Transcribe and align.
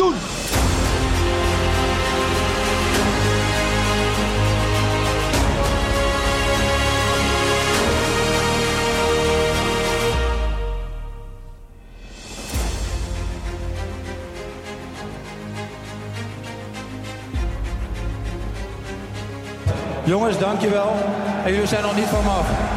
doen. 0.00 0.14
Jongens, 20.04 20.38
dankjewel. 20.38 20.92
En 21.44 21.52
jullie 21.52 21.66
zijn 21.66 21.82
nog 21.82 21.96
niet 21.96 22.04
van 22.04 22.24
me 22.24 22.30
af. 22.30 22.69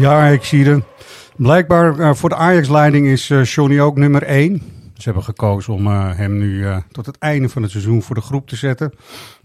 Ja, 0.00 0.26
ik 0.26 0.44
zie 0.44 0.64
het. 0.64 0.84
Blijkbaar 1.36 1.98
eh, 1.98 2.14
voor 2.14 2.28
de 2.28 2.34
Ajax-leiding 2.34 3.06
is 3.06 3.30
eh, 3.30 3.44
Johnny 3.44 3.80
ook 3.80 3.96
nummer 3.96 4.22
1. 4.22 4.62
Ze 4.94 5.04
hebben 5.04 5.22
gekozen 5.22 5.74
om 5.74 5.86
eh, 5.86 6.16
hem 6.16 6.38
nu 6.38 6.66
tot 6.92 7.06
het 7.06 7.18
einde 7.18 7.48
van 7.48 7.62
het 7.62 7.70
seizoen 7.70 8.02
voor 8.02 8.14
de 8.14 8.20
groep 8.20 8.48
te 8.48 8.56
zetten. 8.56 8.92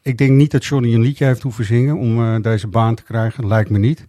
Ik 0.02 0.18
denk 0.18 0.32
niet 0.32 0.52
dat 0.52 0.66
Johnny 0.66 0.94
een 0.94 1.02
liedje 1.02 1.26
heeft 1.26 1.42
hoeven 1.42 1.66
zingen 1.66 1.98
om 1.98 2.42
deze 2.42 2.68
baan 2.68 2.96
te 2.96 3.04
krijgen. 3.04 3.48
Lijkt 3.48 3.70
me 3.70 3.78
niet. 3.78 4.08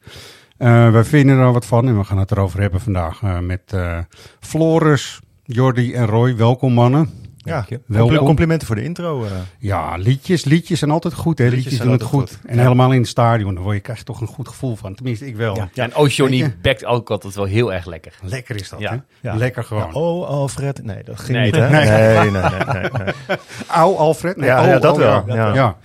Wij 0.56 1.04
vinden 1.04 1.38
er 1.38 1.52
wat 1.52 1.66
van 1.66 1.88
en 1.88 1.98
we 1.98 2.04
gaan 2.04 2.18
het 2.18 2.30
erover 2.30 2.60
hebben 2.60 2.80
vandaag 2.80 3.22
met 3.40 3.62
eh, 3.66 3.98
Floris, 4.40 5.20
Jordi 5.44 5.92
en 5.92 6.06
Roy. 6.06 6.36
Welkom 6.36 6.72
mannen. 6.72 7.25
Ja, 7.46 7.66
compli- 7.98 8.16
complimenten 8.18 8.66
voor 8.66 8.76
de 8.76 8.82
intro. 8.82 9.24
eh. 9.24 9.30
Ja, 9.58 9.96
liedjes, 9.96 10.44
liedjes 10.44 10.78
zijn 10.78 10.90
altijd 10.90 11.14
goed. 11.14 11.38
Hè? 11.38 11.44
Liedjes, 11.44 11.62
Liedjes 11.64 11.80
doen 11.82 11.92
het 11.92 12.02
goed. 12.02 12.38
En 12.46 12.58
helemaal 12.58 12.92
in 12.92 13.00
het 13.00 13.08
stadion, 13.08 13.54
daar 13.54 13.62
word 13.62 13.74
je, 13.76 13.80
krijg 13.82 13.98
je 13.98 14.04
toch 14.04 14.20
een 14.20 14.26
goed 14.26 14.48
gevoel 14.48 14.76
van. 14.76 14.94
Tenminste, 14.94 15.26
ik 15.26 15.36
wel. 15.36 15.56
Ja. 15.56 15.68
Ja, 15.72 15.82
en 15.84 15.96
oh, 15.96 16.08
Johnny 16.08 16.54
backt 16.62 16.84
ook 16.84 17.10
altijd 17.10 17.34
wel 17.34 17.44
heel 17.44 17.72
erg 17.72 17.86
lekker. 17.86 18.12
Lekker 18.22 18.56
is 18.56 18.68
dat, 18.68 18.80
Ja. 18.80 18.90
hè? 18.90 19.28
Ja. 19.30 19.34
Lekker 19.36 19.64
gewoon. 19.64 19.82
Ja, 19.92 19.92
oh, 20.00 20.26
Alfred. 20.28 20.84
Nee, 20.84 21.02
dat 21.04 21.20
ging 21.20 21.38
Nee, 21.38 21.44
niet, 21.46 21.54
hè? 21.54 21.70
nee. 21.70 21.84
Nee, 21.88 22.30
nee, 22.30 22.30
nee. 22.30 22.42
nee, 22.72 22.90
nee. 23.26 23.36
Au, 23.66 23.96
Alfred? 23.96 24.36
Nee, 24.36 24.48
Ja, 24.48 24.60
oh, 24.62 24.66
ja, 24.66 24.78
dat 24.78 24.92
oh, 24.92 24.98
wel. 24.98 25.24
Ja. 25.26 25.34
Ja. 25.34 25.54
Ja. 25.54 25.76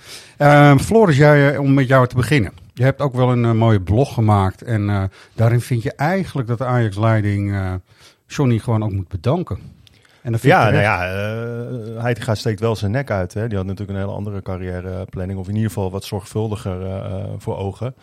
Ehm, 0.70 0.78
Floris, 0.78 1.18
jij, 1.18 1.54
eh, 1.54 1.60
om 1.60 1.74
met 1.74 1.88
jou 1.88 2.08
te 2.08 2.16
beginnen. 2.16 2.52
Je 2.74 2.84
hebt 2.84 3.02
ook 3.02 3.16
wel 3.16 3.32
een 3.32 3.46
eh, 3.46 3.52
mooie 3.52 3.82
blog 3.82 4.14
gemaakt. 4.14 4.62
En 4.62 4.90
eh, 4.90 5.04
daarin 5.34 5.62
vind 5.62 5.84
je 5.84 5.94
eigenlijk 5.96 6.48
dat 6.48 6.58
de 6.58 6.66
Ajax-leiding 6.66 7.52
eh, 7.54 7.74
Johnny 8.28 8.58
gewoon 8.60 8.84
ook 8.84 8.92
moet 8.92 9.08
bedanken. 9.08 9.58
En 10.22 10.36
Ja, 10.42 10.66
ik 10.68 10.72
nou 10.74 10.84
ja, 10.84 11.14
uh, 11.14 12.02
Heitinga 12.02 12.36
steekt 12.36 12.59
wel 12.59 12.76
zijn 12.76 12.92
nek 12.92 13.12
uit. 13.12 13.34
Hè. 13.34 13.48
Die 13.48 13.58
had 13.58 13.66
natuurlijk 13.66 13.98
een 13.98 14.04
hele 14.04 14.16
andere 14.18 14.42
carrièreplanning. 14.42 15.40
Of 15.40 15.48
in 15.48 15.56
ieder 15.56 15.70
geval 15.70 15.92
wat 15.92 16.04
zorgvuldiger 16.04 16.82
eh, 16.82 16.96
eh, 17.06 17.24
voor 17.38 17.58
ogen. 17.58 17.96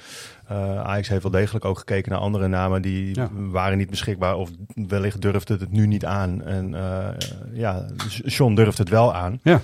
Eh 0.48 0.80
Ajax 0.80 1.08
heeft 1.08 1.22
wel 1.22 1.30
degelijk 1.32 1.64
ook 1.64 1.78
gekeken 1.78 2.12
naar 2.12 2.20
andere 2.20 2.48
namen. 2.48 2.82
Die 2.82 3.14
Ja. 3.14 3.28
waren 3.32 3.78
niet 3.78 3.90
beschikbaar. 3.90 4.36
Of 4.36 4.50
wellicht 4.74 5.20
durfde 5.20 5.56
het 5.56 5.72
nu 5.72 5.86
niet 5.86 6.04
aan. 6.04 6.42
En 6.44 6.74
eh, 6.74 7.08
ja, 7.52 7.84
John 8.24 8.54
durft 8.54 8.78
het 8.78 8.88
wel 8.88 9.14
aan. 9.14 9.40
Ja. 9.42 9.60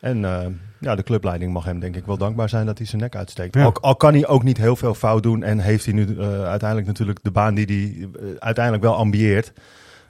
En 0.00 0.24
eh, 0.24 0.46
ja, 0.80 0.94
de 0.94 1.02
clubleiding 1.02 1.52
mag 1.52 1.64
hem 1.64 1.80
denk 1.80 1.96
ik 1.96 2.06
wel 2.06 2.16
dankbaar 2.18 2.48
zijn 2.48 2.66
dat 2.66 2.78
hij 2.78 2.86
zijn 2.86 3.00
nek 3.00 3.16
uitsteekt. 3.16 3.54
Ja. 3.54 3.64
Al, 3.64 3.74
al 3.80 3.96
kan 3.96 4.12
hij 4.12 4.26
ook 4.26 4.42
niet 4.42 4.56
heel 4.58 4.76
veel 4.76 4.94
fout 4.94 5.22
doen. 5.22 5.42
En 5.42 5.58
heeft 5.58 5.84
hij 5.84 5.94
nu 5.94 6.16
eh, 6.18 6.44
uiteindelijk 6.44 6.86
natuurlijk 6.88 7.18
de 7.22 7.30
baan 7.30 7.54
die 7.54 7.64
hij 7.66 8.08
eh, 8.22 8.28
uiteindelijk 8.38 8.84
wel 8.84 8.94
ambieert. 8.96 9.52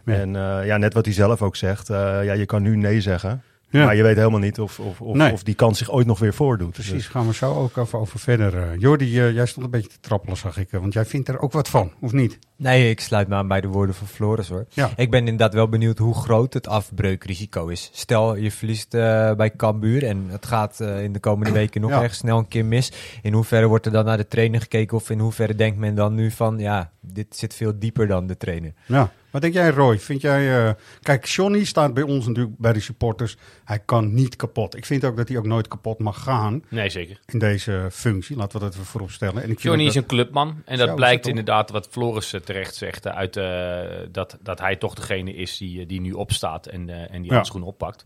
Ja. 0.08 0.14
En 0.20 0.36
eh, 0.36 0.66
ja, 0.66 0.76
net 0.76 0.94
wat 0.94 1.04
hij 1.04 1.14
zelf 1.14 1.42
ook 1.42 1.56
zegt. 1.56 1.90
eh, 1.90 1.96
ja, 2.24 2.32
je 2.32 2.46
kan 2.46 2.62
nu 2.62 2.76
nee 2.76 3.00
zeggen. 3.00 3.42
Ja. 3.70 3.84
Maar 3.84 3.96
je 3.96 4.02
weet 4.02 4.16
helemaal 4.16 4.38
niet 4.40 4.60
of, 4.60 4.80
of, 4.80 5.00
of, 5.00 5.16
Nee. 5.16 5.32
of 5.32 5.42
die 5.42 5.54
kans 5.54 5.78
zich 5.78 5.90
ooit 5.90 6.06
nog 6.06 6.18
weer 6.18 6.34
voordoet. 6.34 6.72
Precies, 6.72 6.92
Dus- 6.92 7.06
gaan 7.08 7.26
we 7.26 7.34
zo 7.34 7.54
ook 7.54 7.78
over, 7.78 7.98
over 7.98 8.18
verder. 8.18 8.56
eh. 8.62 8.78
Jordi, 8.78 9.18
eh, 9.20 9.32
jij 9.32 9.46
stond 9.46 9.64
een 9.64 9.70
beetje 9.70 9.88
te 9.88 10.00
trappelen, 10.00 10.36
zag 10.36 10.56
ik. 10.58 10.70
want 10.70 10.92
jij 10.92 11.04
vindt 11.04 11.28
er 11.28 11.38
ook 11.40 11.52
wat 11.52 11.68
van, 11.68 11.92
of 12.00 12.12
niet? 12.12 12.38
Nee, 12.56 12.90
ik 12.90 13.00
sluit 13.00 13.28
me 13.28 13.34
aan 13.34 13.48
bij 13.48 13.60
de 13.60 13.68
woorden 13.68 13.94
van 13.94 14.06
Floris 14.06 14.48
hoor. 14.48 14.66
Ja. 14.68 14.90
Ik 14.96 15.10
ben 15.10 15.20
inderdaad 15.20 15.54
wel 15.54 15.68
benieuwd 15.68 15.98
hoe 15.98 16.14
groot 16.14 16.54
het 16.54 16.68
afbreukrisico 16.68 17.66
is. 17.66 17.90
Stel, 17.92 18.36
je 18.36 18.50
verliest 18.50 18.94
eh, 18.94 19.32
bij 19.34 19.56
Cambuur 19.56 20.04
en 20.04 20.24
het 20.28 20.46
gaat 20.46 20.80
eh, 20.80 21.02
in 21.02 21.12
de 21.12 21.18
komende 21.20 21.52
weken 21.52 21.80
nog 21.80 21.90
Ja. 21.90 22.02
erg 22.02 22.14
snel 22.14 22.38
een 22.38 22.48
keer 22.48 22.64
mis. 22.64 22.92
In 23.22 23.32
hoeverre 23.32 23.66
wordt 23.66 23.86
er 23.86 23.92
dan 23.92 24.04
naar 24.04 24.16
de 24.16 24.28
trainer 24.28 24.60
gekeken 24.60 24.96
of 24.96 25.10
in 25.10 25.18
hoeverre 25.18 25.54
denkt 25.54 25.78
men 25.78 25.94
dan 25.94 26.14
nu 26.14 26.30
van, 26.30 26.58
ja, 26.58 26.90
dit 27.00 27.26
zit 27.36 27.54
veel 27.54 27.78
dieper 27.78 28.06
dan 28.06 28.26
de 28.26 28.36
trainer. 28.36 28.72
Ja. 28.86 29.10
Wat 29.38 29.52
denk 29.52 29.64
jij, 29.64 29.74
Roy? 29.74 29.98
Vind 29.98 30.20
jij... 30.20 30.66
eh, 30.68 30.74
Kijk, 31.02 31.24
Johnny 31.24 31.64
staat 31.64 31.94
bij 31.94 32.02
ons 32.02 32.26
natuurlijk 32.26 32.56
bij 32.58 32.72
de 32.72 32.80
supporters. 32.80 33.36
Hij 33.64 33.78
kan 33.78 34.14
niet 34.14 34.36
kapot. 34.36 34.76
Ik 34.76 34.86
vind 34.86 35.04
ook 35.04 35.16
dat 35.16 35.28
hij 35.28 35.36
ook 35.38 35.46
nooit 35.46 35.68
kapot 35.68 35.98
mag 35.98 36.22
gaan 36.22 36.64
Nee, 36.68 36.88
zeker. 36.88 37.20
in 37.26 37.38
deze 37.38 37.88
functie. 37.92 38.36
Laten 38.36 38.58
we 38.58 38.64
dat 38.64 38.76
voorop 38.76 39.10
stellen. 39.10 39.42
En 39.42 39.50
ik 39.50 39.60
Johnny 39.60 39.84
is 39.86 39.94
een 39.94 40.06
clubman. 40.06 40.62
En 40.64 40.78
dat 40.78 40.94
blijkt 40.94 41.26
inderdaad 41.26 41.70
wat 41.70 41.88
Floris 41.90 42.32
eh, 42.32 42.40
terecht 42.40 42.74
zegt. 42.74 43.06
eh, 43.06 43.16
Uit, 43.16 43.36
eh, 43.36 44.06
dat, 44.12 44.38
dat 44.42 44.58
hij 44.60 44.76
toch 44.76 44.94
degene 44.94 45.34
is 45.34 45.56
die, 45.58 45.80
eh, 45.80 45.88
die 45.88 46.00
nu 46.00 46.12
opstaat 46.12 46.66
en, 46.66 46.88
eh, 46.88 47.14
en 47.14 47.20
die 47.22 47.30
Ja. 47.30 47.34
handschoen 47.34 47.62
oppakt. 47.62 48.04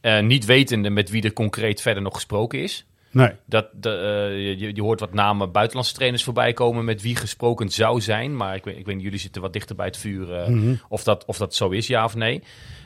Eh, 0.00 0.20
niet 0.20 0.44
wetende 0.44 0.90
met 0.90 1.10
wie 1.10 1.22
er 1.22 1.32
concreet 1.32 1.80
verder 1.80 2.02
nog 2.02 2.14
gesproken 2.14 2.62
is. 2.62 2.86
Nee. 3.10 3.30
Dat, 3.46 3.66
de, 3.72 3.90
eh, 3.90 4.58
je, 4.60 4.74
je 4.74 4.82
hoort 4.82 5.00
wat 5.00 5.12
namen 5.12 5.52
buitenlandse 5.52 5.94
trainers 5.94 6.24
voorbij 6.24 6.52
komen 6.52 6.84
met 6.84 7.02
wie 7.02 7.16
gesproken 7.16 7.68
zou 7.68 8.00
zijn. 8.00 8.36
Maar 8.36 8.54
ik 8.54 8.64
weet, 8.64 8.76
ik 8.76 8.86
weet 8.86 8.94
niet, 8.94 9.04
jullie 9.04 9.18
zitten 9.18 9.42
wat 9.42 9.52
dichter 9.52 9.76
bij 9.76 9.86
het 9.86 9.96
vuur 9.96 10.34
eh, 10.34 10.48
Mhm. 10.48 10.74
of, 10.88 11.02
dat, 11.04 11.24
of 11.24 11.36
dat 11.36 11.54
zo 11.54 11.68
is, 11.68 11.86
ja 11.86 12.04
of 12.04 12.14
nee. 12.14 12.42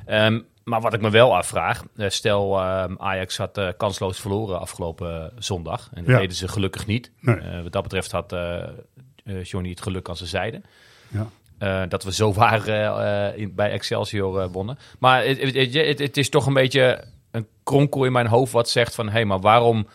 Ehm, 0.06 0.40
maar 0.64 0.80
wat 0.80 0.94
ik 0.94 1.00
me 1.00 1.10
wel 1.10 1.36
afvraag, 1.36 1.82
eh, 1.96 2.08
stel 2.08 2.58
ehm, 2.60 2.94
Ajax 2.98 3.36
had 3.36 3.60
kansloos 3.76 4.20
verloren 4.20 4.60
afgelopen 4.60 5.32
zondag. 5.38 5.90
En 5.92 6.04
dat 6.04 6.12
Ja. 6.14 6.18
deden 6.20 6.36
ze 6.36 6.48
gelukkig 6.48 6.86
niet. 6.86 7.10
Nee. 7.20 7.62
Wat 7.62 7.72
dat 7.72 7.82
betreft 7.82 8.10
had 8.12 8.36
Johnny 9.42 9.70
het 9.70 9.80
geluk 9.82 10.08
aan 10.08 10.16
zijn 10.16 10.28
zijde. 10.28 10.62
Ja. 11.58 11.86
Dat 11.86 12.04
we 12.04 12.12
zo 12.12 12.32
waren 12.32 13.36
in, 13.36 13.54
bij 13.54 13.70
Excelsior 13.70 14.48
wonnen. 14.50 14.78
Maar 14.98 15.24
het, 15.24 15.40
het, 15.40 15.54
het, 15.54 15.74
het- 15.74 15.98
het 15.98 16.16
is 16.16 16.28
toch 16.28 16.46
een 16.46 16.54
beetje 16.54 17.04
een 17.30 17.46
kronkel 17.62 18.04
in 18.04 18.12
mijn 18.12 18.26
hoofd 18.26 18.52
wat 18.52 18.68
zegt 18.68 18.94
van... 18.94 19.06
hé, 19.06 19.12
hey, 19.12 19.24
maar 19.24 19.40
waarom 19.40 19.86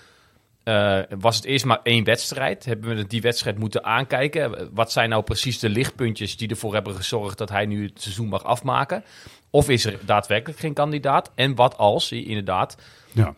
eh, 0.69 1.17
was 1.19 1.35
het 1.35 1.45
eerst 1.45 1.65
maar 1.65 1.79
één 1.83 2.03
wedstrijd? 2.03 2.65
Hebben 2.65 2.95
we 2.95 3.07
die 3.07 3.21
wedstrijd 3.21 3.57
moeten 3.57 3.83
aankijken? 3.83 4.69
Wat 4.73 4.91
zijn 4.91 5.09
nou 5.09 5.23
precies 5.23 5.59
de 5.59 5.69
lichtpuntjes 5.69 6.37
die 6.37 6.47
ervoor 6.49 6.73
hebben 6.73 6.95
gezorgd... 6.95 7.37
dat 7.37 7.49
hij 7.49 7.65
nu 7.65 7.83
het 7.83 8.01
seizoen 8.01 8.27
mag 8.27 8.43
afmaken? 8.43 9.03
Of 9.49 9.69
is 9.69 9.85
er 9.85 9.97
daadwerkelijk 10.05 10.59
geen 10.59 10.73
kandidaat? 10.73 11.31
En 11.35 11.55
wat 11.55 11.77
als 11.77 12.09
hij 12.09 12.23
inderdaad 12.23 12.77
Ja. 13.11 13.33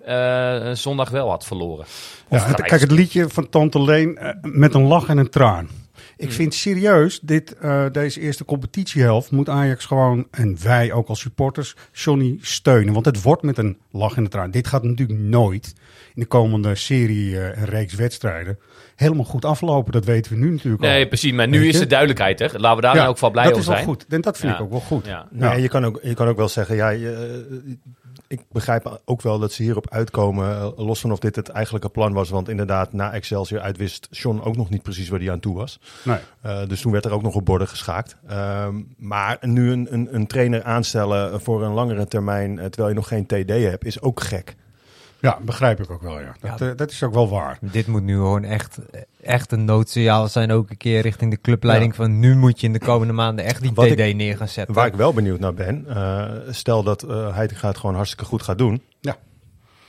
eh, 0.69 0.75
zondag 0.75 1.09
wel 1.09 1.29
had 1.29 1.45
verloren? 1.45 1.85
Ja, 2.29 2.45
het- 2.45 2.61
kijk, 2.61 2.81
het 2.81 2.91
liedje 2.91 3.29
van 3.29 3.49
Tante 3.49 3.81
Leen 3.81 4.17
eh, 4.17 4.33
met 4.41 4.73
een 4.73 4.83
lach 4.87 5.07
en 5.07 5.17
een 5.17 5.29
traan. 5.29 5.69
Ik 6.17 6.27
Mhm. 6.27 6.35
vind 6.35 6.53
serieus, 6.53 7.19
dit, 7.19 7.55
deze 7.91 8.19
eerste 8.19 8.45
competitiehelft 8.45 9.31
moet 9.31 9.49
Ajax 9.49 9.85
gewoon, 9.85 10.27
en 10.31 10.57
wij 10.63 10.91
ook 10.91 11.07
als 11.07 11.19
supporters, 11.19 11.75
Johnny 11.91 12.37
steunen. 12.41 12.93
Want 12.93 13.05
het 13.05 13.21
wordt 13.21 13.41
met 13.43 13.57
een 13.57 13.77
lach 13.91 14.17
in 14.17 14.23
de 14.23 14.29
traan. 14.29 14.51
Dit 14.51 14.67
gaat 14.67 14.83
natuurlijk 14.83 15.19
nooit 15.19 15.73
in 16.13 16.21
de 16.21 16.25
komende 16.25 16.75
serie 16.75 17.37
eh, 17.39 17.57
en 17.61 17.65
reeks 17.65 17.93
wedstrijden 17.93 18.59
helemaal 18.95 19.25
goed 19.25 19.45
aflopen. 19.45 19.91
Dat 19.91 20.05
weten 20.05 20.31
we 20.31 20.37
nu 20.37 20.51
natuurlijk 20.51 20.83
al. 20.83 20.89
Nee, 20.89 21.07
precies. 21.07 21.31
Maar 21.31 21.47
nu 21.47 21.67
is 21.67 21.79
de 21.79 21.87
duidelijkheid, 21.87 22.39
hè? 22.39 22.45
Laten 22.45 22.75
we 22.75 22.81
daar 22.81 22.95
nou 22.95 23.07
ook 23.09 23.17
van 23.17 23.31
blij 23.31 23.43
dat 23.43 23.53
om 23.53 23.59
is 23.59 23.65
wel 23.65 23.75
zijn. 23.75 23.87
goed. 23.87 24.05
En 24.09 24.21
dat 24.21 24.37
vind 24.37 24.51
Ja. 24.51 24.57
ik 24.57 24.63
ook 24.63 24.69
wel 24.71 24.79
goed. 24.79 25.05
Ja. 25.05 25.27
Nee, 25.31 25.49
Ja. 25.49 25.55
je, 25.55 25.67
kan 25.69 25.85
ook, 25.85 25.99
je 26.03 26.13
kan 26.13 26.27
ook 26.27 26.37
wel 26.37 26.47
zeggen, 26.49 26.75
ja, 26.75 26.89
je, 26.89 27.11
eh, 27.65 27.71
ik 28.27 28.41
begrijp 28.51 29.01
ook 29.05 29.21
wel 29.21 29.39
dat 29.39 29.51
ze 29.51 29.63
hierop 29.63 29.89
uitkomen, 29.89 30.49
eh, 30.55 30.69
los 30.75 30.99
van 30.99 31.11
of 31.11 31.19
dit 31.19 31.35
het 31.35 31.49
eigenlijke 31.49 31.89
plan 31.89 32.13
was. 32.13 32.29
Want 32.29 32.49
inderdaad, 32.49 32.93
na 32.93 33.11
Excelsior 33.13 33.61
uit 33.61 33.77
wist 33.77 34.07
John 34.11 34.41
ook 34.43 34.55
nog 34.57 34.69
niet 34.69 34.83
precies 34.83 35.09
waar 35.09 35.19
hij 35.19 35.31
aan 35.31 35.39
toe 35.39 35.55
was. 35.55 35.79
Nee. 36.03 36.17
Eh, 36.41 36.67
dus 36.67 36.81
toen 36.81 36.91
werd 36.91 37.05
er 37.05 37.11
ook 37.11 37.21
nog 37.23 37.35
op 37.35 37.45
borden 37.45 37.67
geschaakt. 37.67 38.15
Ehm, 38.27 38.75
maar 38.97 39.37
nu 39.41 39.71
een, 39.71 39.87
een, 39.93 40.15
een 40.15 40.27
trainer 40.27 40.63
aanstellen 40.63 41.41
voor 41.41 41.63
een 41.63 41.73
langere 41.73 42.07
termijn, 42.07 42.55
terwijl 42.55 42.87
je 42.89 42.95
nog 42.95 43.07
geen 43.07 43.25
TD 43.25 43.49
hebt, 43.49 43.85
is 43.85 44.01
ook 44.01 44.19
gek. 44.21 44.55
Ja, 45.21 45.39
begrijp 45.41 45.79
ik 45.79 45.89
ook 45.91 46.01
wel, 46.01 46.19
ja. 46.19 46.35
Dat, 46.39 46.59
Ja. 46.59 46.69
eh, 46.69 46.77
dat 46.77 46.91
is 46.91 47.03
ook 47.03 47.13
wel 47.13 47.29
waar. 47.29 47.57
Dit 47.61 47.87
moet 47.87 48.03
nu 48.03 48.13
gewoon 48.15 48.43
echt, 48.43 48.79
echt 49.21 49.51
een 49.51 49.65
noodsignaal 49.65 50.27
zijn 50.27 50.51
ook 50.51 50.69
een 50.69 50.77
keer 50.77 51.01
richting 51.01 51.31
de 51.31 51.41
clubleiding 51.41 51.95
van 51.95 52.19
nu 52.19 52.35
moet 52.35 52.59
je 52.59 52.67
in 52.67 52.73
de 52.73 52.79
komende 52.79 53.13
maanden 53.13 53.45
echt 53.45 53.61
die 53.61 53.71
Wat 53.73 53.87
TD 53.87 53.99
ik- 53.99 54.15
neer 54.15 54.37
gaan 54.37 54.47
zetten. 54.47 54.75
Waar 54.75 54.87
ik 54.87 54.93
wel 54.93 55.13
benieuwd 55.13 55.39
naar 55.39 55.53
ben, 55.53 55.85
eh, 55.87 56.29
stel 56.49 56.83
dat 56.83 57.03
uh, 57.03 57.35
Heitinga 57.35 57.67
het 57.67 57.77
gewoon 57.77 57.95
hartstikke 57.95 58.25
goed 58.25 58.41
gaat 58.43 58.57
doen. 58.57 58.81
Ja. 58.99 59.17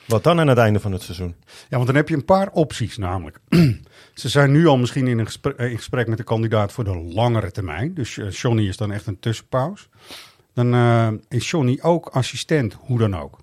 Wat 0.06 0.24
dan 0.24 0.40
aan 0.40 0.48
het 0.48 0.58
einde 0.58 0.80
van 0.80 0.92
het 0.92 1.02
seizoen? 1.02 1.34
Ja, 1.46 1.76
want 1.76 1.86
dan 1.86 1.96
heb 1.96 2.08
je 2.08 2.14
een 2.14 2.24
paar 2.24 2.48
opties 2.52 2.96
namelijk. 2.96 3.38
Ze 4.14 4.28
zijn 4.28 4.50
nu 4.52 4.66
al 4.66 4.76
misschien 4.78 5.06
in, 5.06 5.18
een 5.18 5.26
gesprek, 5.26 5.56
eh, 5.56 5.70
in 5.70 5.76
gesprek 5.76 6.06
met 6.08 6.18
de 6.18 6.24
kandidaat 6.24 6.72
voor 6.72 6.84
de 6.84 6.96
langere 6.96 7.50
termijn. 7.50 7.94
Dus 7.94 8.18
eh, 8.18 8.30
Johnny 8.30 8.68
is 8.68 8.76
dan 8.76 8.92
echt 8.92 9.06
een 9.06 9.18
tussenpauze. 9.18 9.84
Dan 10.54 10.74
eh, 10.74 11.08
is 11.28 11.50
Johnny 11.50 11.78
ook 11.82 12.06
assistent, 12.08 12.76
hoe 12.80 12.98
dan 12.98 13.16
ook. 13.16 13.38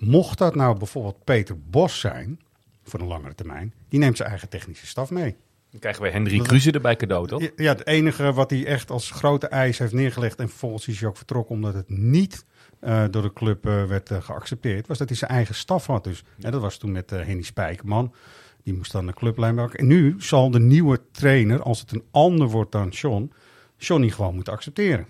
Mocht 0.00 0.38
dat 0.38 0.54
nou 0.54 0.78
bijvoorbeeld 0.78 1.24
Peter 1.24 1.56
Bos 1.70 2.00
zijn, 2.00 2.40
voor 2.82 3.00
een 3.00 3.06
langere 3.06 3.34
termijn, 3.34 3.74
die 3.88 3.98
neemt 3.98 4.16
zijn 4.16 4.28
eigen 4.28 4.48
technische 4.48 4.86
staf 4.86 5.10
mee. 5.10 5.36
Dan 5.70 5.80
krijgen 5.80 6.02
we 6.02 6.10
Hendrik 6.10 6.42
Kruse 6.42 6.70
erbij 6.70 6.96
cadeau, 6.96 7.26
toch? 7.26 7.42
Ja, 7.56 7.72
het 7.72 7.86
enige 7.86 8.32
wat 8.32 8.50
hij 8.50 8.66
echt 8.66 8.90
als 8.90 9.10
grote 9.10 9.46
eis 9.46 9.78
heeft 9.78 9.92
neergelegd 9.92 10.38
en 10.38 10.48
vervolgens 10.48 10.88
is 10.88 11.00
hij 11.00 11.08
ook 11.08 11.16
vertrokken 11.16 11.54
omdat 11.54 11.74
het 11.74 11.88
niet 11.88 12.44
eh, 12.80 13.04
door 13.10 13.22
de 13.22 13.32
club 13.32 13.66
eh, 13.66 13.84
werd 13.84 14.10
eh, 14.10 14.22
geaccepteerd, 14.22 14.86
was 14.86 14.98
dat 14.98 15.08
hij 15.08 15.16
zijn 15.16 15.30
eigen 15.30 15.54
staf 15.54 15.86
had. 15.86 16.04
Dus 16.04 16.24
ja, 16.36 16.50
dat 16.50 16.60
was 16.60 16.76
toen 16.76 16.92
met 16.92 17.10
Henny 17.10 17.42
Spijkerman. 17.42 18.14
Die 18.62 18.74
moest 18.74 18.92
dan 18.92 19.06
de 19.06 19.12
clublijn 19.12 19.54
maken. 19.54 19.78
En 19.78 19.86
nu 19.86 20.14
zal 20.18 20.50
de 20.50 20.60
nieuwe 20.60 21.00
trainer, 21.12 21.62
als 21.62 21.80
het 21.80 21.92
een 21.92 22.04
ander 22.10 22.48
wordt 22.48 22.72
dan 22.72 22.88
John, 22.88 23.32
Johnny 23.76 24.10
gewoon 24.10 24.34
moeten 24.34 24.52
accepteren. 24.52 25.06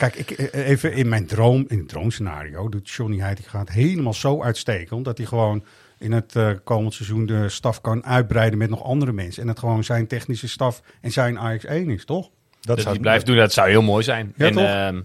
Kijk, 0.00 0.14
ik, 0.14 0.30
eh, 0.30 0.68
even 0.68 0.92
in 0.92 1.08
mijn 1.08 1.26
droom, 1.26 1.64
in 1.68 1.78
het 1.78 1.88
droomscenario, 1.88 2.68
doet 2.68 2.90
Johnny 2.90 3.18
Heitinga 3.18 3.58
het 3.58 3.70
helemaal 3.70 4.14
zo 4.14 4.42
uitstekend 4.42 5.04
dat 5.04 5.18
hij 5.18 5.26
gewoon 5.26 5.64
in 5.98 6.12
het 6.12 6.36
eh, 6.36 6.50
komend 6.64 6.94
seizoen 6.94 7.26
de 7.26 7.48
staf 7.48 7.80
kan 7.80 8.04
uitbreiden 8.04 8.58
met 8.58 8.70
nog 8.70 8.84
andere 8.84 9.12
mensen. 9.12 9.42
En 9.42 9.48
het 9.48 9.58
gewoon 9.58 9.84
zijn 9.84 10.06
technische 10.06 10.48
staf 10.48 10.82
en 11.00 11.10
zijn 11.10 11.38
Ajax 11.38 11.64
1 11.64 11.90
is, 11.90 12.04
toch? 12.04 12.30
Dat, 12.60 12.84
hij 12.84 12.98
blijft 12.98 13.26
doen, 13.26 13.36
dat 13.36 13.52
zou 13.52 13.68
heel 13.68 13.82
mooi 13.82 14.04
zijn. 14.04 14.32
Ja, 14.36 14.46
en, 14.46 14.52
toch? 14.52 14.62
ehm, 14.62 15.00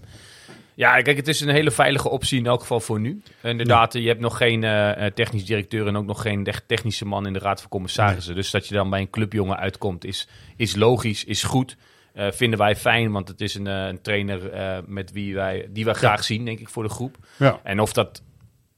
ja, 0.74 1.00
kijk, 1.02 1.16
het 1.16 1.28
is 1.28 1.40
een 1.40 1.48
hele 1.48 1.70
veilige 1.70 2.08
optie 2.08 2.38
in 2.38 2.46
elk 2.46 2.60
geval 2.60 2.80
voor 2.80 3.00
nu. 3.00 3.22
Inderdaad, 3.42 3.92
je 3.92 4.08
hebt 4.08 4.20
nog 4.20 4.36
geen 4.36 4.64
eh, 4.64 5.06
eh, 5.06 5.12
technisch 5.14 5.44
directeur 5.44 5.86
en 5.86 5.96
ook 5.96 6.06
nog 6.06 6.22
geen 6.22 6.48
technische 6.66 7.04
man 7.04 7.26
in 7.26 7.32
de 7.32 7.38
raad 7.38 7.60
van 7.60 7.70
commissarissen. 7.70 8.34
Dus 8.34 8.50
dat 8.50 8.68
je 8.68 8.74
dan 8.74 8.90
bij 8.90 9.00
een 9.00 9.10
clubjongen 9.10 9.56
uitkomt 9.56 10.04
is, 10.04 10.28
is 10.56 10.76
logisch, 10.76 11.24
is 11.24 11.42
goed. 11.42 11.76
Eh, 12.16 12.30
vinden 12.30 12.58
wij 12.58 12.76
fijn, 12.76 13.12
want 13.12 13.28
het 13.28 13.40
is 13.40 13.54
een, 13.54 13.66
eh, 13.66 13.86
een 13.86 14.00
trainer 14.00 14.50
eh, 14.50 14.78
met 14.86 15.12
wie 15.12 15.34
wij, 15.34 15.68
die 15.70 15.84
wij 15.84 15.94
graag 15.94 16.24
zien, 16.24 16.44
denk 16.44 16.60
ik, 16.60 16.68
voor 16.68 16.82
de 16.82 16.88
groep. 16.88 17.16
Ja. 17.38 17.60
En 17.62 17.80
of 17.80 17.92
dat 17.92 18.22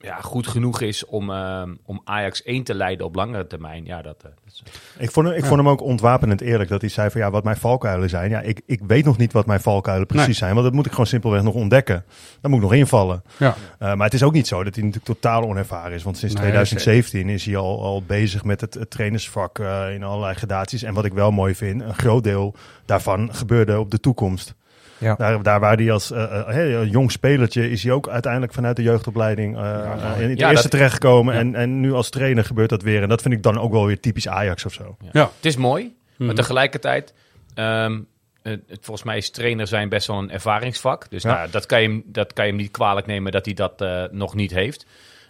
ja, 0.00 0.16
goed 0.20 0.46
genoeg 0.46 0.80
is 0.80 1.04
om, 1.04 1.30
ehm, 1.30 1.74
om 1.84 2.00
Ajax 2.04 2.42
1 2.44 2.62
te 2.64 2.74
leiden 2.74 3.06
op 3.06 3.14
langere 3.14 3.46
termijn, 3.46 3.84
ja, 3.84 4.02
dat, 4.02 4.16
eh, 4.16 4.22
dat 4.22 4.32
is... 4.46 4.62
Ik 4.98 5.10
vond, 5.10 5.26
hem- 5.26 5.36
ik 5.36 5.44
vond 5.44 5.56
hem 5.56 5.68
ook 5.68 5.80
ontwapenend 5.82 6.40
eerlijk 6.40 6.70
dat 6.70 6.80
hij 6.80 6.90
zei 6.90 7.10
van 7.10 7.20
ja, 7.20 7.30
wat 7.30 7.44
mijn 7.44 7.56
valkuilen 7.56 8.08
zijn. 8.08 8.30
Ja, 8.30 8.40
ik, 8.40 8.60
ik 8.66 8.80
weet 8.86 9.04
nog 9.04 9.16
niet 9.16 9.32
wat 9.32 9.46
mijn 9.46 9.60
valkuilen 9.60 10.06
precies 10.06 10.26
Nee. 10.26 10.34
zijn, 10.34 10.52
want 10.52 10.64
dat 10.64 10.74
moet 10.74 10.84
ik 10.86 10.90
gewoon 10.90 11.06
simpelweg 11.06 11.42
nog 11.42 11.54
ontdekken. 11.54 12.04
Daar 12.40 12.50
moet 12.50 12.60
ik 12.62 12.68
nog 12.68 12.74
invallen. 12.74 13.22
Ja. 13.36 13.54
Uh, 13.80 13.94
maar 13.94 14.04
het 14.04 14.14
is 14.14 14.22
ook 14.22 14.32
niet 14.32 14.46
zo 14.46 14.64
dat 14.64 14.74
hij 14.74 14.84
natuurlijk 14.84 15.20
totaal 15.20 15.42
onervaren 15.42 15.92
is. 15.92 16.02
Want 16.02 16.16
sinds 16.18 16.34
Nee, 16.34 16.42
2017 16.42 17.28
is 17.28 17.44
hij 17.44 17.56
al, 17.56 17.82
al 17.82 18.02
bezig 18.02 18.44
met 18.44 18.60
het, 18.60 18.74
het 18.74 18.90
trainersvak 18.90 19.58
uh, 19.58 19.94
in 19.94 20.02
allerlei 20.02 20.34
gradaties. 20.34 20.82
En 20.82 20.94
wat 20.94 21.04
ik 21.04 21.12
wel 21.12 21.30
mooi 21.30 21.54
vind, 21.54 21.80
een 21.82 21.94
groot 21.94 22.24
deel 22.24 22.54
daarvan 22.84 23.34
gebeurde 23.34 23.78
op 23.78 23.90
de 23.90 24.00
toekomst. 24.00 24.54
Ja. 24.98 25.14
Daar, 25.14 25.42
daar 25.42 25.60
waar 25.60 25.76
hij 25.76 25.92
als 25.92 26.10
uh, 26.10 26.48
uh, 26.48 26.90
jong 26.90 27.12
spelertje 27.12 27.70
is 27.70 27.82
hij 27.82 27.92
ook 27.92 28.08
uiteindelijk 28.08 28.52
vanuit 28.52 28.76
de 28.76 28.82
jeugdopleiding 28.82 29.56
uh, 29.56 29.60
ja, 29.62 30.14
in 30.14 30.30
het 30.30 30.38
ja, 30.38 30.50
eerste 30.50 30.62
dat, 30.68 30.70
terechtgekomen. 30.70 31.34
ja. 31.34 31.40
En, 31.40 31.54
en 31.54 31.80
nu 31.80 31.92
als 31.92 32.10
trainer 32.10 32.44
gebeurt 32.44 32.70
dat 32.70 32.82
weer. 32.82 33.02
En 33.02 33.08
dat 33.08 33.22
vind 33.22 33.34
ik 33.34 33.42
dan 33.42 33.58
ook 33.58 33.72
wel 33.72 33.86
weer 33.86 34.00
typisch 34.00 34.28
Ajax 34.28 34.64
of 34.64 34.72
zo. 34.72 34.96
Ja. 35.00 35.08
Ja. 35.12 35.30
Het 35.36 35.44
is 35.44 35.56
mooi, 35.56 35.96
maar 36.16 36.34
tegelijkertijd... 36.34 37.14
Um, 37.54 38.06
het, 38.42 38.62
volgens 38.80 39.06
mij 39.06 39.16
is 39.16 39.30
trainer 39.30 39.66
zijn 39.66 39.88
best 39.88 40.06
wel 40.06 40.18
een 40.18 40.30
ervaringsvak. 40.30 41.10
Dus 41.10 41.22
Ja. 41.22 41.34
nou, 41.34 41.50
dat, 41.50 41.66
kan 41.66 41.82
je, 41.82 41.88
hem- 41.88 42.02
dat 42.06 42.32
kan 42.32 42.44
je 42.44 42.50
hem 42.50 42.60
niet 42.60 42.70
kwalijk 42.70 43.06
nemen 43.06 43.32
dat 43.32 43.44
hij 43.44 43.54
dat 43.54 43.80
eh, 43.80 44.02
nog 44.10 44.34
niet 44.34 44.50
heeft. 44.50 44.86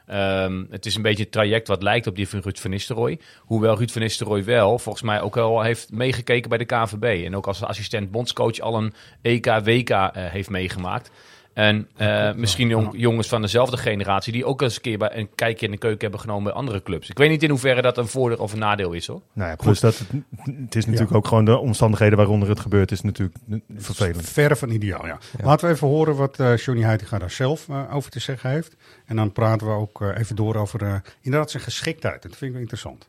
Ehm, 0.08 0.64
het 0.70 0.87
is 0.87 0.94
een 0.94 1.02
beetje 1.02 1.25
een 1.25 1.31
traject 1.31 1.69
wat 1.69 1.82
lijkt 1.82 2.06
op 2.06 2.16
die 2.16 2.28
van 2.28 2.40
Ruud 2.40 2.58
van 2.58 2.70
Nistelrooy. 2.70 3.19
Hoewel 3.38 3.76
Ruud 3.76 3.90
van 3.90 4.02
Nistelrooy 4.02 4.44
wel 4.44 4.78
volgens 4.78 5.05
mij 5.05 5.20
ook 5.20 5.37
al 5.37 5.62
heeft 5.62 5.93
meegekeken 5.93 6.49
bij 6.49 6.58
de 6.58 6.64
KNVB. 6.64 7.25
En 7.25 7.37
ook 7.37 7.46
als 7.46 7.62
assistent 7.62 8.10
bondscoach 8.10 8.60
al 8.60 8.75
een 8.75 8.93
EK, 9.22 9.46
WK 9.46 9.90
eh, 9.90 10.10
heeft 10.12 10.50
meegemaakt. 10.50 11.10
En 11.58 11.88
eh, 11.96 12.32
misschien 12.34 12.69
jong- 12.69 12.93
jongens 12.93 13.28
van 13.28 13.43
dezelfde 13.43 13.76
generatie 13.76 14.32
die 14.32 14.44
ook 14.44 14.62
eens 14.62 14.75
een 14.75 14.81
keer 14.81 14.99
bij 14.99 15.16
een 15.16 15.28
kijkje 15.34 15.66
in 15.66 15.72
de 15.72 15.78
keuken 15.78 16.00
hebben 16.00 16.20
genomen 16.20 16.44
bij 16.44 16.52
andere 16.52 16.82
clubs. 16.82 17.10
Ik 17.10 17.19
weet 17.19 17.31
niet 17.31 17.43
in 17.43 17.50
hoeverre 17.50 17.82
dat 17.82 17.99
een 17.99 18.06
voordeel 18.08 18.38
of 18.38 18.52
een 18.52 18.58
nadeel 18.58 18.93
is 18.93 19.06
hoor. 19.06 19.20
Nou 19.32 19.50
ja, 19.50 19.56
plus 19.56 19.81
dat 19.81 19.99
het, 19.99 20.08
het 20.44 20.75
is 20.75 20.87
natuurlijk 20.87 21.14
ook 21.14 21.26
gewoon 21.26 21.44
de 21.44 21.58
omstandigheden 21.58 22.19
waaronder 22.19 22.49
het 22.49 22.60
gebeurt, 22.60 22.90
is 22.90 23.00
natuurlijk 23.00 23.37
vervelend. 23.76 24.28
Verre 24.28 24.56
van 24.56 24.70
ideaal, 24.70 25.06
ja. 25.06 25.19
Laten 25.43 25.69
we 25.69 25.75
even 25.75 25.88
horen 25.88 26.16
wat 26.16 26.38
eh 26.38 26.56
Johnny 26.56 26.84
Heitinga 26.84 27.19
daar 27.19 27.31
zelf 27.31 27.69
eh, 27.69 27.94
over 27.94 28.10
te 28.10 28.20
zeggen 28.20 28.50
heeft. 28.50 28.76
En 29.06 29.16
dan 29.16 29.32
praten 29.32 29.66
we 29.66 29.72
ook 29.72 30.00
even 30.00 30.37
door 30.37 30.56
over 30.56 30.82
eh, 30.82 30.94
inderdaad 31.20 31.50
zijn 31.50 31.62
geschiktheid. 31.62 32.22
Dat 32.22 32.31
vind 32.31 32.43
ik 32.43 32.52
wel 32.52 32.60
interessant. 32.60 33.08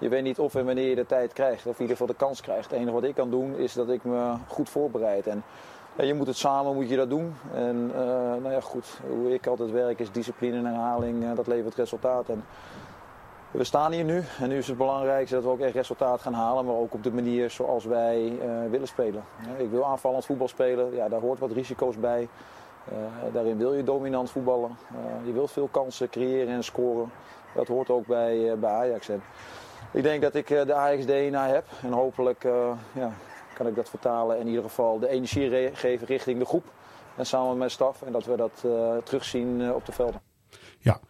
Je 0.00 0.08
weet 0.08 0.22
niet 0.22 0.38
of 0.38 0.54
en 0.54 0.64
wanneer 0.64 0.88
je 0.88 0.94
de 0.94 1.06
tijd 1.06 1.32
krijgt, 1.32 1.66
of 1.66 1.74
in 1.74 1.80
ieder 1.80 1.96
geval 1.96 2.06
de 2.06 2.24
kans 2.24 2.40
krijgt. 2.40 2.70
Het 2.70 2.78
enige 2.78 2.92
wat 2.92 3.04
ik 3.04 3.14
kan 3.14 3.30
doen 3.30 3.56
is 3.56 3.72
dat 3.72 3.88
ik 3.90 4.04
me 4.04 4.34
goed 4.46 4.68
voorbereid. 4.68 5.26
En 5.26 5.42
ja, 5.98 6.04
je 6.04 6.14
moet 6.14 6.26
het 6.26 6.36
samen 6.36 6.74
moet 6.74 6.88
je 6.88 6.96
dat 6.96 7.10
doen. 7.10 7.34
En 7.54 7.90
uh, 7.94 8.00
nou 8.42 8.50
ja, 8.50 8.60
goed, 8.60 9.00
hoe 9.08 9.34
ik 9.34 9.46
altijd 9.46 9.70
werk 9.70 9.98
is 9.98 10.12
discipline 10.12 10.56
en 10.56 10.64
herhaling, 10.64 11.22
uh, 11.22 11.36
dat 11.36 11.46
levert 11.46 11.74
resultaat. 11.74 12.28
En 12.28 12.44
we 13.50 13.64
staan 13.64 13.92
hier 13.92 14.04
nu 14.04 14.22
en 14.40 14.48
nu 14.48 14.56
is 14.56 14.66
het 14.66 14.76
belangrijkste 14.76 15.34
dat 15.34 15.44
we 15.44 15.50
ook 15.50 15.60
echt 15.60 15.74
resultaat 15.74 16.20
gaan 16.20 16.32
halen, 16.32 16.64
maar 16.64 16.74
ook 16.74 16.94
op 16.94 17.02
de 17.02 17.12
manier 17.12 17.50
zoals 17.50 17.84
wij 17.84 18.22
uh, 18.22 18.70
willen 18.70 18.86
spelen. 18.86 19.22
ik 19.56 19.70
wil 19.70 19.86
aanvallend 19.86 20.24
voetbal 20.24 20.48
spelen, 20.48 20.94
ja, 20.94 21.08
daar 21.08 21.20
hoort 21.20 21.38
wat 21.38 21.52
risico's 21.52 21.96
bij. 21.96 22.28
daarin 23.32 23.58
wil 23.58 23.74
je 23.74 23.84
dominant 23.84 24.30
voetballen. 24.30 24.76
je 25.24 25.32
wilt 25.32 25.50
veel 25.50 25.68
kansen 25.70 26.10
creëren 26.10 26.54
en 26.54 26.64
scoren. 26.64 27.10
Dat 27.54 27.68
hoort 27.68 27.90
ook 27.90 28.06
bij, 28.06 28.58
bij 28.58 28.70
Ajax. 28.70 29.08
Ik 29.90 30.02
denk 30.02 30.22
dat 30.22 30.34
ik 30.34 30.46
de 30.46 30.74
Ajax 30.74 31.06
DNA 31.06 31.46
heb 31.46 31.64
en 31.82 31.92
hopelijk 31.92 32.42
ja, 32.92 33.12
kan 33.58 33.66
ik 33.66 33.74
dat 33.74 33.90
vertalen 33.90 34.36
en 34.36 34.42
in 34.42 34.48
ieder 34.48 34.62
geval 34.62 34.98
de 34.98 35.08
energie 35.08 35.70
geven 35.74 36.06
richting 36.06 36.38
de 36.38 36.44
groep. 36.44 36.64
En 37.16 37.26
samen 37.26 37.48
met 37.48 37.58
mijn 37.58 37.70
staf. 37.70 38.02
En 38.02 38.12
dat 38.12 38.24
we 38.24 38.36
dat 38.36 38.62
uh, 38.66 38.96
terugzien 39.04 39.60
uh, 39.60 39.74
op 39.74 39.86
de 39.86 39.92
velden. 39.92 40.20
Ja, 40.78 41.00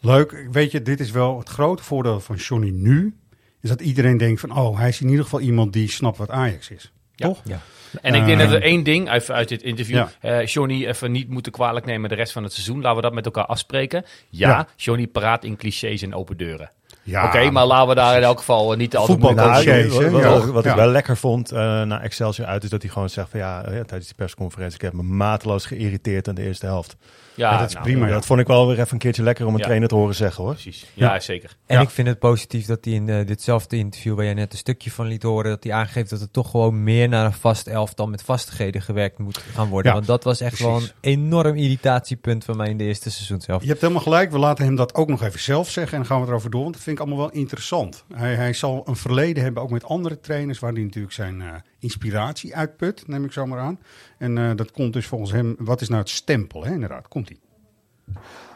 leuk. 0.00 0.48
Weet 0.50 0.70
je, 0.70 0.82
dit 0.82 1.00
is 1.00 1.10
wel 1.10 1.38
het 1.38 1.48
grote 1.48 1.82
voordeel 1.82 2.20
van 2.20 2.36
Johnny 2.36 2.70
nu. 2.70 3.16
Is 3.60 3.68
dat 3.68 3.80
iedereen 3.80 4.16
denkt 4.16 4.40
van, 4.40 4.56
oh, 4.58 4.78
hij 4.78 4.88
is 4.88 5.00
in 5.00 5.08
ieder 5.08 5.24
geval 5.24 5.40
iemand 5.40 5.72
die 5.72 5.90
snapt 5.90 6.16
wat 6.16 6.30
Ajax 6.30 6.70
is. 6.70 6.92
Ja. 7.14 7.26
Toch? 7.26 7.40
Ja. 7.44 7.60
En 8.02 8.14
ik 8.14 8.24
denk 8.26 8.38
dat 8.38 8.50
er 8.52 8.62
één 8.62 8.82
ding 8.82 9.08
uit, 9.08 9.30
uit 9.30 9.48
dit 9.48 9.62
interview, 9.62 9.96
Ja. 9.96 10.10
eh, 10.20 10.46
Johnny 10.46 10.86
even 10.86 11.12
niet 11.12 11.28
moeten 11.28 11.52
kwalijk 11.52 11.86
nemen 11.86 12.08
de 12.08 12.14
rest 12.14 12.32
van 12.32 12.42
het 12.42 12.52
seizoen. 12.52 12.80
Laten 12.80 12.96
we 12.96 13.02
dat 13.02 13.12
met 13.12 13.24
elkaar 13.24 13.46
afspreken. 13.46 14.04
Ja, 14.28 14.48
Ja. 14.48 14.66
Johnny 14.76 15.06
praat 15.06 15.44
in 15.44 15.56
clichés 15.56 16.02
en 16.02 16.14
open 16.14 16.36
deuren. 16.36 16.70
Ja, 17.04 17.24
Oké, 17.26 17.50
maar 17.50 17.66
laten 17.66 17.88
we 17.88 17.94
daar 17.94 18.16
in 18.16 18.22
elk 18.22 18.38
geval 18.38 18.72
niet 18.72 18.96
altijd 18.96 19.18
Voetbal- 19.20 19.34
moeilijk 19.44 19.58
over 19.58 19.72
clichés, 19.72 19.92
doen. 19.92 20.02
hè? 20.02 20.10
wat, 20.10 20.22
Ja. 20.22 20.46
wat- 20.52 20.64
ik 20.64 20.70
Ja. 20.70 20.76
wel 20.76 20.88
lekker 20.88 21.16
vond 21.16 21.52
uh, 21.52 21.58
na 21.82 22.00
Excelsior 22.02 22.46
uit, 22.46 22.64
is 22.64 22.70
dat 22.70 22.82
hij 22.82 22.90
gewoon 22.90 23.08
zegt 23.10 23.28
van 23.30 23.40
ja, 23.40 23.58
uh, 23.60 23.64
tijdens 23.64 24.04
die 24.06 24.14
persconferentie, 24.16 24.74
ik 24.76 24.82
heb 24.82 24.92
me 24.92 25.02
mateloos 25.02 25.66
geïriteerd 25.66 26.28
aan 26.28 26.34
de 26.34 26.42
eerste 26.42 26.66
helft. 26.66 26.96
Ja, 27.34 27.50
Ja, 27.52 27.58
dat 27.58 27.68
is 27.68 27.74
nou, 27.74 27.86
prima. 27.86 28.06
ja. 28.06 28.12
Dat 28.12 28.26
vond 28.26 28.40
ik 28.40 28.46
wel 28.46 28.66
weer 28.66 28.78
even 28.78 28.92
een 28.92 28.98
keertje 28.98 29.22
lekker 29.22 29.46
om 29.46 29.52
een 29.52 29.58
Ja. 29.58 29.64
trainer 29.64 29.88
te 29.88 29.94
horen 29.94 30.14
zeggen 30.14 30.42
hoor. 30.44 30.52
Precies. 30.52 30.86
Ja, 30.94 31.14
Ja. 31.14 31.20
zeker. 31.20 31.56
En 31.66 31.76
Ja. 31.76 31.82
ik 31.82 31.90
vind 31.90 32.08
het 32.08 32.18
positief 32.18 32.66
dat 32.66 32.84
hij 32.84 32.94
in 32.94 33.08
eh, 33.08 33.26
ditzelfde 33.26 33.76
interview 33.76 34.14
waar 34.14 34.24
jij 34.24 34.34
net 34.34 34.52
een 34.52 34.58
stukje 34.58 34.90
van 34.90 35.06
liet 35.06 35.22
horen, 35.22 35.50
dat 35.50 35.64
hij 35.64 35.72
aangeeft 35.72 36.10
dat 36.10 36.20
er 36.20 36.30
toch 36.30 36.50
gewoon 36.50 36.82
meer 36.84 37.08
naar 37.08 37.24
een 37.24 37.32
vast 37.32 37.66
elftal 37.66 38.06
met 38.06 38.22
vastigheden 38.22 38.82
gewerkt 38.82 39.18
moet 39.18 39.38
gaan 39.54 39.68
worden. 39.68 39.90
Ja, 39.90 39.96
Want 39.96 40.06
dat 40.08 40.24
was 40.24 40.40
echt 40.40 40.58
wel 40.58 40.76
een 40.76 40.90
enorm 41.00 41.56
irritatiepunt 41.56 42.44
van 42.44 42.56
mij 42.56 42.68
in 42.68 42.76
de 42.76 42.84
eerste 42.84 43.10
seizoen 43.10 43.40
zelf. 43.40 43.62
Je 43.62 43.68
hebt 43.68 43.80
helemaal 43.80 44.02
gelijk. 44.02 44.30
We 44.30 44.38
laten 44.38 44.64
hem 44.64 44.76
dat 44.76 44.94
ook 44.94 45.08
nog 45.08 45.22
even 45.22 45.40
zelf 45.40 45.68
zeggen. 45.70 45.92
En 45.92 45.98
dan 45.98 46.06
gaan 46.06 46.20
we 46.20 46.26
erover 46.28 46.50
door. 46.50 46.62
Want 46.62 46.74
dat 46.74 46.82
vind 46.82 46.91
ik 46.92 47.00
allemaal 47.00 47.18
wel 47.18 47.30
interessant. 47.32 48.04
Hij, 48.14 48.34
hij 48.34 48.52
zal 48.52 48.82
een 48.84 48.96
verleden 48.96 49.42
hebben, 49.42 49.62
ook 49.62 49.70
met 49.70 49.84
andere 49.84 50.20
trainers, 50.20 50.58
waar 50.58 50.72
hij 50.72 50.82
natuurlijk 50.82 51.14
zijn 51.14 51.40
eh, 51.40 51.48
inspiratie 51.78 52.56
uitput, 52.56 53.08
neem 53.08 53.24
ik 53.24 53.32
zo 53.32 53.46
maar 53.46 53.58
aan. 53.58 53.80
En 54.18 54.38
eh, 54.38 54.50
dat 54.56 54.70
komt 54.70 54.92
dus 54.92 55.06
volgens 55.06 55.32
hem, 55.32 55.56
wat 55.58 55.80
is 55.80 55.88
nou 55.88 56.00
het 56.00 56.10
stempel, 56.10 56.64
hè? 56.64 56.72
inderdaad, 56.72 57.08
komt 57.08 57.28
hij. 57.28 57.38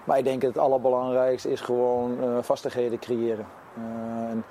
Maar 0.04 0.18
ik 0.18 0.24
denk 0.24 0.42
het 0.42 0.58
allerbelangrijkste 0.58 1.50
is 1.50 1.60
gewoon 1.60 2.22
eh, 2.22 2.38
vastigheden 2.42 2.98
creëren. 2.98 3.46
En 4.30 4.44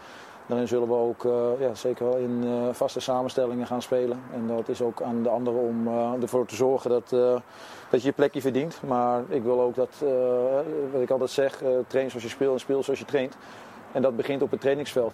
daarin 0.47 0.67
zullen 0.67 0.87
we 0.87 0.93
ook 0.93 1.23
ja, 1.59 1.73
zeker 1.73 2.05
wel 2.05 2.17
in 2.17 2.43
vaste 2.71 2.99
samenstellingen 2.99 3.67
gaan 3.67 3.81
spelen. 3.81 4.19
En 4.33 4.47
dat 4.47 4.69
is 4.69 4.81
ook 4.81 5.01
aan 5.01 5.23
de 5.23 5.29
anderen 5.29 5.61
om 5.61 5.87
ervoor 6.21 6.45
te 6.45 6.55
zorgen 6.55 6.89
dat, 6.89 7.09
dat 7.89 8.01
je 8.01 8.07
je 8.07 8.11
plekje 8.11 8.41
verdient. 8.41 8.81
Maar 8.87 9.23
ik 9.29 9.43
wil 9.43 9.61
ook 9.61 9.75
dat, 9.75 10.03
wat 10.91 11.01
ik 11.01 11.09
altijd 11.09 11.29
zeg, 11.29 11.61
train 11.87 12.09
zoals 12.09 12.23
je 12.23 12.29
speelt 12.29 12.53
en 12.53 12.59
speel 12.59 12.83
zoals 12.83 12.99
je 12.99 13.05
traint. 13.05 13.37
En 13.95 14.01
dat 14.01 14.15
begint 14.15 14.41
op 14.41 14.51
het 14.51 14.61
trainingsveld. 14.61 15.13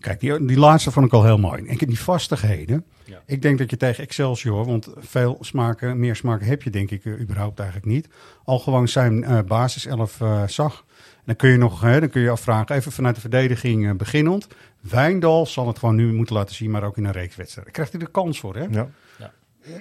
Kijk, 0.00 0.20
die, 0.20 0.44
die 0.44 0.58
laatste 0.58 0.90
vond 0.90 1.06
ik 1.06 1.12
al 1.12 1.24
heel 1.24 1.38
mooi. 1.38 1.66
En 1.66 1.76
die 1.76 2.00
vastigheden. 2.00 2.84
Ik 3.26 3.42
denk 3.42 3.58
dat 3.58 3.70
je 3.70 3.76
tegen 3.76 4.04
Excelsior, 4.04 4.64
want 4.64 4.88
veel 4.96 5.38
smaken, 5.40 5.98
meer 5.98 6.16
smaken 6.16 6.46
heb 6.46 6.62
je 6.62 6.70
denk 6.70 6.90
ik 6.90 7.04
eh, 7.04 7.20
überhaupt 7.20 7.58
eigenlijk 7.58 7.90
niet. 7.90 8.08
Al 8.44 8.58
gewoon 8.58 8.88
zijn 8.88 9.24
eh 9.24 9.38
basiself 9.46 10.20
eh, 10.20 10.46
zag. 10.46 10.84
En 10.98 11.22
dan 11.24 11.36
kun 11.36 11.50
je 11.50 11.56
nog, 11.56 11.80
hè, 11.80 12.00
dan 12.00 12.08
kun 12.08 12.20
je 12.20 12.30
afvragen, 12.30 12.76
even 12.76 12.92
vanuit 12.92 13.14
de 13.14 13.20
verdediging 13.20 13.96
beginnend. 13.96 14.46
Wijndal 14.80 15.46
zal 15.46 15.66
het 15.66 15.78
gewoon 15.78 15.94
nu 15.94 16.12
moeten 16.12 16.34
laten 16.34 16.54
zien, 16.54 16.70
maar 16.70 16.82
ook 16.82 16.96
in 16.96 17.04
een 17.04 17.12
reeks 17.12 17.36
wedstrijden. 17.36 17.72
Krijgt 17.72 17.92
hij 17.92 18.00
de 18.00 18.10
kans 18.10 18.40
voor, 18.40 18.56
hè? 18.56 18.66
Ja. 18.70 18.90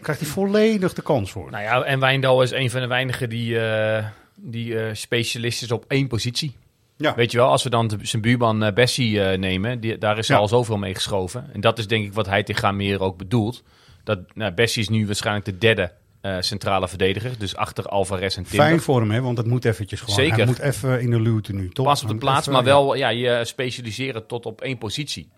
Krijgt 0.02 0.22
hij 0.22 0.30
volledig 0.30 0.94
de 0.94 1.02
kans 1.02 1.32
voor. 1.32 1.52
Nou 1.52 1.64
ja, 1.64 1.84
en 1.84 2.00
Wijndal 2.00 2.42
is 2.42 2.52
een 2.52 2.70
van 2.70 2.82
de 2.82 2.88
weinigen 2.88 3.30
die, 3.30 3.60
eh, 3.60 4.06
die 4.36 4.94
specialist 4.94 5.62
is 5.62 5.72
op 5.72 5.86
één 5.88 6.08
positie. 6.08 6.56
Ja. 6.98 7.16
Weet 7.16 7.32
je 7.32 7.38
wel, 7.38 7.48
als 7.48 7.64
we 7.64 7.70
dan 7.70 7.88
de- 7.88 7.98
zijn 8.02 8.22
buurman 8.22 8.64
eh, 8.64 8.74
Bessie 8.74 9.22
eh, 9.24 9.38
nemen, 9.38 9.80
die, 9.80 9.98
daar 9.98 10.18
is 10.18 10.28
Ja. 10.28 10.38
al 10.38 10.48
zoveel 10.48 10.78
mee 10.78 10.96
geschoven. 10.96 11.50
En 11.54 11.62
dat 11.62 11.78
is 11.78 11.88
denk 11.88 12.06
ik 12.06 12.14
wat 12.14 12.26
hij 12.26 12.44
tegen 12.44 12.76
meer 12.76 13.02
ook 13.02 13.18
bedoelt. 13.18 13.64
Dat, 14.04 14.20
nou, 14.34 14.52
Bessie 14.54 14.82
is 14.82 14.90
nu 14.90 15.06
waarschijnlijk 15.06 15.46
de 15.46 15.58
derde 15.58 15.92
eh, 16.22 16.36
centrale 16.40 16.88
verdediger. 16.88 17.32
Dus 17.40 17.56
achter 17.56 17.86
Alvarez 17.86 18.38
en 18.38 18.44
Timber. 18.44 18.66
Fijn 18.68 18.80
voor 18.82 19.00
hem, 19.00 19.12
hè? 19.12 19.22
want 19.22 19.38
het 19.38 19.48
moet 19.48 19.66
eventjes 19.66 20.00
gewoon. 20.00 20.16
Zeker. 20.16 20.36
Hij 20.36 20.46
moet 20.46 20.60
even 20.60 21.02
in 21.02 21.10
de 21.12 21.22
luwte 21.22 21.54
nu, 21.54 21.70
toch? 21.70 21.86
Pas 21.86 22.04
op 22.04 22.10
de 22.10 22.16
plaats, 22.16 22.40
even- 22.40 22.52
maar 22.54 22.64
wel 22.64 22.96
ja, 22.96 23.10
je 23.10 23.42
specialiseren 23.46 24.28
tot 24.28 24.46
op 24.46 24.62
één 24.62 24.78
positie. 24.78 25.30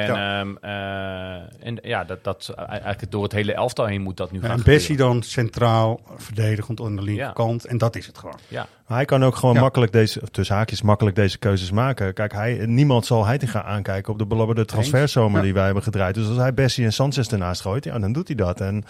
En 0.00 0.06
Ja. 0.14 0.38
ja, 0.38 1.48
en 1.60 1.78
ja 1.82 2.04
dat, 2.04 2.24
dat 2.24 2.52
eigenlijk 2.56 3.10
door 3.10 3.22
het 3.22 3.32
hele 3.32 3.52
elftal 3.54 3.86
heen 3.86 4.02
moet 4.02 4.16
dat 4.16 4.30
nu 4.32 4.40
gaan 4.40 4.50
en 4.50 4.62
Bessie 4.64 4.96
dan 4.96 5.22
centraal 5.22 6.00
verdedigend 6.16 6.80
aan 6.80 6.96
de 6.96 7.02
linkerkant. 7.02 7.64
En 7.64 7.78
dat 7.78 7.96
is 7.96 8.06
het 8.06 8.18
gewoon. 8.18 8.38
Ja. 8.48 8.66
Maar 8.86 8.96
hij 8.96 9.06
kan 9.06 9.24
ook 9.24 9.36
gewoon 9.36 9.54
Ja. 9.54 9.60
makkelijk 9.60 9.92
deze, 9.92 10.20
tussen 10.30 10.56
haakjes, 10.56 10.82
makkelijk 10.82 11.16
deze 11.16 11.38
keuzes 11.38 11.70
maken. 11.70 12.14
Kijk, 12.14 12.32
hij, 12.32 12.66
niemand 12.66 13.06
zal 13.06 13.26
Heitinga 13.26 13.62
aankijken 13.64 14.12
op 14.12 14.18
de 14.18 14.26
belabberde 14.26 14.64
transferzomer 14.64 15.36
Ja. 15.38 15.44
die 15.44 15.54
wij 15.54 15.64
hebben 15.64 15.82
gedraaid. 15.82 16.14
Dus 16.14 16.28
als 16.28 16.36
hij 16.36 16.54
Bessie 16.54 16.84
en 16.84 16.92
Sanchez 16.92 17.28
ernaast 17.28 17.60
gooit, 17.60 17.84
ja, 17.84 17.98
dan 17.98 18.12
doet 18.12 18.26
hij 18.26 18.36
dat. 18.36 18.60
En 18.60 18.84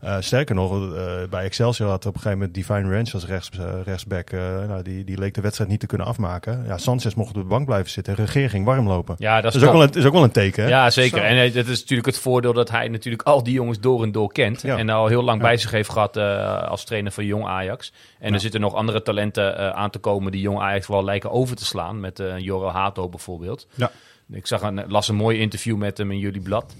eh, 0.00 0.16
sterker 0.20 0.54
nog, 0.54 0.94
eh, 0.94 1.12
bij 1.30 1.44
Excelsior 1.44 1.88
had 1.88 2.06
op 2.06 2.14
een 2.14 2.20
gegeven 2.20 2.38
moment 2.38 2.54
Divine 2.54 2.94
Ranch 2.94 3.12
als 3.14 3.26
rechts, 3.26 3.50
eh, 3.58 3.72
rechtsback. 3.84 4.30
eh, 4.30 4.40
nou, 4.68 4.82
die, 4.82 5.04
die 5.04 5.18
leek 5.18 5.34
de 5.34 5.40
wedstrijd 5.40 5.70
niet 5.70 5.80
te 5.80 5.86
kunnen 5.86 6.06
afmaken. 6.06 6.64
Ja, 6.66 6.78
Sanchez 6.78 7.14
mocht 7.14 7.28
op 7.28 7.34
de 7.42 7.48
bank 7.48 7.66
blijven 7.66 7.90
zitten 7.90 8.16
en 8.16 8.24
Regeer 8.24 8.50
ging 8.50 8.64
warm 8.64 8.88
lopen. 8.88 9.14
Ja, 9.18 9.40
dat 9.40 9.54
is 9.54 9.60
is, 9.60 9.66
ook 9.66 9.72
wel 9.72 9.82
een, 9.82 9.90
is 9.92 10.04
ook 10.04 10.12
wel 10.12 10.22
een 10.22 10.30
teken. 10.30 10.62
Hè? 10.62 10.68
Ja, 10.68 10.90
zeker. 10.90 11.18
Zo. 11.18 11.24
En 11.24 11.52
dat 11.52 11.66
is 11.66 11.80
natuurlijk 11.80 12.06
het 12.06 12.18
voordeel 12.18 12.52
dat 12.52 12.70
hij 12.70 12.88
natuurlijk 12.88 13.22
al 13.22 13.42
die 13.42 13.52
jongens 13.54 13.80
door 13.80 14.02
en 14.02 14.12
door 14.12 14.32
kent. 14.32 14.62
Ja. 14.62 14.76
En 14.78 14.88
al 14.88 15.06
heel 15.06 15.22
lang 15.22 15.40
Ja. 15.40 15.46
bij 15.46 15.56
zich 15.56 15.70
heeft 15.70 15.90
gehad 15.90 16.16
eh, 16.16 16.62
als 16.68 16.84
trainer 16.84 17.12
van 17.12 17.24
Jong 17.24 17.44
Ajax. 17.46 17.92
En 18.18 18.28
Ja. 18.28 18.34
er 18.34 18.40
zitten 18.40 18.60
nog 18.60 18.74
andere 18.74 19.02
talenten 19.02 19.58
eh, 19.58 19.68
aan 19.70 19.90
te 19.90 19.98
komen 19.98 20.32
die 20.32 20.40
Jong 20.40 20.60
Ajax 20.60 20.86
wel 20.86 21.04
lijken 21.04 21.30
over 21.30 21.56
te 21.56 21.64
slaan. 21.64 22.00
Met 22.00 22.20
eh 22.20 22.38
Jorel 22.38 22.70
Hato 22.70 23.08
bijvoorbeeld. 23.08 23.66
Ja. 23.74 23.90
Ik 24.32 24.46
zag 24.46 24.62
een, 24.62 24.84
las 24.88 25.08
een 25.08 25.14
mooi 25.14 25.38
interview 25.38 25.76
met 25.76 25.98
hem 25.98 26.10
in 26.10 26.18
jullie 26.18 26.40
blad. 26.40 26.74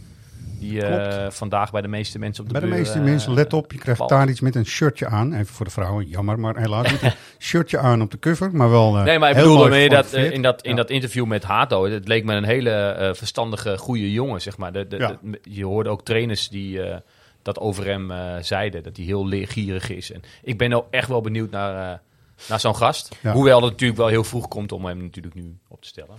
Die 0.61 0.83
eh, 0.87 1.31
vandaag 1.31 1.71
bij 1.71 1.81
de 1.83 1.89
meeste 1.89 2.19
mensen 2.19 2.43
op 2.45 2.49
de 2.53 2.61
Bij 2.61 2.69
de 2.69 2.77
meeste 2.77 2.99
eh, 2.99 3.05
mensen, 3.05 3.33
let 3.35 3.53
op, 3.53 3.73
je 3.73 3.79
krijgt 3.79 4.09
daar 4.09 4.29
iets 4.29 4.41
met 4.41 4.55
een 4.55 4.67
shirtje 4.67 5.07
aan. 5.07 5.33
Even 5.33 5.47
voor 5.55 5.65
de 5.65 5.71
vrouwen, 5.73 6.07
jammer, 6.09 6.39
maar 6.39 6.57
helaas 6.57 6.91
niet. 6.91 7.03
Een 7.03 7.13
shirtje 7.39 7.79
aan 7.79 8.03
op 8.03 8.11
de 8.11 8.19
cover, 8.19 8.51
maar 8.57 8.71
wel 8.71 8.97
eh, 8.99 9.05
Nee, 9.05 9.19
maar 9.19 9.31
ik 9.31 9.37
bedoel 9.37 9.59
dat 9.59 10.13
eh, 10.13 10.31
in, 10.31 10.43
dat, 10.43 10.63
in 10.63 10.71
Ja. 10.71 10.77
dat 10.77 10.91
interview 10.91 11.27
met 11.27 11.43
Hato, 11.45 11.85
het 11.85 12.09
leek 12.09 12.25
me 12.25 12.35
een 12.35 12.45
hele 12.45 12.71
eh, 12.71 13.15
verstandige, 13.15 13.79
goede 13.79 14.13
jongen, 14.13 14.41
zeg 14.41 14.57
maar. 14.57 14.73
De, 14.73 14.87
de, 14.89 14.97
Ja. 14.97 15.17
de- 15.23 15.41
je 15.43 15.65
hoorde 15.65 15.89
ook 15.91 16.05
trainers 16.05 16.49
die 16.49 16.83
eh, 16.83 16.97
dat 17.43 17.59
over 17.59 17.87
hem 17.87 18.11
eh, 18.11 18.35
zeiden, 18.41 18.83
dat 18.83 18.97
hij 18.97 19.07
heel 19.07 19.27
leergierig 19.27 19.91
is. 19.91 20.13
En 20.13 20.23
ik 20.43 20.59
ben 20.59 20.73
ook 20.73 20.87
echt 20.91 21.09
wel 21.09 21.21
benieuwd 21.21 21.51
naar, 21.51 21.93
eh, 21.93 21.99
naar 22.49 22.61
zo'n 22.61 22.77
gast. 22.77 23.17
Ja. 23.23 23.33
Hoewel 23.33 23.63
het 23.63 23.71
natuurlijk 23.71 23.99
wel 23.99 24.09
heel 24.09 24.25
vroeg 24.25 24.49
komt 24.49 24.73
om 24.73 24.85
hem 24.85 25.03
natuurlijk 25.03 25.35
nu 25.35 25.57
op 25.69 25.83
te 25.83 25.89
stellen. 25.89 26.15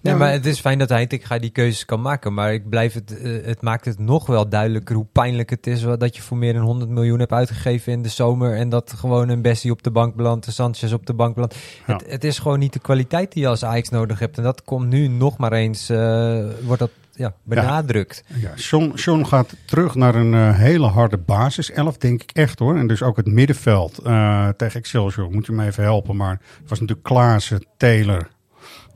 Nee, 0.00 0.12
Ja, 0.12 0.18
maar 0.18 0.32
het 0.32 0.46
is 0.46 0.60
fijn 0.60 0.78
dat 0.78 0.88
Heitinga 0.88 1.38
die 1.38 1.50
keuzes 1.50 1.84
kan 1.84 2.00
maken. 2.00 2.34
Maar 2.34 2.52
ik 2.52 2.68
blijf 2.68 2.94
het, 2.94 3.18
eh, 3.18 3.44
het 3.44 3.62
maakt 3.62 3.84
het 3.84 3.98
nog 3.98 4.26
wel 4.26 4.48
duidelijker 4.48 4.94
hoe 4.94 5.06
pijnlijk 5.12 5.50
het 5.50 5.66
is 5.66 5.80
dat 5.98 6.16
je 6.16 6.22
voor 6.22 6.36
meer 6.36 6.52
dan 6.52 6.62
100 6.62 6.90
miljoen 6.90 7.18
hebt 7.18 7.32
uitgegeven 7.32 7.92
in 7.92 8.02
de 8.02 8.08
zomer. 8.08 8.56
En 8.56 8.68
dat 8.68 8.94
gewoon 8.96 9.28
een 9.28 9.42
Bessie 9.42 9.70
op 9.70 9.82
de 9.82 9.90
bank 9.90 10.14
belandt, 10.14 10.46
een 10.46 10.52
Sanchez 10.52 10.92
op 10.92 11.06
de 11.06 11.14
bank 11.14 11.34
belandt. 11.34 11.56
Ja. 11.86 11.92
Het, 11.92 12.10
het 12.10 12.24
is 12.24 12.38
gewoon 12.38 12.58
niet 12.58 12.72
de 12.72 12.78
kwaliteit 12.78 13.32
die 13.32 13.42
je 13.42 13.48
als 13.48 13.64
Ajax 13.64 13.88
nodig 13.88 14.18
hebt. 14.18 14.36
En 14.36 14.42
dat 14.42 14.64
komt 14.64 14.88
nu 14.88 15.08
nog 15.08 15.36
maar 15.36 15.52
eens, 15.52 15.88
eh, 15.88 16.44
wordt 16.64 16.80
dat 16.80 16.90
ja, 17.12 17.34
benadrukt. 17.42 18.24
Ja, 18.34 18.52
John 18.94 19.24
gaat 19.24 19.56
terug 19.64 19.94
naar 19.94 20.14
een 20.14 20.34
eh, 20.34 20.56
hele 20.58 20.86
harde 20.86 21.18
basiself, 21.18 21.96
denk 21.96 22.22
ik 22.22 22.30
echt 22.30 22.58
hoor. 22.58 22.76
En 22.76 22.86
dus 22.86 23.02
ook 23.02 23.16
het 23.16 23.26
middenveld 23.26 23.94
tegen 24.56 24.80
Excelsior. 24.80 25.30
Moet 25.30 25.46
je 25.46 25.52
me 25.52 25.64
even 25.64 25.82
helpen, 25.82 26.16
maar 26.16 26.40
het 26.60 26.68
was 26.68 26.80
natuurlijk 26.80 27.06
Klaassen, 27.06 27.66
Taylor 27.76 28.28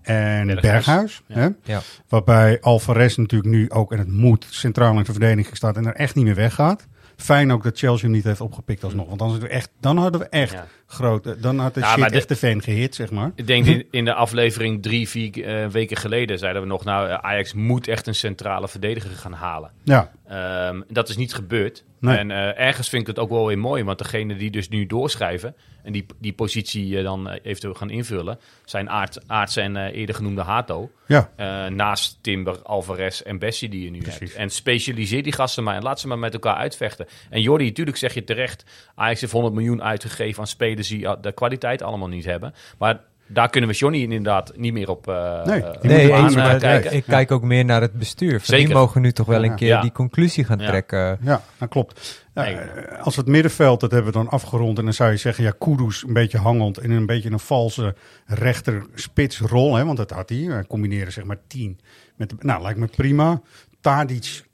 en 0.02 0.46
Berghuis. 0.46 0.62
Berghuis. 0.62 1.22
Ja. 1.26 1.36
Hè? 1.36 1.48
Ja. 1.62 1.80
Waarbij 2.08 2.60
Alvarez 2.60 3.16
natuurlijk 3.16 3.50
nu 3.50 3.70
ook, 3.70 3.92
en 3.92 3.98
het 3.98 4.12
moet, 4.12 4.46
centraal 4.48 4.92
in 4.92 4.98
de 4.98 5.04
verdediging 5.04 5.56
staat 5.56 5.76
en 5.76 5.86
er 5.86 5.94
echt 5.94 6.14
niet 6.14 6.24
meer 6.24 6.34
weggaat. 6.34 6.86
Fijn 7.16 7.52
ook 7.52 7.62
dat 7.62 7.78
Chelsea 7.78 8.02
hem 8.02 8.16
niet 8.16 8.24
heeft 8.24 8.40
opgepikt 8.40 8.84
alsnog. 8.84 9.06
Want 9.06 9.18
dan, 9.18 9.28
hadden 9.30 9.48
we 9.48 9.54
echt, 9.54 9.70
dan 9.80 9.96
hadden 9.96 10.20
we 10.20 10.28
echt 10.28 10.52
Ja. 10.52 10.66
Grote... 10.92 11.36
Dan 11.40 11.58
had 11.58 11.74
de 11.74 11.80
Ja, 11.80 11.96
shit 11.96 12.12
echt 12.12 12.28
de 12.28 12.36
fan 12.36 12.62
gehit, 12.62 12.94
zeg 12.94 13.10
maar. 13.10 13.32
Ik 13.34 13.46
denk 13.46 13.66
in, 13.66 13.86
in 14.00 14.04
de 14.04 14.14
aflevering 14.14 14.82
drie, 14.82 15.08
vier 15.08 15.44
eh, 15.44 15.66
weken 15.66 15.96
geleden 15.96 16.38
zeiden 16.38 16.62
we 16.62 16.68
nog, 16.68 16.84
nou, 16.84 17.08
eh, 17.08 17.14
Ajax 17.14 17.52
moet 17.52 17.88
echt 17.88 18.06
een 18.06 18.14
centrale 18.14 18.68
verdediger 18.68 19.10
gaan 19.10 19.32
halen. 19.32 19.70
Ja, 19.84 20.10
Ehm, 20.30 20.80
dat 20.88 21.08
is 21.08 21.16
niet 21.16 21.34
gebeurd. 21.34 21.84
Nee. 22.00 22.16
En 22.16 22.30
eh, 22.30 22.66
ergens 22.66 22.88
vind 22.88 23.02
ik 23.02 23.08
het 23.08 23.18
ook 23.18 23.30
wel 23.30 23.46
weer 23.46 23.58
mooi, 23.58 23.84
want 23.84 23.98
degene 23.98 24.36
die 24.36 24.50
dus 24.50 24.68
nu 24.68 24.86
doorschrijven 24.86 25.54
en 25.82 25.92
die, 25.92 26.06
die 26.18 26.32
positie 26.32 26.96
eh, 26.98 27.04
dan 27.04 27.28
eh, 27.30 27.38
eventueel 27.42 27.74
gaan 27.74 27.90
invullen, 27.90 28.38
zijn 28.64 28.90
Aert, 28.90 29.28
Aerts 29.28 29.56
en 29.56 29.76
eh, 29.76 29.96
eerder 29.98 30.14
genoemde 30.14 30.40
Hato. 30.42 30.90
ja. 31.06 31.30
Eh, 31.36 31.66
naast 31.66 32.18
Timber, 32.20 32.62
Alvarez 32.62 33.20
en 33.20 33.38
Bessie 33.38 33.68
die 33.68 33.84
je 33.84 33.90
nu 33.90 33.98
Precies. 33.98 34.18
hebt. 34.20 34.34
En 34.34 34.50
specialiseer 34.50 35.22
die 35.22 35.32
gasten 35.32 35.64
maar 35.64 35.74
en 35.74 35.82
laat 35.82 36.00
ze 36.00 36.08
maar 36.08 36.18
met 36.18 36.32
elkaar 36.32 36.56
uitvechten. 36.56 37.06
En 37.30 37.40
Jordi, 37.40 37.64
natuurlijk 37.64 37.96
zeg 37.96 38.14
je 38.14 38.24
terecht, 38.24 38.64
Ajax 38.94 39.20
heeft 39.20 39.32
100 39.32 39.54
miljoen 39.54 39.82
uitgegeven 39.82 40.40
aan 40.40 40.46
spelers 40.46 40.79
die 40.88 41.00
uh, 41.00 41.12
de 41.20 41.32
kwaliteit 41.32 41.82
allemaal 41.82 42.08
niet 42.08 42.24
hebben. 42.24 42.54
Maar 42.78 43.00
daar 43.26 43.50
kunnen 43.50 43.70
we 43.70 43.76
Johnny 43.76 44.02
inderdaad 44.02 44.52
niet 44.56 44.72
meer 44.72 44.88
op 44.90 45.08
uh, 45.08 45.44
Nee, 45.44 45.62
die 45.80 45.90
Nee, 45.90 46.14
aan- 46.14 46.34
maar 46.34 46.58
kijken. 46.58 46.92
ik 46.92 47.04
kijk 47.04 47.30
ook 47.30 47.42
meer 47.42 47.64
naar 47.64 47.80
het 47.80 47.92
bestuur. 47.92 48.30
Van 48.38 48.44
Zeker. 48.44 48.66
Die 48.66 48.74
mogen 48.74 49.00
nu 49.02 49.12
toch 49.12 49.26
wel 49.26 49.44
een 49.44 49.54
keer 49.54 49.68
Ja. 49.68 49.80
die 49.80 49.92
conclusie 49.92 50.44
gaan 50.44 50.58
Ja. 50.58 50.66
trekken. 50.66 51.18
Ja, 51.22 51.42
dat 51.58 51.68
klopt. 51.68 52.24
Nee. 52.34 52.54
eh, 52.54 53.02
als 53.02 53.16
het 53.16 53.26
middenveld, 53.26 53.80
dat 53.80 53.90
hebben 53.90 54.12
we 54.12 54.18
dan 54.18 54.28
afgerond. 54.28 54.78
En 54.78 54.84
dan 54.84 54.92
zou 54.92 55.10
je 55.10 55.16
zeggen, 55.16 55.44
ja, 55.44 55.52
Kudus 55.58 56.02
een 56.06 56.12
beetje 56.12 56.38
hangend 56.38 56.82
in 56.82 56.90
een 56.90 57.06
beetje 57.06 57.30
een 57.30 57.38
valse 57.40 57.94
rechter 58.26 58.86
spitsrol. 58.94 59.74
Hè, 59.76 59.84
want 59.84 59.96
dat 59.96 60.10
had 60.10 60.28
hij. 60.28 60.38
Hij 60.38 60.64
combineerde 60.64 61.10
zeg 61.10 61.24
maar 61.24 61.38
tien. 61.46 61.80
Met 62.16 62.28
de, 62.30 62.36
nou, 62.38 62.62
lijkt 62.62 62.78
me 62.78 62.86
prima. 62.86 63.40
Tadic 63.80 64.44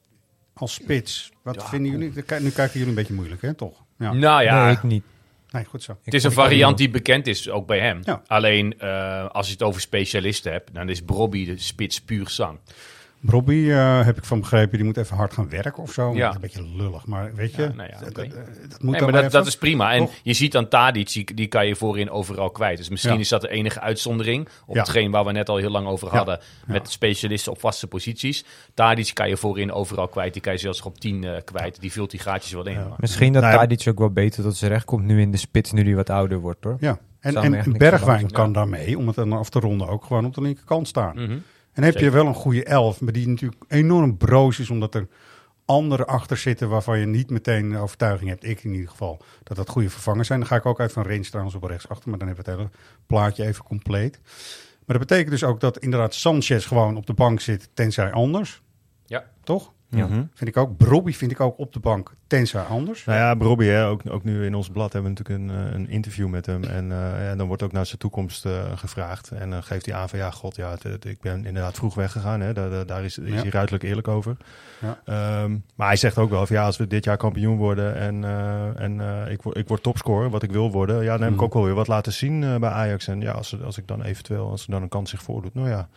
als 0.54 0.74
spits. 0.74 1.30
Wat 1.42 1.68
vinden 1.68 1.90
jullie? 1.90 2.12
Nu 2.40 2.50
kijken 2.50 2.72
jullie 2.72 2.88
een 2.88 2.94
beetje 2.94 3.14
moeilijk, 3.14 3.42
hè, 3.42 3.54
toch? 3.54 3.84
Ja. 3.98 4.12
Nou 4.12 4.42
ja, 4.42 4.64
Nee, 4.64 4.74
ik 4.74 4.82
niet. 4.82 5.04
Nee, 5.56 5.64
goed 5.64 5.82
zo. 5.82 5.98
Het 6.02 6.14
is 6.14 6.24
een 6.24 6.32
variant 6.32 6.78
die 6.78 6.90
bekend 6.90 7.26
is, 7.26 7.50
ook 7.50 7.66
bij 7.66 7.80
hem. 7.80 8.00
Ja. 8.04 8.22
Alleen, 8.26 8.78
eh, 8.78 9.26
als 9.26 9.46
je 9.46 9.52
het 9.52 9.62
over 9.62 9.80
specialisten 9.80 10.52
hebt, 10.52 10.74
dan 10.74 10.88
is 10.88 11.02
Brobby 11.02 11.44
de 11.44 11.58
spits 11.58 12.00
puur 12.00 12.28
zang. 12.28 12.58
Robbie, 13.28 13.72
eh, 13.72 14.04
heb 14.04 14.16
ik 14.16 14.24
van 14.24 14.40
begrepen, 14.40 14.76
die 14.76 14.86
moet 14.86 14.96
even 14.96 15.16
hard 15.16 15.32
gaan 15.32 15.48
werken 15.48 15.82
of 15.82 15.92
zo. 15.92 16.14
Ja. 16.14 16.18
Dat 16.18 16.28
is 16.28 16.34
een 16.34 16.40
beetje 16.40 16.82
lullig, 16.82 17.06
maar 17.06 17.34
weet 17.34 17.54
je, 17.54 17.62
Ja, 17.62 17.72
nou 17.74 17.88
ja, 17.92 17.98
dat, 17.98 18.08
oké. 18.08 18.28
dat, 18.28 18.30
dat 18.70 18.82
moet 18.82 18.90
Nee, 18.90 19.00
dan 19.00 19.02
maar 19.02 19.12
dat, 19.12 19.20
even. 19.20 19.30
dat 19.30 19.46
is 19.46 19.56
prima. 19.56 19.92
En 19.92 19.98
Toch? 19.98 20.12
je 20.22 20.32
ziet 20.32 20.52
dan 20.52 20.68
Tadic, 20.68 21.12
die, 21.12 21.34
die 21.34 21.46
kan 21.46 21.66
je 21.66 21.76
voorin 21.76 22.10
overal 22.10 22.50
kwijt. 22.50 22.76
Dus 22.76 22.88
misschien 22.88 23.14
Ja. 23.14 23.18
is 23.20 23.28
dat 23.28 23.40
de 23.40 23.48
enige 23.48 23.80
uitzondering 23.80 24.48
op 24.66 24.74
Ja. 24.74 24.80
hetgeen 24.80 25.10
waar 25.10 25.24
we 25.24 25.32
net 25.32 25.48
al 25.48 25.56
heel 25.56 25.70
lang 25.70 25.86
over 25.86 26.08
hadden. 26.08 26.38
Ja. 26.66 26.72
Met 26.72 26.90
specialisten 26.90 27.52
op 27.52 27.60
vaste 27.60 27.86
posities. 27.86 28.44
Tadic 28.74 29.10
kan 29.14 29.28
je 29.28 29.36
voorin 29.36 29.72
overal 29.72 30.08
kwijt. 30.08 30.32
Die 30.32 30.42
kan 30.42 30.52
je 30.52 30.58
zelfs 30.58 30.82
op 30.82 31.00
10 31.00 31.24
eh, 31.24 31.32
kwijt. 31.44 31.80
Die 31.80 31.92
vult 31.92 32.10
die 32.10 32.20
gaatjes 32.20 32.52
wel 32.52 32.66
in. 32.66 32.78
Misschien 32.96 33.32
dat 33.32 33.42
Nou. 33.42 33.54
Tadic 33.56 33.88
ook 33.88 33.98
wel 33.98 34.10
beter 34.10 34.42
tot 34.42 34.56
zijn 34.56 34.70
recht 34.70 34.84
komt 34.84 35.04
nu 35.04 35.20
in 35.20 35.30
de 35.30 35.36
spits, 35.36 35.72
nu 35.72 35.82
hij 35.84 35.94
wat 35.94 36.10
ouder 36.10 36.38
wordt 36.38 36.64
hoor. 36.64 36.76
Ja, 36.80 36.98
en, 37.20 37.64
Bergwijn 37.78 38.30
kan 38.30 38.52
daarmee, 38.52 38.98
om 38.98 39.06
het 39.06 39.16
dan 39.16 39.32
af 39.32 39.48
te 39.50 39.60
ronden, 39.60 39.88
ook 39.88 40.04
gewoon 40.04 40.24
op 40.24 40.34
de 40.34 40.40
linkerkant 40.40 40.88
staan. 40.88 41.14
Mhm. 41.22 41.36
En 41.76 41.82
heb 41.82 41.98
je 41.98 42.10
wel 42.10 42.26
een 42.26 42.34
goede 42.34 42.64
elf, 42.64 43.00
maar 43.00 43.12
die 43.12 43.28
natuurlijk 43.28 43.64
enorm 43.68 44.16
broos 44.16 44.58
is, 44.58 44.70
omdat 44.70 44.94
er 44.94 45.08
anderen 45.64 46.06
achter 46.06 46.36
zitten 46.36 46.68
waarvan 46.68 46.98
je 46.98 47.06
niet 47.06 47.30
meteen 47.30 47.70
de 47.70 47.78
overtuiging 47.78 48.30
hebt, 48.30 48.44
ik 48.44 48.64
in 48.64 48.72
ieder 48.72 48.88
geval, 48.88 49.22
dat 49.42 49.56
dat 49.56 49.68
goede 49.68 49.90
vervangers 49.90 50.26
zijn. 50.26 50.38
Dan 50.38 50.48
ga 50.48 50.56
ik 50.56 50.66
ook 50.66 50.80
uit 50.80 50.92
van 50.92 51.02
Rens 51.02 51.28
trouwens 51.28 51.56
op 51.56 51.62
rechts 51.62 51.88
achter, 51.88 52.10
maar 52.10 52.18
dan 52.18 52.26
hebben 52.26 52.44
we 52.44 52.50
het 52.50 52.60
hele 52.60 52.70
plaatje 53.06 53.44
even 53.44 53.64
compleet. 53.64 54.20
Maar 54.84 54.98
dat 54.98 55.08
betekent 55.08 55.30
dus 55.30 55.44
ook 55.44 55.60
dat 55.60 55.78
inderdaad 55.78 56.14
Sanchez 56.14 56.66
gewoon 56.68 56.96
op 56.96 57.06
de 57.06 57.14
bank 57.14 57.40
zit, 57.40 57.68
tenzij 57.74 58.12
anders. 58.12 58.62
Ja. 59.06 59.24
Toch? 59.44 59.72
Ja. 59.88 60.06
Vind 60.08 60.50
ik 60.50 60.56
ook. 60.56 60.76
Brobby 60.76 61.12
vind 61.12 61.30
ik 61.30 61.40
ook 61.40 61.58
op 61.58 61.72
de 61.72 61.80
bank, 61.80 62.14
tenzij 62.26 62.62
anders. 62.62 63.04
Nou 63.04 63.18
ja, 63.18 63.44
Robbie, 63.44 63.68
hè, 63.70 63.86
ook, 63.86 64.00
ook 64.08 64.24
nu 64.24 64.44
in 64.44 64.54
ons 64.54 64.68
blad 64.68 64.92
hebben 64.92 65.14
we 65.14 65.18
natuurlijk 65.18 65.50
een, 65.50 65.66
eh, 65.66 65.72
een 65.74 65.88
interview 65.88 66.28
met 66.28 66.46
hem. 66.46 66.64
En, 66.64 66.92
eh, 66.92 67.30
en 67.30 67.38
dan 67.38 67.46
wordt 67.46 67.62
ook 67.62 67.72
naar 67.72 67.86
zijn 67.86 67.98
toekomst 67.98 68.44
eh, 68.46 68.52
gevraagd. 68.74 69.30
En 69.30 69.50
dan 69.50 69.62
geeft 69.62 69.86
hij 69.86 69.94
aan 69.94 70.08
van 70.08 70.18
ja, 70.18 70.30
god, 70.30 70.56
ja, 70.56 70.70
het- 70.70 70.82
het- 70.82 71.04
ik 71.04 71.20
ben 71.20 71.44
inderdaad 71.46 71.74
vroeg 71.74 71.94
weggegaan. 71.94 72.40
Hè. 72.40 72.52
Daar, 72.52 72.86
daar- 72.86 73.04
is, 73.04 73.18
is 73.18 73.32
Ja. 73.32 73.40
hij 73.40 73.50
ruidelijk 73.50 73.84
eerlijk 73.84 74.08
over. 74.08 74.36
Ja. 74.80 74.98
Ehm, 75.04 75.56
maar 75.74 75.86
hij 75.86 75.96
zegt 75.96 76.18
ook 76.18 76.30
wel 76.30 76.46
van 76.46 76.56
ja, 76.56 76.64
als 76.64 76.76
we 76.76 76.86
dit 76.86 77.04
jaar 77.04 77.16
kampioen 77.16 77.56
worden 77.56 77.96
en, 77.96 78.24
en 78.76 79.00
ik, 79.30 79.42
word, 79.42 79.56
ik 79.56 79.68
word 79.68 79.82
topscorer, 79.82 80.30
wat 80.30 80.42
ik 80.42 80.50
wil 80.52 80.70
worden. 80.70 81.02
Ja, 81.02 81.12
dan 81.12 81.20
heb 81.20 81.30
ik 81.30 81.36
Mhm. 81.36 81.44
ook 81.44 81.54
wel 81.54 81.64
weer 81.64 81.74
wat 81.74 81.88
laten 81.88 82.12
zien 82.12 82.40
bij 82.40 82.70
Ajax. 82.70 83.08
En 83.08 83.20
ja, 83.20 83.32
als, 83.32 83.62
als 83.62 83.78
ik 83.78 83.86
dan 83.88 84.02
eventueel, 84.02 84.50
als 84.50 84.64
er 84.64 84.70
dan 84.70 84.82
een 84.82 84.88
kans 84.88 85.10
zich 85.10 85.22
voordoet, 85.22 85.54
nou 85.54 85.68
ja. 85.68 85.88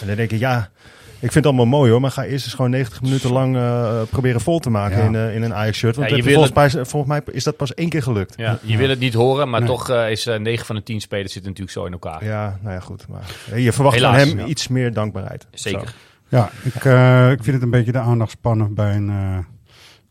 En 0.00 0.06
dan 0.06 0.16
denk 0.16 0.30
ik, 0.30 0.38
ja, 0.38 0.70
ik 1.12 1.18
vind 1.32 1.34
het 1.34 1.46
allemaal 1.46 1.66
mooi 1.66 1.90
hoor, 1.90 2.00
maar 2.00 2.10
ga 2.10 2.24
eerst 2.24 2.44
eens 2.44 2.54
gewoon 2.54 2.70
90 2.70 3.02
minuten 3.02 3.32
lang 3.32 3.56
eh, 3.56 4.02
proberen 4.10 4.40
vol 4.40 4.58
te 4.58 4.70
maken 4.70 4.98
Ja. 4.98 5.04
in, 5.04 5.14
eh, 5.14 5.34
in 5.34 5.42
een 5.42 5.54
Ajax-shirt. 5.54 5.96
Want 5.96 6.08
Ja, 6.10 6.16
je 6.16 6.22
het- 6.22 6.30
wil 6.32 6.42
volgens, 6.46 6.74
mij, 6.74 6.84
volgens 6.84 7.12
mij 7.12 7.34
is 7.34 7.44
dat 7.44 7.56
pas 7.56 7.74
één 7.74 7.88
keer 7.88 8.02
gelukt. 8.02 8.34
Ja, 8.36 8.58
je 8.62 8.76
wil 8.76 8.88
het 8.88 8.98
niet 8.98 9.14
horen, 9.14 9.50
maar 9.50 9.60
Nee. 9.60 9.68
toch 9.68 9.90
eh, 9.90 10.10
is 10.10 10.26
eh 10.26 10.38
9 10.38 10.66
van 10.66 10.76
de 10.76 10.82
10 10.82 11.00
spelers 11.00 11.32
zitten 11.32 11.50
natuurlijk 11.50 11.78
zo 11.78 11.84
in 11.86 11.92
elkaar. 11.92 12.24
Ja, 12.24 12.58
nou 12.62 12.74
ja, 12.74 12.80
goed. 12.80 13.08
Maar 13.08 13.58
je 13.60 13.72
verwacht 13.72 13.94
Helaas, 13.96 14.18
van 14.18 14.28
hem 14.28 14.38
ja. 14.38 14.44
iets 14.46 14.68
meer 14.68 14.92
dankbaarheid. 14.92 15.46
Zeker. 15.50 15.88
Zo. 15.88 15.94
Ja, 16.36 16.50
ik, 16.62 16.84
eh, 16.84 17.30
ik 17.30 17.42
vind 17.42 17.54
het 17.54 17.62
een 17.62 17.70
beetje 17.70 17.92
de 17.92 17.98
aandachtspannen 17.98 18.74
bij 18.74 18.94
een 18.96 19.08
eh, 19.10 19.38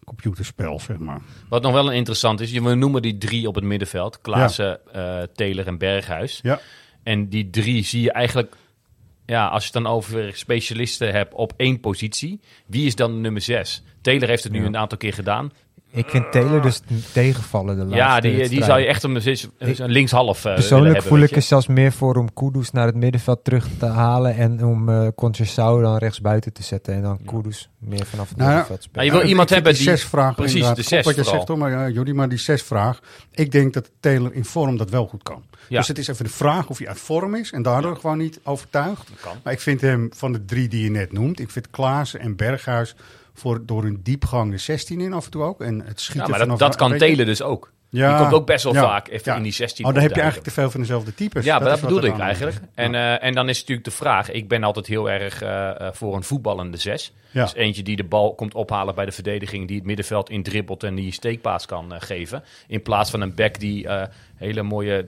computerspel, 0.06 0.80
zeg 0.80 0.98
maar. 0.98 1.20
Wat 1.50 1.62
nog 1.62 1.74
wel 1.74 1.88
een 1.88 1.96
interessant 1.96 2.42
is, 2.42 2.52
we 2.52 2.74
noemen 2.76 3.02
die 3.02 3.18
drie 3.18 3.48
op 3.48 3.56
het 3.56 3.64
middenveld. 3.64 4.22
Klaassen, 4.22 4.80
eh 4.94 5.22
Taylor 5.36 5.68
en 5.68 5.78
Berghuis. 5.78 6.40
Ja. 6.44 6.60
En 7.04 7.30
die 7.30 7.50
drie 7.50 7.84
zie 7.84 8.02
je 8.02 8.12
eigenlijk, 8.12 8.56
ja, 9.26 9.48
als 9.48 9.66
je 9.66 9.72
het 9.74 9.84
dan 9.84 9.94
over 9.94 10.36
specialisten 10.38 11.12
hebt 11.12 11.34
op 11.34 11.54
één 11.58 11.80
positie. 11.80 12.40
Wie 12.66 12.86
is 12.86 12.96
dan 12.96 13.12
de 13.14 13.20
nummer 13.20 13.42
zes? 13.42 13.84
Taylor 14.02 14.28
heeft 14.28 14.44
het 14.44 14.52
nu 14.52 14.60
Ja. 14.60 14.66
een 14.66 14.78
aantal 14.78 14.98
keer 14.98 15.14
gedaan. 15.14 15.52
Ik 15.96 16.10
vind 16.10 16.32
Taylor 16.32 16.62
dus 16.62 16.82
tegenvallen 17.14 17.76
de 17.76 17.82
laatste 17.82 17.98
ja, 17.98 18.20
die, 18.20 18.30
die 18.32 18.40
wedstrijd. 18.40 18.66
zou 18.66 18.80
je 18.80 18.86
echt 18.86 19.04
een, 19.04 19.16
een, 19.58 19.84
een 19.84 19.92
linkshalf 19.92 20.46
eh, 20.46 20.54
Persoonlijk 20.54 20.94
hebben, 20.94 21.12
voel 21.12 21.22
ik 21.22 21.32
er 21.36 21.42
zelfs 21.42 21.68
meer 21.68 21.92
voor 21.92 22.16
om 22.16 22.34
Kudus 22.34 22.72
naar 22.72 22.86
het 22.86 22.96
middenveld 22.96 23.44
terug 23.44 23.68
te 23.80 23.86
halen 23.86 24.36
en 24.36 24.66
om 24.66 24.90
eh 24.90 25.08
Conceição 25.16 25.82
dan 25.82 25.98
rechts 25.98 26.22
buiten 26.22 26.54
te 26.54 26.64
zetten 26.64 26.94
en 26.94 27.02
dan 27.02 27.20
Kudus 27.26 27.70
meer 27.80 28.06
vanaf 28.06 28.30
het 28.30 28.38
Nou, 28.38 28.50
middenveld 28.50 28.84
spelen. 28.84 28.96
Nou, 28.98 29.06
je 29.06 29.12
wil 29.12 29.22
ik 29.22 29.28
iemand 29.30 29.50
hebben 29.50 29.74
die 29.74 29.82
die- 29.82 29.92
zesvraag 29.92 30.36
precies, 30.36 30.54
inderdaad, 30.54 30.76
de 30.78 30.84
klopt 30.90 31.04
zes 31.04 31.06
wat 31.06 31.16
je 31.16 31.22
vooral. 31.32 31.36
zegt 31.46 31.48
hoor, 31.48 31.58
maar 31.58 31.72
ja, 31.90 31.94
Jordi, 31.96 32.14
maar 32.14 32.30
die 32.30 32.38
zesvraag. 32.38 33.00
Ik 33.32 33.52
denk 33.52 33.74
dat 33.74 33.92
Taylor 34.00 34.34
in 34.34 34.46
vorm 34.46 34.78
dat 34.78 34.90
wel 34.90 35.06
goed 35.08 35.24
kan. 35.24 35.44
Ja. 35.68 35.78
Dus 35.78 35.88
het 35.88 35.98
is 35.98 36.08
even 36.08 36.26
de 36.26 36.32
vraag 36.32 36.68
of 36.70 36.78
hij 36.78 36.88
uit 36.88 37.00
vorm 37.00 37.36
is 37.36 37.52
en 37.52 37.62
daardoor 37.62 37.96
gewoon 37.96 38.18
niet 38.18 38.40
overtuigd. 38.44 39.10
Maar 39.44 39.54
ik 39.54 39.60
vind 39.62 39.82
hem 39.82 40.10
van 40.16 40.32
de 40.32 40.46
drie 40.46 40.68
die 40.68 40.84
je 40.84 40.90
net 40.90 41.12
noemt, 41.12 41.40
ik 41.40 41.50
vind 41.52 41.70
Klaassen 41.70 42.20
en 42.20 42.36
Berghuis 42.36 42.96
voor, 43.36 43.66
door 43.66 43.84
hun 43.84 44.00
diepgang 44.04 44.52
de 44.52 44.58
16 44.58 45.02
in 45.02 45.14
af 45.14 45.26
en 45.26 45.32
toe 45.32 45.44
ook. 45.44 45.62
En 45.62 45.82
het 45.86 46.00
schieten 46.00 46.32
Ja, 46.32 46.38
maar 46.38 46.48
dat, 46.48 46.60
dat 46.60 46.76
kan 46.76 46.98
Taylor 46.98 47.26
dus 47.26 47.42
ook. 47.42 47.74
Ja, 47.90 48.10
die 48.10 48.18
komt 48.18 48.34
ook 48.34 48.46
best 48.46 48.64
wel 48.64 48.74
ja, 48.74 48.82
vaak 48.82 49.08
even 49.08 49.32
ja. 49.32 49.38
in 49.38 49.44
die 49.44 49.52
16 49.52 49.86
Oh, 49.86 49.94
dan 49.94 50.02
heb 50.02 50.12
je 50.12 50.22
eigenlijk 50.22 50.50
te 50.50 50.54
veel 50.54 50.72
van 50.72 50.80
dezelfde 50.80 51.14
types. 51.14 51.46
Ja, 51.46 51.60
maar 51.60 51.70
dat 51.70 51.80
wat 51.80 51.90
bedoelde 51.90 52.08
ik 52.08 52.20
eigenlijk. 52.20 52.58
En, 52.74 52.96
eh, 52.96 53.24
en 53.24 53.34
dan 53.34 53.50
is 53.50 53.60
natuurlijk 53.60 53.88
de 53.88 53.94
vraag. 53.94 54.32
Ik 54.32 54.48
ben 54.48 54.64
altijd 54.64 54.88
heel 54.88 55.10
erg 55.10 55.42
eh, 55.42 55.70
eh, 55.70 55.94
voor 55.94 56.16
een 56.16 56.24
voetballende 56.24 56.78
zes. 56.78 57.14
Dus 57.32 57.54
eentje 57.54 57.84
die 57.84 57.96
de 57.96 58.04
bal 58.04 58.36
komt 58.36 58.54
ophalen 58.54 58.96
bij 58.96 59.06
de 59.06 59.12
verdediging. 59.12 59.68
Die 59.68 59.78
het 59.78 59.86
middenveld 59.86 60.30
indribbelt 60.30 60.84
en 60.84 60.96
die 60.96 61.12
steekpaas 61.12 61.66
kan 61.66 61.94
geven. 62.02 62.44
In 62.68 62.82
plaats 62.82 63.10
van 63.10 63.22
een 63.22 63.36
back 63.36 63.60
die 63.60 63.88
hele 64.36 64.64
mooie 64.64 65.06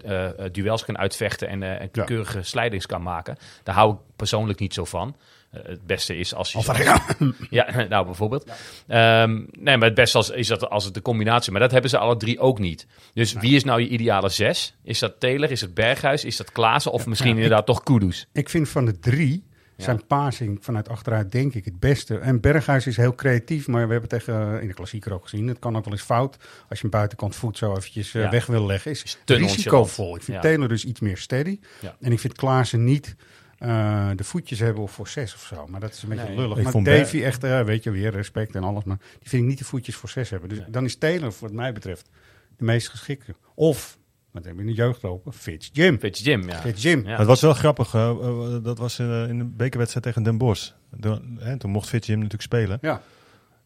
duels 0.52 0.86
kan 0.86 0.98
uitvechten. 0.98 1.48
En, 1.48 1.80
en 1.80 1.92
keurige 1.92 2.44
slijdings 2.44 2.86
kan 2.86 3.02
maken. 3.02 3.38
Daar 3.64 3.76
hou 3.76 3.94
ik 3.94 4.00
persoonlijk 4.16 4.60
niet 4.60 4.74
zo 4.74 4.86
van. 4.86 5.16
Eh, 5.52 5.62
het 5.66 5.86
beste 5.86 6.18
is 6.18 6.34
als 6.34 6.52
je... 6.52 6.58
Alvarez. 6.58 6.98
Ja, 7.50 7.86
nou 7.90 8.06
bijvoorbeeld. 8.06 8.52
Ehm, 8.88 9.44
nee, 9.52 9.78
maar 9.78 9.88
het 9.88 9.96
beste 9.96 10.18
als, 10.18 10.30
is 10.30 10.48
dat 10.48 10.70
als 10.70 10.86
het 10.86 10.94
de 10.94 11.02
combinatie. 11.02 11.52
Maar 11.52 11.62
dat 11.62 11.72
hebben 11.72 11.90
ze 11.90 11.98
alle 11.98 12.18
drie 12.18 12.40
ook 12.40 12.60
niet. 12.60 12.88
Dus 13.14 13.34
wie 13.34 13.56
is 13.56 13.64
nou 13.64 13.82
je 13.82 13.88
ideale 13.88 14.30
zes? 14.30 14.76
Is 14.84 15.00
dat 15.00 15.20
Taylor? 15.20 15.52
Is 15.52 15.62
het 15.62 15.74
Berghuis? 15.74 16.26
Is 16.26 16.38
dat 16.38 16.52
Klaassen? 16.52 16.92
Of 16.92 17.06
misschien 17.06 17.36
inderdaad 17.36 17.66
toch 17.66 17.84
Kudus? 17.84 18.28
Ik 18.34 18.50
vind 18.50 18.70
van 18.70 18.86
de 18.86 19.00
drie 19.00 19.46
zijn 19.78 20.06
passing 20.08 20.58
vanuit 20.62 20.90
achteruit 20.90 21.32
denk 21.32 21.54
ik 21.54 21.66
het 21.66 21.80
beste. 21.80 22.18
En 22.18 22.40
Berghuis 22.42 22.88
is 22.88 22.98
heel 22.98 23.16
creatief, 23.16 23.68
maar 23.68 23.88
we 23.88 23.92
hebben 23.92 24.10
het 24.10 24.26
tegen, 24.26 24.54
eh, 24.56 24.62
in 24.62 24.68
de 24.68 24.74
klassieker 24.74 25.14
ook 25.14 25.24
gezien. 25.24 25.48
Het 25.48 25.60
kan 25.60 25.78
ook 25.78 25.84
wel 25.84 25.94
eens 25.94 26.02
fout 26.02 26.38
als 26.70 26.80
je 26.80 26.86
een 26.86 26.92
buitenkant 26.92 27.36
voet 27.36 27.58
zo 27.58 27.76
eventjes 27.76 28.14
eh, 28.14 28.22
Ja. 28.22 28.30
weg 28.30 28.46
wil 28.46 28.66
leggen. 28.66 28.92
Is, 28.92 29.04
Is 29.04 29.18
risicovol. 29.26 30.16
Ik 30.16 30.24
vind 30.24 30.38
Ja. 30.38 30.44
Taylor 30.44 30.68
dus 30.68 30.86
iets 30.86 31.00
meer 31.00 31.18
steady. 31.18 31.60
En 32.00 32.12
ik 32.12 32.20
vind 32.20 32.34
Klaassen 32.34 32.84
niet 32.84 33.16
eh, 33.58 34.10
de 34.16 34.24
voetjes 34.24 34.60
hebben 34.60 34.84
of 34.84 34.92
voor 34.92 35.08
zes 35.08 35.34
of 35.34 35.42
zo. 35.42 35.68
Maar 35.68 35.80
dat 35.80 35.94
is 35.94 36.04
een 36.04 36.10
beetje 36.10 36.24
Nee. 36.28 36.36
lullig. 36.38 36.58
Ik 36.58 36.64
maar 36.64 36.72
vond 36.72 36.86
Davy 36.86 37.22
echt, 37.24 37.44
eh, 37.44 37.62
weet 37.62 37.84
je, 37.84 37.92
weer 37.92 38.12
respect 38.12 38.56
en 38.56 38.64
alles. 38.64 38.84
Maar 38.84 38.98
die 39.20 39.30
vind 39.30 39.42
ik 39.44 39.48
niet 39.50 39.58
de 39.58 39.66
voetjes 39.66 39.96
voor 39.96 40.10
zes 40.10 40.30
hebben. 40.30 40.50
Dus 40.50 40.60
dan 40.68 40.86
is 40.86 40.96
Taylor, 40.98 41.34
wat 41.40 41.52
mij 41.52 41.74
betreft, 41.74 42.10
de 42.58 42.64
meest 42.64 42.90
geschikte. 42.90 43.36
Of, 43.56 43.98
wat 44.32 44.44
hebben 44.46 44.64
we 44.64 44.70
in 44.70 44.76
de 44.76 44.82
jeugd 44.82 45.02
lopen? 45.02 45.34
Fitz 45.34 45.70
Jim. 45.74 46.00
Fitz 46.00 46.24
Jim, 46.24 46.50
ja. 46.50 46.60
Fitz 46.60 46.84
Jim. 46.84 47.08
Ja. 47.08 47.18
Het 47.18 47.28
was 47.28 47.42
wel 47.42 47.54
grappig. 47.54 47.94
eh, 47.94 48.56
dat 48.64 48.78
was 48.78 49.00
in 49.00 49.38
de 49.38 49.46
bekerwedstrijd 49.46 50.06
tegen 50.06 50.24
Den 50.24 50.38
Bosch. 50.38 50.72
Toen, 51.00 51.38
hè, 51.40 51.58
toen 51.58 51.72
mocht 51.72 51.90
Fitz 51.90 52.08
hem 52.08 52.16
natuurlijk 52.16 52.44
spelen. 52.44 52.78
Ja. 52.82 53.02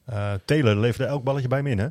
Eh, 0.06 0.34
Taylor 0.46 0.76
leefde 0.76 1.06
elk 1.06 1.24
balletje 1.24 1.48
bij 1.48 1.58
hem 1.58 1.68
in, 1.68 1.80
hè? 1.80 1.88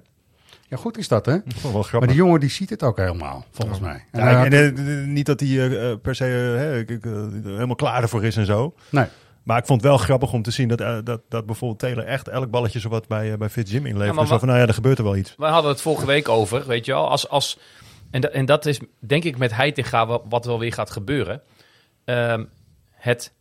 Ja, 0.71 0.77
goed 0.77 0.99
is 0.99 1.09
dat, 1.09 1.27
hè? 1.27 1.37
Dat 1.73 1.91
Maar 1.93 2.07
die 2.07 2.17
jongen 2.17 2.41
die 2.41 2.51
ziet 2.51 2.71
het 2.71 2.83
ook 2.83 2.97
helemaal, 2.97 3.45
volgens 3.51 3.81
mij. 3.81 4.05
En 4.11 4.21
Ja, 4.21 4.45
eh, 4.45 5.05
niet 5.07 5.27
dat 5.27 5.41
hij 5.41 5.69
eh, 5.91 5.97
per 6.03 6.15
se 6.15 6.25
eh, 6.25 6.81
eh, 6.81 6.87
helemaal 7.45 7.75
klaar 7.75 8.03
ervoor 8.03 8.25
is 8.25 8.37
en 8.37 8.47
zo. 8.47 8.75
nee. 8.91 9.07
Maar 9.43 9.59
ik 9.59 9.67
vond 9.67 9.81
het 9.81 9.91
wel 9.91 9.99
grappig 9.99 10.33
om 10.33 10.43
te 10.43 10.51
zien 10.51 10.69
dat, 10.69 10.81
eh, 10.81 10.99
dat, 11.05 11.21
dat 11.29 11.47
bijvoorbeeld 11.47 11.79
Taylor 11.81 12.05
echt 12.05 12.29
elk 12.29 12.51
balletje 12.51 12.79
zowat 12.81 13.09
bij, 13.09 13.31
uh, 13.31 13.37
bij 13.37 13.49
Fitz 13.49 13.73
Jim 13.73 13.87
inlevert. 13.87 14.09
Ja, 14.09 14.15
maar 14.15 14.27
zo 14.27 14.39
van, 14.39 14.49
nou 14.49 14.61
ja, 14.61 14.67
er 14.67 14.75
gebeurt 14.75 14.99
er 14.99 15.05
wel 15.05 15.17
iets. 15.17 15.35
We 15.37 15.47
hadden 15.47 15.71
het 15.71 15.81
vorige 15.81 16.07
week 16.07 16.29
over, 16.29 16.67
weet 16.67 16.85
je 16.85 16.93
wel. 16.93 17.09
Als, 17.11 17.29
als, 17.29 17.59
en, 18.11 18.21
da- 18.21 18.29
en 18.29 18.45
dat 18.47 18.67
is 18.67 18.81
denk 18.99 19.25
ik 19.25 19.39
met 19.39 19.55
Heitinga 19.55 20.07
wa- 20.07 20.21
wat 20.29 20.45
wel 20.45 20.59
weer 20.59 20.73
gaat 20.73 20.91
gebeuren. 20.91 21.43
Ehm, 22.05 22.45
het 22.91 23.33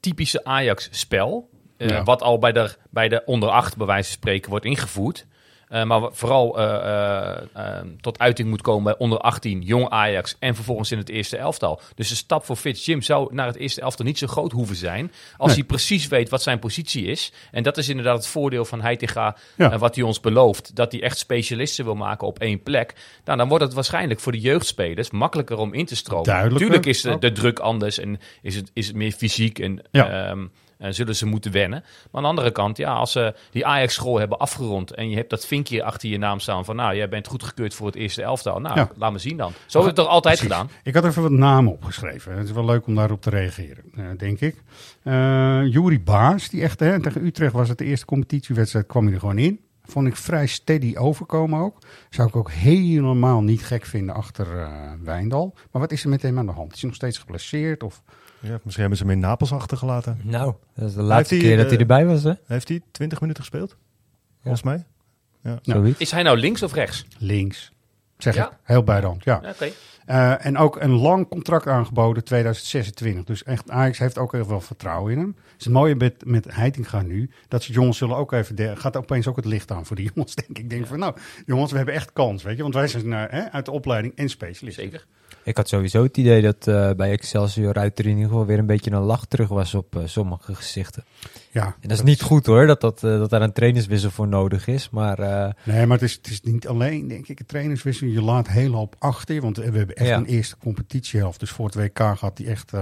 typische 0.00 0.44
Ajax-spel, 0.44 1.48
eh, 1.76 1.88
Ja. 1.88 2.02
wat 2.02 2.22
al 2.22 2.38
bij 2.38 2.52
de, 2.52 2.76
bij 2.90 3.08
de 3.08 3.22
onder 3.24 3.48
acht 3.48 3.76
bij 3.76 3.86
wijze 3.86 4.08
van 4.08 4.16
spreken 4.16 4.50
wordt 4.50 4.64
ingevoerd. 4.64 5.26
Eh, 5.70 5.84
maar 5.84 6.00
vooral 6.12 6.58
eh, 6.58 7.36
eh, 7.54 7.84
tot 8.00 8.18
uiting 8.18 8.48
moet 8.48 8.62
komen 8.62 8.84
bij 8.84 8.94
onder 8.98 9.18
18, 9.18 9.60
jong 9.62 9.88
Ajax 9.88 10.36
en 10.38 10.54
vervolgens 10.54 10.92
in 10.92 10.98
het 10.98 11.08
eerste 11.08 11.36
elftal. 11.36 11.80
Dus 11.94 12.08
de 12.08 12.14
stap 12.14 12.44
voor 12.44 12.56
Fitz 12.56 12.86
Jim 12.86 13.02
zou 13.02 13.34
naar 13.34 13.46
het 13.46 13.56
eerste 13.56 13.80
elftal 13.80 14.04
niet 14.04 14.18
zo 14.18 14.26
groot 14.26 14.52
hoeven 14.52 14.76
zijn. 14.76 15.12
Als 15.36 15.46
Nee. 15.48 15.56
hij 15.56 15.66
precies 15.66 16.08
weet 16.08 16.28
wat 16.28 16.42
zijn 16.42 16.58
positie 16.58 17.04
is. 17.06 17.32
En 17.50 17.62
dat 17.62 17.76
is 17.78 17.88
inderdaad 17.88 18.16
het 18.16 18.26
voordeel 18.26 18.64
van 18.64 18.80
Heitinga, 18.80 19.36
Ja. 19.56 19.72
eh, 19.72 19.78
wat 19.78 19.94
hij 19.94 20.04
ons 20.04 20.20
belooft. 20.20 20.76
Dat 20.76 20.92
hij 20.92 21.02
echt 21.02 21.18
specialisten 21.18 21.84
wil 21.84 21.94
maken 21.94 22.26
op 22.26 22.38
één 22.38 22.62
plek. 22.62 22.94
Nou, 23.24 23.38
dan 23.38 23.48
wordt 23.48 23.64
het 23.64 23.72
waarschijnlijk 23.74 24.20
voor 24.20 24.32
de 24.32 24.40
jeugdspelers 24.40 25.10
makkelijker 25.10 25.56
om 25.58 25.74
in 25.74 25.86
te 25.86 25.96
stromen. 25.96 26.56
Tuurlijk 26.56 26.86
is 26.86 27.00
de, 27.02 27.32
druk 27.32 27.58
anders 27.58 27.98
en 27.98 28.18
is 28.42 28.56
het, 28.56 28.70
is 28.74 28.86
het 28.86 28.96
meer 28.96 29.12
fysiek 29.12 29.58
en 29.58 29.82
Ja. 29.90 30.08
ehm, 30.28 30.38
en 30.38 30.50
zullen 30.88 31.16
ze 31.16 31.26
moeten 31.26 31.52
wennen. 31.52 31.80
Maar 31.80 32.08
aan 32.12 32.22
de 32.22 32.28
andere 32.28 32.50
kant, 32.50 32.76
ja, 32.76 32.92
als 32.92 33.12
ze 33.12 33.34
die 33.50 33.66
Ajax-school 33.66 34.18
hebben 34.18 34.38
afgerond 34.38 34.94
en 34.94 35.10
je 35.10 35.16
hebt 35.16 35.30
dat 35.30 35.46
vinkje 35.46 35.82
achter 35.82 36.08
je 36.08 36.18
naam 36.18 36.40
staan 36.40 36.64
van, 36.64 36.76
nou, 36.76 36.96
jij 36.96 37.08
bent 37.08 37.26
goedgekeurd 37.26 37.74
voor 37.74 37.86
het 37.86 37.96
eerste 37.96 38.22
elftal. 38.22 38.60
Nou, 38.60 38.76
Ja. 38.76 38.90
laat 38.96 39.12
me 39.12 39.18
zien 39.18 39.36
dan. 39.36 39.52
Zo 39.66 39.78
heb 39.80 39.90
ik 39.90 39.96
het 39.96 40.04
toch 40.04 40.14
altijd 40.14 40.38
Precies. 40.38 40.56
gedaan. 40.56 40.70
Ik 40.82 40.94
had 40.94 41.04
even 41.04 41.22
wat 41.22 41.30
namen 41.30 41.72
opgeschreven. 41.72 42.36
Het 42.36 42.46
is 42.46 42.52
wel 42.52 42.64
leuk 42.64 42.86
om 42.86 42.94
daarop 42.94 43.22
te 43.22 43.30
reageren, 43.30 43.84
eh, 43.96 44.04
denk 44.18 44.40
ik. 44.40 44.62
Eh 45.02 45.60
Juri 45.66 46.00
Baas, 46.00 46.48
die 46.48 46.62
echt, 46.62 46.80
hè, 46.80 47.00
tegen 47.02 47.24
Utrecht 47.24 47.52
was 47.52 47.68
het 47.68 47.78
de 47.78 47.84
eerste 47.84 48.06
competitiewedstrijd, 48.06 48.86
kwam 48.86 49.04
hij 49.04 49.14
er 49.14 49.20
gewoon 49.20 49.38
in. 49.38 49.60
Vond 49.84 50.06
ik 50.06 50.16
vrij 50.16 50.46
steady 50.46 50.96
overkomen 50.96 51.60
ook. 51.60 51.78
Zou 52.10 52.28
ik 52.28 52.36
ook 52.36 52.50
helemaal 52.50 53.40
niet 53.42 53.62
gek 53.64 53.84
vinden 53.86 54.14
achter 54.14 54.58
eh, 54.60 54.68
Wijndal. 55.02 55.54
Maar 55.70 55.80
wat 55.82 55.92
is 55.92 56.02
er 56.02 56.08
met 56.08 56.22
hem 56.22 56.38
aan 56.38 56.46
de 56.46 56.52
hand? 56.52 56.72
Is 56.72 56.78
hij 56.80 56.88
nog 56.88 56.96
steeds 56.98 57.18
geblesseerd? 57.18 57.82
Of... 57.82 58.02
Ja, 58.40 58.50
misschien 58.62 58.80
hebben 58.80 58.98
ze 58.98 59.04
hem 59.04 59.12
in 59.12 59.18
Napels 59.18 59.52
achtergelaten. 59.52 60.20
Nou, 60.22 60.54
dat 60.74 60.88
is 60.88 60.94
de 60.94 61.02
laatste 61.02 61.34
hij, 61.34 61.44
keer 61.44 61.56
dat 61.56 61.64
eh, 61.64 61.70
hij 61.70 61.80
erbij 61.80 62.06
was, 62.06 62.22
hè? 62.22 62.32
Heeft 62.46 62.68
hij 62.68 62.80
20 62.90 63.20
minuten 63.20 63.42
gespeeld? 63.42 63.76
Volgens 64.42 64.62
mij. 64.62 64.84
Zoiets. 65.62 65.98
Is 66.00 66.10
hij 66.10 66.22
nou 66.22 66.38
links 66.38 66.62
of 66.62 66.72
rechts? 66.72 67.06
Links. 67.18 67.72
Zeg 68.18 68.34
Ja? 68.34 68.46
ik, 68.46 68.56
heel 68.62 68.82
bij 68.82 69.00
de 69.00 69.06
hand, 69.06 69.24
ja. 69.24 69.38
Ja, 69.42 69.50
Oké. 69.50 69.70
Eh, 70.06 70.46
en 70.46 70.58
ook 70.58 70.80
een 70.80 70.90
lang 70.90 71.28
contract 71.28 71.66
aangeboden, 71.66 72.24
2026. 72.24 73.24
Dus 73.24 73.42
echt, 73.42 73.70
Ajax 73.70 73.98
heeft 73.98 74.18
ook 74.18 74.32
heel 74.32 74.44
veel 74.44 74.60
vertrouwen 74.60 75.12
in 75.12 75.18
hem. 75.18 75.36
Het 75.36 75.58
is 75.58 75.64
het 75.64 75.74
mooie 75.74 75.94
met, 75.94 76.24
met 76.24 76.54
Heitinga 76.54 77.02
nu, 77.02 77.30
dat 77.48 77.62
ze 77.62 77.72
jongens 77.72 77.98
zullen 77.98 78.16
ook 78.16 78.32
even... 78.32 78.56
De, 78.56 78.76
gaat 78.76 78.96
opeens 78.96 79.26
ook 79.26 79.36
het 79.36 79.44
licht 79.44 79.70
aan 79.70 79.86
voor 79.86 79.96
die 79.96 80.10
jongens, 80.14 80.34
denk 80.34 80.48
ik. 80.48 80.58
Ik 80.58 80.70
denk 80.70 80.86
van, 80.86 80.98
nou, 80.98 81.16
jongens, 81.46 81.70
we 81.70 81.76
hebben 81.76 81.94
echt 81.94 82.12
kans, 82.12 82.42
weet 82.42 82.56
je. 82.56 82.62
Want 82.62 82.74
wij 82.74 82.88
zijn 82.88 83.12
eh, 83.12 83.22
hè, 83.28 83.50
uit 83.50 83.64
de 83.64 83.70
opleiding 83.70 84.16
en 84.16 84.28
specialist. 84.28 84.78
Zeker. 84.78 85.06
Ik 85.44 85.56
had 85.56 85.68
sowieso 85.68 86.02
het 86.02 86.16
idee 86.16 86.42
dat 86.42 86.66
eh, 86.66 86.90
bij 86.90 87.10
Excelsior 87.10 87.74
uit 87.74 87.98
er 87.98 88.04
in 88.04 88.10
ieder 88.10 88.28
geval 88.28 88.46
weer 88.46 88.58
een 88.58 88.66
beetje 88.66 88.90
een 88.90 89.00
lach 89.02 89.24
terug 89.26 89.48
was 89.48 89.74
op 89.74 89.96
eh, 89.96 90.02
sommige 90.04 90.54
gezichten. 90.54 91.04
Ja, 91.50 91.64
En 91.64 91.88
dat 91.88 91.98
is 91.98 92.02
niet 92.02 92.22
goed 92.22 92.46
hoor, 92.46 92.66
dat, 92.66 92.80
dat, 92.80 93.04
eh, 93.04 93.18
dat 93.18 93.30
daar 93.30 93.42
een 93.42 93.52
trainerswissel 93.52 94.10
voor 94.10 94.28
nodig 94.28 94.66
is. 94.66 94.90
Maar 94.90 95.18
Nee, 95.64 95.86
maar 95.86 95.98
het 95.98 96.08
is, 96.08 96.14
het 96.14 96.26
is 96.30 96.40
niet 96.40 96.68
alleen, 96.68 97.08
denk 97.08 97.28
ik, 97.28 97.38
het 97.38 97.48
trainerswissel. 97.48 98.06
Je 98.06 98.22
laat 98.22 98.48
heel 98.48 98.72
hoop 98.72 98.96
achter. 98.98 99.40
Want 99.40 99.56
we 99.56 99.62
hebben 99.62 99.94
echt 99.94 100.08
Ja. 100.08 100.16
een 100.16 100.26
eerste 100.26 100.56
competitiehelft. 100.58 101.40
Dus 101.40 101.50
voor 101.50 101.66
het 101.66 101.74
WK 101.74 101.98
gaat 101.98 102.36
die 102.36 102.46
echt... 102.46 102.72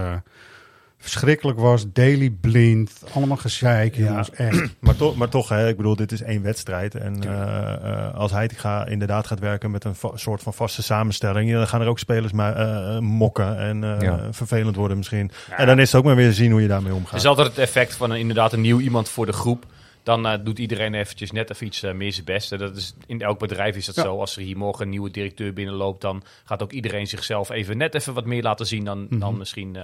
verschrikkelijk 0.99 1.59
was. 1.59 1.93
Daily 1.93 2.31
blind, 2.31 3.03
allemaal 3.15 3.37
gezeik. 3.37 3.95
Ja. 3.97 4.05
jongens, 4.07 4.31
echt. 4.31 4.77
Maar, 4.81 4.97
toch, 4.97 5.17
maar 5.17 5.29
toch, 5.29 5.49
hè, 5.49 5.69
ik 5.69 5.77
bedoel, 5.77 5.97
dit 5.97 6.13
is 6.13 6.23
één 6.23 6.43
wedstrijd. 6.43 6.95
En 6.95 7.23
eh, 7.23 7.73
eh, 7.73 8.15
als 8.15 8.31
hij 8.33 8.49
ga, 8.57 8.87
inderdaad 8.87 9.27
gaat 9.27 9.39
werken 9.39 9.71
met 9.71 9.85
een 9.85 9.95
soort 10.15 10.43
van 10.43 10.55
vaste 10.55 10.83
samenstelling, 10.83 11.53
dan 11.53 11.69
gaan 11.69 11.81
er 11.81 11.87
ook 11.87 11.99
spelers 11.99 12.33
maar, 12.33 12.57
eh, 12.57 12.99
mokken 12.99 13.59
en 13.59 13.85
eh, 13.85 14.01
Ja. 14.01 14.33
vervelend 14.33 14.77
worden 14.77 14.97
misschien. 14.97 15.31
En 15.57 15.67
dan 15.67 15.79
is 15.79 15.93
het 15.93 16.01
ook 16.01 16.07
maar 16.07 16.17
weer 16.17 16.33
zien 16.33 16.51
hoe 16.51 16.63
je 16.63 16.69
daarmee 16.69 16.93
Het 16.93 17.01
omgaat. 17.01 17.19
is 17.21 17.27
altijd 17.27 17.47
het 17.49 17.59
effect 17.59 17.95
van 17.95 18.11
een, 18.11 18.19
inderdaad 18.19 18.53
een 18.53 18.61
nieuw 18.61 18.81
iemand 18.81 19.09
voor 19.09 19.27
de 19.27 19.33
groep. 19.33 19.65
Dan 20.03 20.41
doet 20.45 20.59
iedereen 20.59 20.95
eventjes 20.95 21.31
net 21.31 21.51
even 21.51 21.67
iets 21.67 21.81
meer 21.95 22.13
zijn 22.13 22.25
best. 22.25 22.53
En 22.53 22.59
Dat 22.59 22.77
is, 22.77 22.95
in 23.07 23.21
elk 23.23 23.39
bedrijf 23.39 23.77
is 23.77 23.87
dat 23.87 23.95
Ja. 23.95 24.03
zo. 24.03 24.19
Als 24.21 24.37
er 24.37 24.43
hier 24.43 24.57
morgen 24.57 24.85
een 24.85 24.91
nieuwe 24.91 25.11
directeur 25.11 25.53
binnenloopt, 25.53 26.01
dan 26.01 26.23
gaat 26.45 26.63
ook 26.63 26.73
iedereen 26.73 27.07
zichzelf 27.07 27.51
even 27.51 27.77
net 27.77 27.95
even 27.95 28.15
wat 28.15 28.25
meer 28.27 28.43
laten 28.43 28.67
zien 28.67 28.85
dan, 28.85 29.07
Mhm. 29.11 29.19
dan 29.19 29.37
misschien 29.39 29.77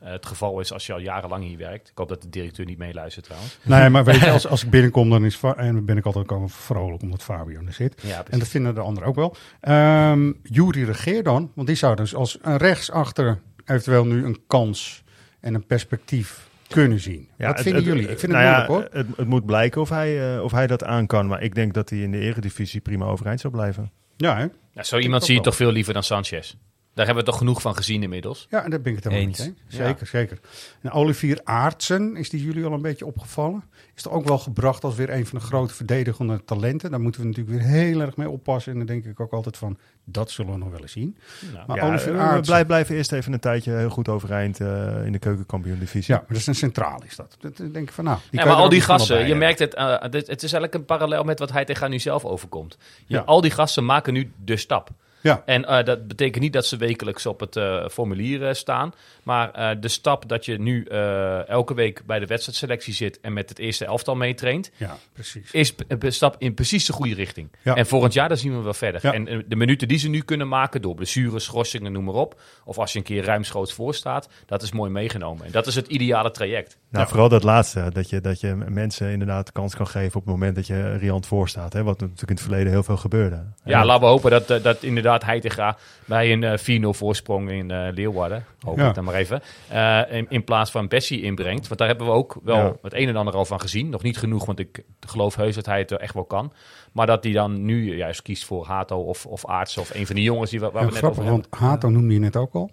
het 0.00 0.26
geval 0.26 0.60
is 0.60 0.72
als 0.72 0.86
je 0.86 0.92
al 0.92 0.98
jarenlang 1.00 1.44
hier 1.44 1.58
werkt. 1.58 1.88
Ik 1.88 1.98
hoop 1.98 2.08
dat 2.08 2.22
de 2.22 2.28
directeur 2.28 2.66
niet 2.66 2.78
meeluistert 2.78 3.24
trouwens. 3.24 3.58
Nee, 3.62 3.88
maar 3.88 4.04
weet 4.04 4.20
je, 4.20 4.30
als, 4.40 4.46
als 4.46 4.64
ik 4.64 4.70
binnenkom, 4.70 5.10
dan 5.10 5.24
is 5.24 5.40
en 5.56 5.74
dan 5.74 5.84
ben 5.84 5.96
ik 5.96 6.06
altijd 6.06 6.26
komen 6.26 6.48
vrolijk 6.48 7.02
omdat 7.02 7.22
Fabio 7.22 7.60
er 7.66 7.72
zit. 7.72 8.02
Ja, 8.02 8.24
En 8.30 8.38
dat 8.38 8.48
vinden 8.48 8.74
de 8.74 8.80
anderen 8.80 9.08
ook 9.08 9.14
wel. 9.14 9.36
Ehm 9.60 10.32
Jury 10.42 10.84
regeer 10.84 11.22
dan, 11.22 11.50
want 11.54 11.66
die 11.66 11.76
zou 11.76 11.96
dus 11.96 12.14
als 12.14 12.38
een 12.42 12.56
rechtsachter 12.56 13.40
eventueel 13.64 14.04
nu 14.06 14.24
een 14.24 14.38
kans 14.46 15.02
en 15.40 15.54
een 15.54 15.66
perspectief 15.66 16.48
kunnen 16.68 17.00
zien. 17.00 17.28
Wat 17.38 17.48
het- 17.48 17.60
vinden 17.60 17.84
het- 17.84 17.92
jullie? 17.92 18.08
Ik 18.10 18.18
vind 18.18 18.32
nou 18.32 18.44
het 18.44 18.54
ja, 18.54 18.66
moeilijk 18.66 18.92
hoor. 18.94 19.02
Het, 19.02 19.16
het 19.16 19.26
moet 19.26 19.46
blijken 19.46 19.80
of 19.80 19.88
hij, 19.88 20.34
eh, 20.36 20.42
of 20.42 20.52
hij 20.52 20.66
dat 20.66 20.84
aan 20.84 21.06
kan. 21.06 21.26
Maar 21.26 21.42
ik 21.42 21.54
denk 21.54 21.74
dat 21.74 21.90
hij 21.90 21.98
in 21.98 22.10
de 22.10 22.18
eredivisie 22.18 22.80
prima 22.80 23.04
overeind 23.04 23.40
zou 23.40 23.52
blijven. 23.52 23.90
Ja, 24.16 24.36
hè? 24.36 24.46
Ja, 24.72 24.82
zo 24.82 24.98
iemand 24.98 25.24
zie 25.24 25.34
je 25.34 25.40
toch 25.40 25.56
veel 25.56 25.70
liever 25.72 25.92
dan 25.92 26.02
Sanchez. 26.02 26.56
Daar 26.94 27.06
hebben 27.06 27.24
we 27.24 27.30
toch 27.30 27.38
genoeg 27.40 27.60
van 27.60 27.76
gezien 27.76 28.02
inmiddels. 28.02 28.46
Ja, 28.50 28.68
daar 28.68 28.80
ben 28.80 28.92
ik 28.92 28.94
het 28.94 29.04
helemaal 29.04 29.26
Eens. 29.26 29.38
mee 29.38 29.48
eens. 29.66 29.74
Zeker, 29.76 30.06
zeker. 30.06 30.38
En 30.82 30.90
Olivier 30.90 31.40
Aartsen, 31.44 32.16
is 32.16 32.30
die 32.30 32.42
jullie 32.44 32.64
al 32.64 32.72
een 32.72 32.82
beetje 32.82 33.06
opgevallen? 33.06 33.62
Is 33.94 34.04
er 34.04 34.10
ook 34.10 34.24
wel 34.28 34.38
gebracht 34.38 34.84
als 34.84 34.94
weer 34.94 35.10
een 35.10 35.26
van 35.26 35.38
de 35.38 35.44
grote 35.44 35.74
verdedigende 35.74 36.44
talenten. 36.44 36.90
Daar 36.90 37.00
moeten 37.00 37.20
we 37.20 37.26
natuurlijk 37.26 37.56
weer 37.56 37.66
heel 37.66 38.00
erg 38.00 38.16
mee 38.16 38.28
oppassen. 38.30 38.72
En 38.72 38.78
dan 38.78 38.86
denk 38.86 39.04
ik 39.04 39.20
ook 39.20 39.32
altijd 39.32 39.56
van, 39.56 39.78
dat 40.04 40.30
zullen 40.30 40.52
we 40.52 40.58
nog 40.58 40.70
wel 40.70 40.80
eens 40.80 40.92
zien. 40.92 41.16
Nou, 41.52 41.64
Maar 41.66 41.76
Ja, 41.76 41.86
Olivier 41.88 42.12
we 42.12 42.18
Aartsen... 42.18 42.42
blij- 42.42 42.64
blijven 42.64 42.94
eerst 42.96 43.12
even 43.12 43.32
een 43.32 43.40
tijdje 43.40 43.72
heel 43.72 43.90
goed 43.90 44.08
overeind 44.08 44.60
eh, 44.60 45.04
in 45.04 45.12
de 45.12 45.18
keukenkampioen-divisie. 45.18 46.14
Ja, 46.14 46.18
maar 46.20 46.28
dat 46.28 46.36
is 46.36 46.46
een 46.46 46.54
centraal 46.54 47.02
is 47.06 47.16
dat. 47.16 47.36
Dat 47.40 47.56
denk 47.56 47.76
ik 47.76 47.92
van, 47.92 48.04
nou... 48.04 48.16
Die 48.18 48.26
Ja, 48.30 48.38
kan 48.44 48.46
maar 48.54 48.62
al 48.62 48.68
die 48.68 48.78
niet 48.78 48.86
bij 48.86 49.06
je 49.06 49.14
hebben. 49.14 49.38
merkt 49.38 49.58
het, 49.58 49.74
eh, 49.74 50.00
dit- 50.10 50.26
het 50.26 50.42
is 50.42 50.52
eigenlijk 50.52 50.74
een 50.74 50.84
parallel 50.84 51.24
met 51.24 51.38
wat 51.38 51.52
hij 51.52 51.64
tegen 51.64 51.90
nu 51.90 51.98
zelf 51.98 52.24
overkomt. 52.24 52.76
Je- 53.06 53.14
Ja. 53.16 53.20
Al 53.20 53.40
die 53.40 53.50
gasten 53.50 53.84
maken 53.84 54.12
nu 54.12 54.32
de 54.44 54.56
stap. 54.56 54.90
Ja, 55.20 55.42
En 55.44 55.64
eh, 55.64 55.84
dat 55.84 56.06
betekent 56.06 56.42
niet 56.42 56.52
dat 56.52 56.66
ze 56.66 56.76
wekelijks 56.76 57.26
op 57.26 57.40
het 57.40 57.56
eh, 57.56 57.88
formulier 57.88 58.46
eh, 58.46 58.54
staan. 58.54 58.92
Maar 59.22 59.50
eh, 59.50 59.76
de 59.80 59.88
stap 59.88 60.28
dat 60.28 60.44
je 60.44 60.58
nu 60.58 60.84
eh, 60.84 61.48
elke 61.48 61.74
week 61.74 62.02
bij 62.06 62.18
de 62.18 62.26
wedstrijdselectie 62.26 62.94
zit 62.94 63.20
en 63.20 63.32
met 63.32 63.48
het 63.48 63.58
eerste 63.58 63.84
elftal 63.84 64.16
meetraint, 64.16 64.70
ja, 64.76 64.96
precies. 65.12 65.50
is 65.50 65.74
een 65.88 66.12
stap 66.12 66.36
in 66.38 66.54
precies 66.54 66.86
de 66.86 66.92
goede 66.92 67.14
richting. 67.14 67.50
Ja. 67.62 67.74
En 67.74 67.86
volgend 67.86 68.12
jaar, 68.12 68.28
dan 68.28 68.36
zien 68.36 68.56
we 68.56 68.62
wel 68.62 68.74
verder. 68.74 69.00
Ja. 69.02 69.12
En 69.12 69.44
de 69.48 69.56
minuten 69.56 69.88
die 69.88 69.98
ze 69.98 70.08
nu 70.08 70.20
kunnen 70.20 70.48
maken 70.48 70.82
door 70.82 70.94
blessures, 70.94 71.44
schorsingen, 71.44 71.92
noem 71.92 72.04
maar 72.04 72.14
op. 72.14 72.40
Of 72.64 72.78
als 72.78 72.92
je 72.92 72.98
een 72.98 73.04
keer 73.04 73.24
ruimschoots 73.24 73.72
voor 73.72 73.94
staat, 73.94 74.28
dat 74.46 74.62
is 74.62 74.72
mooi 74.72 74.90
meegenomen. 74.90 75.46
En 75.46 75.52
dat 75.52 75.66
is 75.66 75.74
het 75.74 75.86
ideale 75.86 76.30
traject. 76.30 76.78
Nou, 76.90 77.08
vooral 77.08 77.28
dat 77.28 77.42
laatste, 77.42 77.90
dat 77.92 78.10
je, 78.10 78.20
dat 78.20 78.40
je 78.40 78.54
mensen 78.68 79.10
inderdaad 79.10 79.46
de 79.46 79.52
kans 79.52 79.74
kan 79.74 79.86
geven 79.86 80.20
op 80.20 80.24
het 80.24 80.32
moment 80.32 80.54
dat 80.54 80.66
je 80.66 80.96
riant 80.96 81.26
voor 81.26 81.48
staat. 81.48 81.72
Hè, 81.72 81.82
wat 81.82 82.00
natuurlijk 82.00 82.28
in 82.28 82.34
het 82.34 82.44
verleden 82.44 82.72
heel 82.72 82.82
veel 82.82 82.96
gebeurde. 82.96 83.44
Ja, 83.64 83.84
laten 83.84 84.02
we 84.02 84.08
hopen 84.08 84.30
dat, 84.30 84.62
dat 84.62 84.82
inderdaad 84.82 85.09
Heitinga 85.18 85.76
bij 86.04 86.32
een 86.32 86.44
eh, 86.44 86.82
4-0 86.82 86.88
voorsprong 86.88 87.50
in 87.50 87.70
eh, 87.70 87.88
Leeuwarden, 87.94 88.44
hoop 88.60 88.78
ik 88.78 88.94
dan 88.94 89.04
maar 89.04 89.14
even, 89.14 89.42
eh, 89.68 90.00
in, 90.10 90.26
in 90.28 90.44
plaats 90.44 90.70
van 90.70 90.88
Bessie 90.88 91.22
inbrengt. 91.22 91.66
Want 91.66 91.78
daar 91.78 91.88
hebben 91.88 92.06
we 92.06 92.12
ook 92.12 92.36
wel 92.42 92.78
het 92.82 92.94
een 92.94 93.08
en 93.08 93.16
ander 93.16 93.34
al 93.34 93.44
van 93.44 93.60
gezien. 93.60 93.88
Nog 93.88 94.02
niet 94.02 94.18
genoeg, 94.18 94.44
want 94.46 94.58
ik 94.58 94.84
geloof 95.06 95.34
heus 95.36 95.54
dat 95.54 95.66
hij 95.66 95.78
het 95.78 95.92
echt 95.92 96.14
wel 96.14 96.24
kan. 96.24 96.52
Maar 96.92 97.06
dat 97.06 97.24
hij 97.24 97.32
dan 97.32 97.64
nu 97.64 97.96
juist 97.96 98.22
kiest 98.22 98.44
voor 98.44 98.66
Hato 98.66 98.98
of, 98.98 99.26
of 99.26 99.46
Aartsen 99.46 99.82
of 99.82 99.94
een 99.94 100.06
van 100.06 100.14
die 100.14 100.24
jongens 100.24 100.50
die 100.50 100.60
waar 100.60 100.70
Ja, 100.72 100.78
we 100.78 100.92
net 100.92 101.02
over 101.02 101.22
hebben. 101.24 101.32
want 101.32 101.46
Hato 101.50 101.88
noemde 101.88 102.14
je 102.14 102.20
net 102.20 102.36
ook 102.36 102.54
al. 102.54 102.70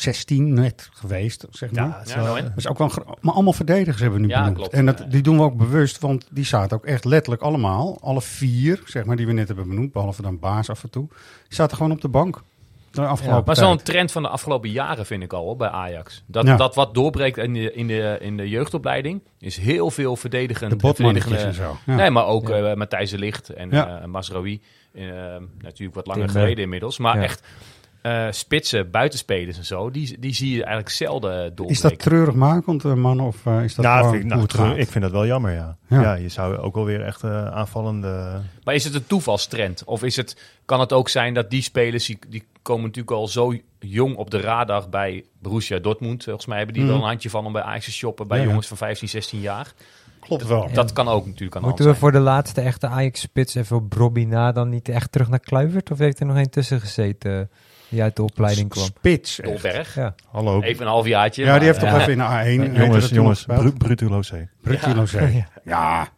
16 0.00 0.54
net 0.54 0.88
geweest, 0.92 1.46
zeg 1.50 1.70
maar. 1.72 1.84
Ja, 1.84 2.02
Ja, 2.06 2.22
nou? 2.22 2.42
Dat 2.42 2.52
is 2.56 2.66
ook 2.68 2.78
wel 2.78 2.90
maar 3.20 3.34
allemaal 3.34 3.52
verdedigers 3.52 4.00
hebben 4.00 4.20
we 4.20 4.26
nu 4.26 4.32
Ja, 4.32 4.38
benoemd. 4.38 4.56
klopt. 4.56 4.72
En 4.72 4.86
dat, 4.86 4.98
Ja. 4.98 5.04
die 5.04 5.22
doen 5.22 5.36
we 5.36 5.42
ook 5.42 5.56
bewust, 5.56 5.98
want 5.98 6.26
die 6.30 6.44
zaten 6.44 6.76
ook 6.76 6.84
echt 6.84 7.04
letterlijk 7.04 7.42
allemaal, 7.42 7.98
alle 8.00 8.22
vier, 8.22 8.80
zeg 8.86 9.04
maar, 9.04 9.16
die 9.16 9.26
we 9.26 9.32
net 9.32 9.46
hebben 9.48 9.68
benoemd, 9.68 9.92
behalve 9.92 10.22
dan 10.22 10.38
Baas 10.38 10.70
af 10.70 10.82
en 10.82 10.90
toe, 10.90 11.06
die 11.48 11.54
zaten 11.56 11.76
gewoon 11.76 11.92
op 11.92 12.00
de 12.00 12.08
bank. 12.08 12.42
De 12.90 13.06
afgelopen 13.06 13.44
Maar 13.46 13.54
tijd. 13.54 13.66
zo'n 13.68 13.82
trend 13.82 14.12
van 14.12 14.22
de 14.22 14.28
afgelopen 14.28 14.70
jaren 14.70 15.06
vind 15.06 15.22
ik 15.22 15.32
al 15.32 15.42
hoor, 15.44 15.56
bij 15.56 15.68
Ajax. 15.68 16.22
Dat, 16.26 16.46
Ja. 16.46 16.56
dat 16.56 16.74
wat 16.74 16.94
doorbreekt 16.94 17.36
in 17.38 17.52
de, 17.52 17.72
in, 17.72 17.86
de, 17.86 18.16
in 18.20 18.36
de 18.36 18.48
jeugdopleiding 18.48 19.20
is 19.38 19.56
heel 19.56 19.90
veel 19.90 20.16
verdedigend. 20.16 20.80
De 20.80 20.94
verdedigende- 20.94 21.36
en 21.38 21.54
zo. 21.54 21.76
Ja. 21.86 21.94
Nee, 21.94 22.10
maar 22.10 22.26
ook 22.26 22.50
eh 22.50 22.74
Matthijs 22.74 23.10
de 23.10 23.18
Licht 23.18 23.48
en 23.48 23.70
Ja. 23.70 24.00
eh 24.00 24.06
Masraoui. 24.06 24.60
eh, 24.92 25.02
natuurlijk 25.58 25.94
wat 25.94 26.06
langer 26.06 26.28
geleden 26.28 26.64
inmiddels. 26.64 26.98
Maar 26.98 27.16
Ja. 27.16 27.22
echt 27.22 27.42
eh, 28.06 28.26
spitsen, 28.32 28.90
buitenspelers 28.90 29.58
en 29.58 29.64
zo, 29.64 29.90
die, 29.90 30.16
die 30.20 30.34
zie 30.34 30.50
je 30.50 30.56
eigenlijk 30.64 30.88
zelden 30.88 31.30
doorbreken. 31.32 31.72
Is 31.74 31.80
dat 31.80 31.98
treurig 31.98 32.34
uh, 32.34 32.94
man, 32.94 33.20
of 33.20 33.46
eh, 33.46 33.64
is 33.64 33.74
dat 33.74 33.84
nou, 33.84 34.10
vind, 34.10 34.22
ik- 34.24 34.28
nou, 34.28 34.48
gaat? 34.48 34.76
ik 34.76 34.88
vind 34.88 35.04
dat 35.04 35.12
wel 35.12 35.26
jammer, 35.26 35.52
ja. 35.52 35.76
Ja. 35.86 36.00
ja. 36.00 36.14
je 36.14 36.28
zou 36.28 36.56
ook 36.56 36.74
wel 36.74 36.84
weer 36.84 37.02
echt 37.04 37.22
eh, 37.22 37.46
aanvallende... 37.46 38.40
Maar 38.64 38.74
is 38.74 38.84
het 38.84 38.94
een 38.94 39.06
toevalstrend? 39.06 39.84
Of 39.84 40.02
is 40.02 40.16
het, 40.16 40.36
kan 40.64 40.80
het 40.80 40.92
ook 40.92 41.08
zijn 41.08 41.34
dat 41.34 41.50
die 41.50 41.62
spelers, 41.62 42.06
die, 42.06 42.18
die 42.28 42.44
komen 42.62 42.82
natuurlijk 42.84 43.16
al 43.16 43.28
zo 43.28 43.54
jong 43.78 44.16
op 44.16 44.30
de 44.30 44.40
radar 44.40 44.88
bij 44.88 45.24
Borussia 45.42 45.78
Dortmund. 45.78 46.24
Volgens 46.24 46.46
mij 46.46 46.56
hebben 46.56 46.74
die 46.74 46.82
Mhm. 46.84 46.92
wel 46.92 47.02
een 47.02 47.08
handje 47.08 47.30
van 47.30 47.46
om 47.46 47.52
bij 47.52 47.62
Ajax 47.62 47.84
te 47.84 47.92
shoppen 47.92 48.28
bij 48.28 48.36
Ja, 48.36 48.42
ja. 48.42 48.48
jongens 48.48 48.68
van 48.68 48.76
15, 48.76 49.08
16 49.08 49.40
jaar. 49.40 49.72
Klopt 50.20 50.46
wel. 50.46 50.68
Dat 50.72 50.92
kan 50.92 51.08
ook 51.08 51.26
natuurlijk 51.26 51.56
aan 51.56 51.62
Moeten 51.62 51.84
we 51.84 51.90
zijn. 51.90 52.02
voor 52.02 52.12
de 52.12 52.18
laatste 52.18 52.60
echte 52.60 52.86
Ajax-spits 52.86 53.54
even 53.54 53.76
op 53.76 53.92
Robbie 53.92 54.26
na 54.26 54.52
dan 54.52 54.68
niet 54.68 54.88
echt 54.88 55.12
terug 55.12 55.28
naar 55.28 55.38
Kluivert? 55.40 55.90
Of 55.90 55.98
heeft 55.98 56.20
er 56.20 56.26
nog 56.26 56.36
een 56.36 56.50
tussen 56.50 56.80
gezeten 56.80 57.40
eh, 57.40 57.46
die 57.88 58.02
uit 58.02 58.16
de 58.16 58.22
opleiding 58.22 58.68
kwam? 58.68 58.84
Spits. 58.84 59.40
echt. 59.40 59.48
Dolberg. 59.48 59.94
Ja. 59.94 60.14
Hallo. 60.30 60.60
Even 60.60 60.82
een 60.82 60.92
halfjaartje. 60.92 61.42
Ja, 61.42 61.50
maar, 61.50 61.58
die 61.58 61.68
heeft 61.68 61.80
toch 61.80 61.88
eh, 61.88 62.00
even 62.00 62.12
in 62.12 62.18
de 62.18 62.24
A1. 62.24 62.28
Eh, 62.28 62.76
heeft 62.76 62.86
jongens, 62.86 63.08
jongens. 63.08 63.44
Bru 63.44 63.72
Brutulose. 63.72 64.48
Brutulose. 64.62 65.18
Ja. 65.32 65.48
ja. 65.64 66.08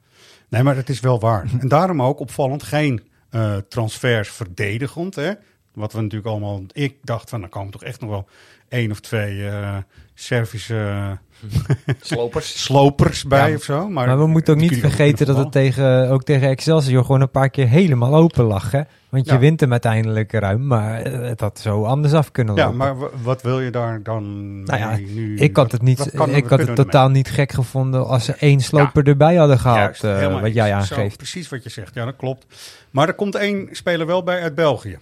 Nee, 0.48 0.62
maar 0.62 0.76
het 0.76 0.88
is 0.88 1.00
wel 1.00 1.20
waar. 1.20 1.46
En 1.60 1.68
daarom 1.68 2.02
ook 2.02 2.20
opvallend 2.20 2.62
geen 2.62 3.02
eh, 3.30 3.56
transfers 3.68 4.28
verdedigend. 4.28 5.14
Hè? 5.14 5.32
Wat 5.74 5.92
we 5.92 6.00
natuurlijk 6.00 6.30
allemaal... 6.30 6.62
Ik 6.72 6.96
dacht 7.02 7.30
van, 7.30 7.42
er 7.42 7.48
komen 7.48 7.72
toch 7.72 7.84
echt 7.84 8.00
nog 8.00 8.10
wel 8.10 8.28
één 8.68 8.90
of 8.90 9.00
twee 9.00 9.48
eh, 9.48 9.76
Servische 10.20 11.18
Slopers. 12.00 12.62
slopers 12.64 13.24
bij 13.24 13.48
Ja, 13.50 13.56
of 13.56 13.62
zo. 13.62 13.88
Maar, 13.88 14.06
Maar 14.06 14.18
we 14.18 14.26
moeten 14.26 14.54
ook 14.54 14.60
niet 14.60 14.76
vergeten 14.78 15.26
dat 15.26 15.36
het 15.36 15.52
tegen, 15.52 16.08
ook 16.10 16.22
tegen 16.24 16.48
Excelsior 16.48 17.04
gewoon 17.04 17.20
een 17.20 17.30
paar 17.30 17.50
keer 17.50 17.68
helemaal 17.68 18.14
open 18.14 18.44
lag. 18.44 18.70
Hè? 18.70 18.80
Want 19.08 19.26
je 19.26 19.32
Ja. 19.32 19.38
wint 19.38 19.60
hem 19.60 19.70
uiteindelijk 19.72 20.32
ruim, 20.32 20.66
maar 20.66 21.02
eh, 21.02 21.28
het 21.28 21.40
had 21.40 21.58
zo 21.58 21.84
anders 21.84 22.12
af 22.12 22.30
kunnen 22.30 22.54
Ja, 22.54 22.62
lopen. 22.62 22.76
maar 22.78 22.98
w- 22.98 23.12
wat 23.22 23.42
wil 23.42 23.60
je 23.60 23.70
daar 23.70 24.02
dan 24.02 24.62
Nou 24.62 24.78
ja, 24.78 24.96
nu? 24.96 25.36
ik 25.38 25.56
had 25.56 25.72
het, 25.72 25.82
niet, 25.82 26.10
kan- 26.14 26.30
ik 26.34 26.46
had 26.46 26.58
het 26.58 26.74
totaal 26.76 27.08
niet 27.08 27.30
gek 27.30 27.52
gevonden 27.52 28.06
als 28.06 28.24
ze 28.24 28.32
één 28.34 28.60
sloper 28.60 29.06
erbij 29.08 29.34
hadden 29.36 29.58
gehaald, 29.58 29.78
Juist, 29.78 30.04
eh, 30.04 30.14
helemaal 30.16 30.40
wat 30.40 30.54
jij. 30.54 30.68
Zo, 30.68 30.74
aangeeft. 30.94 31.16
precies 31.16 31.48
wat 31.48 31.62
je 31.62 31.70
zegt. 31.70 31.94
Ja, 31.94 32.04
dat 32.04 32.16
klopt. 32.16 32.46
Maar 32.90 33.08
er 33.08 33.14
komt 33.14 33.34
één 33.34 33.68
speler 33.72 34.06
wel 34.06 34.22
bij 34.22 34.42
uit 34.42 34.54
België. 34.54 34.98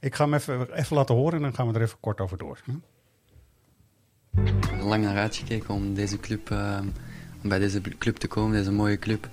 Ik 0.00 0.14
ga 0.14 0.24
hem 0.24 0.34
even, 0.34 0.68
even 0.74 0.96
laten 0.96 1.14
horen 1.14 1.36
en 1.36 1.42
dan 1.42 1.54
gaan 1.54 1.68
we 1.68 1.74
er 1.74 1.82
even 1.82 1.98
kort 2.00 2.20
over 2.20 2.38
door. 2.38 2.58
Hm? 2.64 2.70
Heb 4.44 4.80
er 4.80 4.84
lang 4.84 5.04
naar 5.04 5.16
uitgekeken 5.16 5.74
om, 5.74 5.94
deze 5.94 6.20
club, 6.20 6.50
eh, 6.50 6.78
om 7.42 7.48
bij 7.48 7.58
deze 7.58 7.80
club 7.98 8.16
te 8.16 8.26
komen, 8.26 8.56
deze 8.56 8.72
mooie 8.72 8.98
club. 8.98 9.28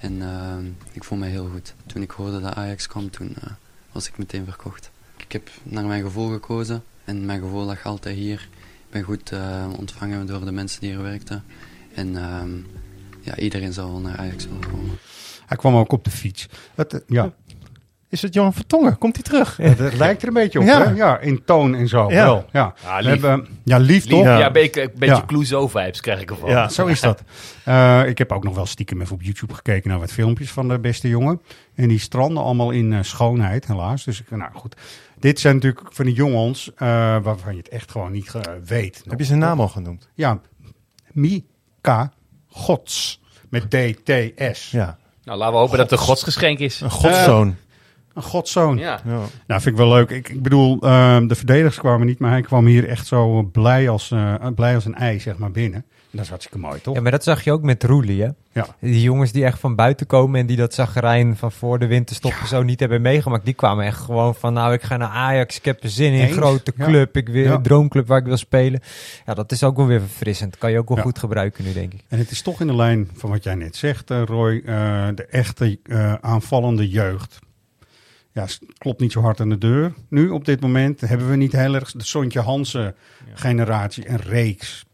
En 0.00 0.22
eh, 0.22 0.56
ik 0.92 1.04
voel 1.04 1.18
me 1.18 1.26
heel 1.26 1.48
goed. 1.48 1.74
Toen 1.86 2.02
ik 2.02 2.10
hoorde 2.10 2.40
dat 2.40 2.54
Ajax 2.54 2.86
kwam, 2.86 3.10
toen 3.10 3.34
eh, 3.40 3.50
was 3.92 4.08
ik 4.08 4.18
meteen 4.18 4.44
verkocht. 4.44 4.90
Ik 5.16 5.32
heb 5.32 5.50
naar 5.62 5.84
mijn 5.84 6.02
gevoel 6.02 6.28
gekozen 6.32 6.84
en 7.04 7.24
mijn 7.24 7.40
gevoel 7.40 7.64
lag 7.64 7.84
altijd 7.84 8.16
hier. 8.16 8.48
Ik 8.86 8.90
ben 8.90 9.02
goed 9.02 9.32
ontvangen 9.76 10.26
door 10.26 10.44
de 10.44 10.52
mensen 10.52 10.80
die 10.80 10.90
hier 10.90 11.02
werkten. 11.02 11.44
En 11.94 12.12
ja, 13.20 13.36
iedereen 13.36 13.72
zal 13.72 13.98
naar 13.98 14.16
Ajax 14.16 14.44
willen 14.44 14.70
komen. 14.70 14.98
Hij 15.46 15.56
kwam 15.56 15.74
ook 15.74 15.92
op 15.92 16.04
de 16.04 16.10
fiets. 16.10 16.48
Ja, 17.06 17.32
Is 18.08 18.22
het 18.22 18.34
Johan 18.34 18.52
Vertongen? 18.52 18.98
Komt 18.98 19.14
hij 19.14 19.22
terug? 19.24 19.56
het, 19.56 19.78
het 19.78 19.96
lijkt 19.96 20.22
er 20.22 20.28
een 20.28 20.34
beetje 20.34 20.58
op. 20.58 20.64
Ja. 20.64 20.82
Ja, 20.82 20.90
ja 20.90 21.18
in 21.18 21.44
toon 21.44 21.74
en 21.74 21.88
zo. 21.88 22.10
Ja. 22.10 22.24
Wel, 22.24 22.44
ja. 22.52 22.74
Ja, 22.82 23.02
We 23.02 23.08
hebben, 23.08 23.46
ja, 23.64 23.78
lief 23.78 24.06
toch? 24.06 24.18
Lief, 24.18 24.26
ja, 24.28 24.38
Ja. 24.38 24.46
een 24.46 24.52
beetje, 24.52 24.82
een 24.82 24.90
beetje 24.94 25.14
Ja. 25.14 25.24
Clouseau-vibes 25.26 26.00
krijg 26.00 26.20
ik 26.20 26.30
ervan. 26.30 26.50
Ja. 26.50 26.68
Zo 26.68 26.86
is 26.86 27.00
dat. 27.00 27.22
Eh, 27.64 28.08
ik 28.08 28.18
heb 28.18 28.32
ook 28.32 28.44
nog 28.44 28.54
wel 28.54 28.66
stiekem 28.66 29.00
even 29.00 29.14
op 29.14 29.22
YouTube 29.22 29.54
gekeken 29.54 29.90
naar 29.90 29.98
wat 29.98 30.12
filmpjes 30.12 30.50
van 30.50 30.68
de 30.68 30.78
beste 30.78 31.08
jongen. 31.08 31.40
En 31.74 31.88
die 31.88 31.98
stranden 31.98 32.42
allemaal 32.42 32.70
in 32.70 32.92
eh, 32.92 32.98
schoonheid, 33.02 33.66
helaas. 33.66 34.04
Dus 34.04 34.20
ik, 34.20 34.30
nou 34.30 34.50
goed. 34.54 34.76
Dit 35.18 35.40
zijn 35.40 35.54
natuurlijk 35.54 35.86
van 35.90 36.04
die 36.04 36.14
jongens 36.14 36.70
eh, 36.76 36.86
waarvan 37.22 37.52
je 37.52 37.58
het 37.58 37.68
echt 37.68 37.90
gewoon 37.90 38.12
niet 38.12 38.32
weet. 38.64 39.02
Heb 39.08 39.18
je 39.18 39.24
zijn 39.24 39.38
naam 39.38 39.60
al 39.60 39.68
genoemd? 39.68 40.08
Ja, 40.14 40.40
Mika 41.12 42.12
Gods. 42.48 43.20
Met 43.50 43.70
DTS. 43.70 44.70
Ja. 44.70 44.98
Nou, 45.24 45.38
laten 45.38 45.54
we 45.54 45.60
hopen 45.60 45.78
dat 45.78 45.90
het 45.90 45.98
een 46.00 46.06
godsgeschenk 46.06 46.58
is. 46.58 46.80
Een 46.80 46.90
godszoon. 46.90 47.56
Een 48.16 48.22
godzoon. 48.22 48.76
Ja. 48.78 49.00
Ja. 49.04 49.10
Nou, 49.46 49.60
vind 49.60 49.66
ik 49.66 49.76
wel 49.76 49.88
leuk. 49.88 50.10
Ik, 50.10 50.28
ik 50.28 50.42
bedoel, 50.42 50.78
ehm, 50.80 51.26
de 51.26 51.34
verdedigers 51.34 51.78
kwamen 51.78 52.06
niet, 52.06 52.18
maar 52.18 52.30
hij 52.30 52.42
kwam 52.42 52.66
hier 52.66 52.88
echt 52.88 53.06
zo 53.06 53.42
blij 53.42 53.88
als, 53.88 54.10
eh, 54.10 54.34
blij 54.54 54.74
als 54.74 54.84
een 54.84 54.94
ei, 54.94 55.20
zeg 55.20 55.38
maar, 55.38 55.50
binnen. 55.50 55.84
En 56.10 56.22
dat 56.22 56.24
is 56.24 56.28
hartstikke 56.28 56.66
mooi, 56.66 56.80
toch? 56.80 56.94
Ja, 56.94 57.00
maar 57.00 57.10
dat 57.10 57.24
zag 57.24 57.44
je 57.44 57.52
ook 57.52 57.62
met 57.62 57.84
Roelie, 57.84 58.22
hè? 58.22 58.28
Ja. 58.52 58.66
Die 58.80 59.02
jongens 59.02 59.32
die 59.32 59.44
echt 59.44 59.58
van 59.58 59.74
buiten 59.74 60.06
komen 60.06 60.40
en 60.40 60.46
die 60.46 60.56
dat 60.56 60.74
zagrijn 60.74 61.36
van 61.36 61.52
voor 61.52 61.78
de 61.78 61.86
winterstop 61.86 62.32
zo 62.46 62.62
niet 62.62 62.80
hebben 62.80 63.02
meegemaakt, 63.02 63.44
die 63.44 63.54
kwamen 63.54 63.84
echt 63.84 64.00
gewoon 64.00 64.34
van, 64.34 64.52
nou, 64.52 64.72
ik 64.72 64.82
ga 64.82 64.96
naar 64.96 65.08
Ajax, 65.08 65.56
ik 65.56 65.64
heb 65.64 65.82
er 65.82 65.88
zin 65.90 66.12
in, 66.12 66.20
Eens, 66.20 66.36
grote 66.36 66.72
ja. 66.76 66.84
club, 66.84 67.16
ik 67.16 67.28
wil 67.28 67.42
Ja. 67.44 67.52
een 67.54 67.62
droomclub 67.62 68.06
waar 68.06 68.18
ik 68.18 68.24
wil 68.24 68.36
spelen. 68.36 68.80
Ja, 69.26 69.34
dat 69.34 69.52
is 69.52 69.62
ook 69.64 69.76
wel 69.76 69.86
weer 69.86 70.00
verfrissend. 70.00 70.58
Kan 70.58 70.70
je 70.70 70.78
ook 70.78 70.88
wel 70.88 70.96
Ja. 70.96 71.02
goed 71.02 71.18
gebruiken 71.18 71.64
nu, 71.64 71.72
denk 71.72 71.92
ik. 71.94 72.00
En 72.08 72.18
het 72.18 72.30
is 72.30 72.42
toch 72.42 72.60
in 72.60 72.66
de 72.66 72.76
lijn 72.76 73.10
van 73.14 73.30
wat 73.30 73.42
jij 73.44 73.54
net 73.54 73.76
zegt, 73.76 74.10
eh, 74.10 74.22
Roy. 74.24 74.62
eh, 74.66 75.06
de 75.14 75.26
echte 75.30 75.78
eh, 75.82 76.12
aanvallende 76.20 76.88
jeugd. 76.88 77.38
Ja, 78.36 78.46
klopt 78.78 79.00
niet 79.00 79.12
zo 79.12 79.20
hard 79.20 79.40
aan 79.40 79.48
de 79.48 79.58
deur. 79.58 79.94
Nu, 80.08 80.28
op 80.28 80.44
dit 80.44 80.60
moment, 80.60 81.00
hebben 81.00 81.30
we 81.30 81.36
niet 81.36 81.52
heel 81.52 81.74
erg 81.74 81.92
de 81.92 82.04
Sontje 82.04 82.40
Hansen 82.40 82.94
generatie 83.34 84.04
en 84.04 84.16
reeks. 84.16 84.84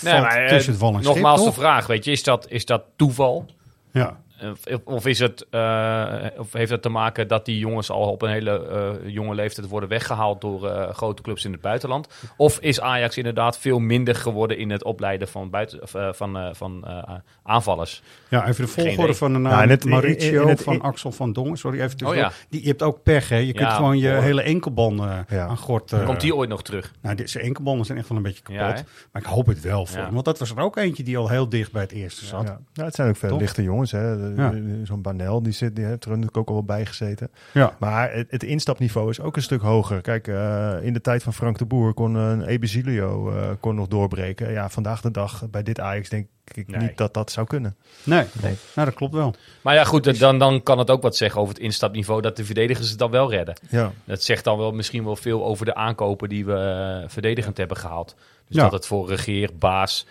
Nee, 0.00 0.20
maar, 0.20 0.44
eh, 0.44 0.48
tussen 0.48 0.72
het 0.72 0.80
wal 0.80 0.94
en 0.94 1.02
schip, 1.02 1.14
nogmaals 1.14 1.44
de 1.44 1.52
vraag, 1.52 1.86
weet 1.86 2.04
je, 2.04 2.10
is 2.10 2.22
dat, 2.22 2.46
is 2.48 2.64
dat 2.64 2.82
toeval? 2.96 3.46
Ja. 3.90 4.21
Of, 4.50 4.80
of, 4.84 5.06
is 5.06 5.18
het, 5.18 5.46
eh, 5.50 6.14
of 6.36 6.52
heeft 6.52 6.70
het 6.70 6.82
te 6.82 6.88
maken 6.88 7.28
dat 7.28 7.44
die 7.44 7.58
jongens 7.58 7.90
al 7.90 8.10
op 8.10 8.22
een 8.22 8.30
hele 8.30 8.66
eh, 8.68 9.10
jonge 9.14 9.34
leeftijd 9.34 9.68
worden 9.68 9.88
weggehaald 9.88 10.40
door 10.40 10.68
eh, 10.68 10.90
grote 10.94 11.22
clubs 11.22 11.44
in 11.44 11.52
het 11.52 11.60
buitenland? 11.60 12.08
Of 12.36 12.58
is 12.58 12.80
Ajax 12.80 13.16
inderdaad 13.16 13.58
veel 13.58 13.78
minder 13.78 14.14
geworden 14.14 14.58
in 14.58 14.70
het 14.70 14.84
opleiden 14.84 15.28
van, 15.28 15.50
buiten, 15.50 15.82
of, 15.82 15.94
van, 16.16 16.36
eh, 16.38 16.48
van 16.52 16.84
eh, 16.86 17.14
aanvallers? 17.42 18.02
Ja, 18.28 18.46
even 18.48 18.64
de 18.64 18.70
volgorde 18.70 19.14
van 19.14 19.32
de 19.32 19.38
naam. 19.38 19.52
Ja, 19.52 19.62
en 19.62 19.68
het- 19.68 19.84
Mauricio 19.84 20.36
in- 20.36 20.42
in 20.42 20.48
het- 20.48 20.62
van 20.62 20.74
in- 20.74 20.80
Axel 20.82 21.12
van 21.12 21.32
Dongen. 21.32 21.56
Sorry, 21.56 21.80
even 21.80 22.06
Oh 22.06 22.14
ja. 22.14 22.32
Die, 22.48 22.62
je 22.62 22.68
hebt 22.68 22.82
ook 22.82 23.02
pech, 23.02 23.28
hè. 23.28 23.36
Je 23.36 23.52
kunt 23.52 23.68
Ja, 23.68 23.74
gewoon 23.74 23.98
je 23.98 24.10
hoor. 24.12 24.22
hele 24.22 24.42
enkelbanden 24.42 25.26
Ja. 25.28 25.46
aan 25.46 25.56
gort... 25.56 25.92
eh, 25.92 26.04
Komt 26.04 26.20
die 26.20 26.34
ooit 26.34 26.48
nog 26.48 26.62
terug? 26.62 26.92
Nou, 27.02 27.16
zijn 27.24 27.44
enkelbanden 27.44 27.86
zijn 27.86 27.98
echt 27.98 28.08
wel 28.08 28.16
een 28.16 28.22
beetje 28.22 28.42
kapot. 28.42 28.84
Maar 29.12 29.22
ik 29.22 29.28
hoop 29.28 29.46
het 29.46 29.60
wel 29.60 29.86
voor 29.86 29.98
Ja. 29.98 30.04
hem. 30.04 30.12
Want 30.12 30.24
dat 30.24 30.38
was 30.38 30.50
er 30.50 30.58
ook 30.60 30.76
eentje 30.76 31.02
die 31.02 31.16
al 31.18 31.28
heel 31.28 31.48
dicht 31.48 31.72
bij 31.72 31.82
het 31.82 31.92
eerste 31.92 32.24
zat. 32.24 32.42
Ja. 32.42 32.58
Nou, 32.74 32.86
het 32.86 32.94
zijn 32.94 33.08
ook 33.08 33.16
veel 33.16 33.28
Toch? 33.28 33.40
lichte 33.40 33.62
jongens. 33.62 33.90
hè. 33.90 34.31
Ja. 34.36 34.50
de- 34.50 34.80
Zo'n 34.84 35.02
Banel, 35.02 35.42
die, 35.42 35.52
zit, 35.52 35.76
die 35.76 35.84
heeft 35.84 36.04
er 36.04 36.10
natuurlijk 36.10 36.36
ook 36.36 36.48
al 36.48 36.54
wel 36.54 36.64
bij 36.64 36.86
gezeten. 36.86 37.30
Ja. 37.52 37.76
Maar 37.78 38.12
het, 38.12 38.26
het 38.30 38.42
instapniveau 38.42 39.10
is 39.10 39.20
ook 39.20 39.36
een 39.36 39.42
stuk 39.42 39.60
hoger. 39.60 40.00
Kijk, 40.00 40.28
eh, 40.28 40.74
in 40.82 40.92
de 40.92 41.00
tijd 41.00 41.22
van 41.22 41.32
Frank 41.34 41.58
de 41.58 41.64
Boer 41.64 41.94
kon 41.94 42.14
een 42.14 42.42
Ebesilio 42.42 43.30
eh 43.30 43.50
kon 43.60 43.74
nog 43.74 43.88
doorbreken. 43.88 44.52
Ja, 44.52 44.68
vandaag 44.68 45.00
de 45.00 45.10
dag 45.10 45.50
bij 45.50 45.62
dit 45.62 45.80
Ajax 45.80 46.08
denk 46.08 46.26
ik 46.54 46.68
Nee. 46.68 46.80
niet 46.80 46.96
dat 46.96 47.14
dat 47.14 47.30
zou 47.30 47.46
kunnen. 47.46 47.76
Nee, 48.04 48.24
Nee. 48.42 48.54
Nou, 48.74 48.88
dat 48.88 48.96
klopt 48.96 49.14
wel. 49.14 49.34
Maar 49.62 49.74
ja, 49.74 49.84
goed, 49.84 50.18
dan, 50.18 50.38
dan 50.38 50.62
kan 50.62 50.78
het 50.78 50.90
ook 50.90 51.02
wat 51.02 51.16
zeggen 51.16 51.40
over 51.40 51.54
het 51.54 51.62
instapniveau 51.62 52.20
dat 52.20 52.36
de 52.36 52.44
verdedigers 52.44 52.90
het 52.90 52.98
dan 52.98 53.10
wel 53.10 53.30
redden. 53.30 53.54
Ja. 53.70 53.92
Dat 54.04 54.22
zegt 54.22 54.44
dan 54.44 54.58
wel 54.58 54.72
misschien 54.72 55.04
wel 55.04 55.16
veel 55.16 55.44
over 55.44 55.64
de 55.64 55.74
aankopen 55.74 56.28
die 56.28 56.44
we 56.44 56.54
eh, 57.02 57.08
verdedigend 57.08 57.56
hebben 57.56 57.76
gehaald. 57.76 58.14
Dus 58.46 58.56
Ja. 58.56 58.62
dat 58.62 58.72
het 58.72 58.86
voor 58.86 59.08
Regeer, 59.08 59.50
Baas, 59.58 60.06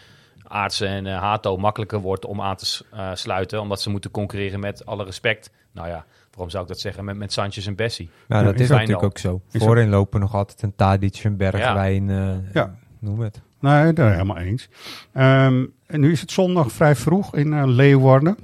Aartsen 0.52 0.88
en 0.88 1.06
eh, 1.08 1.20
Hato 1.20 1.58
makkelijker 1.58 2.00
wordt 2.00 2.26
om 2.26 2.42
aan 2.42 2.56
te 2.56 2.86
eh, 2.92 3.10
sluiten. 3.14 3.62
Omdat 3.62 3.82
ze 3.82 3.90
moeten 3.90 4.12
concurreren 4.12 4.60
met 4.60 4.86
alle 4.86 5.04
respect. 5.04 5.52
Nou 5.72 5.88
ja, 5.88 6.06
waarom 6.32 6.50
zou 6.50 6.64
ik 6.64 6.70
dat 6.70 6.80
zeggen? 6.80 7.06
Met, 7.06 7.18
met 7.18 7.34
Sanchez 7.34 7.68
en 7.68 7.76
Bessie. 7.76 8.10
Nou, 8.28 8.46
Ja, 8.46 8.52
dat 8.52 8.60
is 8.60 8.70
natuurlijk 8.70 9.04
ook 9.04 9.18
zo. 9.18 9.42
Is 9.52 9.64
Voorin 9.64 9.90
lopen 9.90 10.20
nog 10.20 10.36
altijd 10.36 10.62
een 10.62 10.76
Tadic, 10.76 11.24
een 11.24 11.38
Bergwijn, 11.38 12.10
eh, 12.10 12.54
Ja. 12.54 12.76
noem 13.00 13.20
het. 13.20 13.42
Nee, 13.60 13.94
daar 13.94 14.12
helemaal 14.12 14.38
eens. 14.38 14.70
Ehm, 15.14 15.66
en 15.88 16.00
nu 16.00 16.12
is 16.12 16.22
het 16.22 16.32
zondag 16.32 16.72
vrij 16.72 16.96
vroeg 16.96 17.36
in 17.36 17.54
eh, 17.54 17.64
Leeuwarden. 17.66 18.38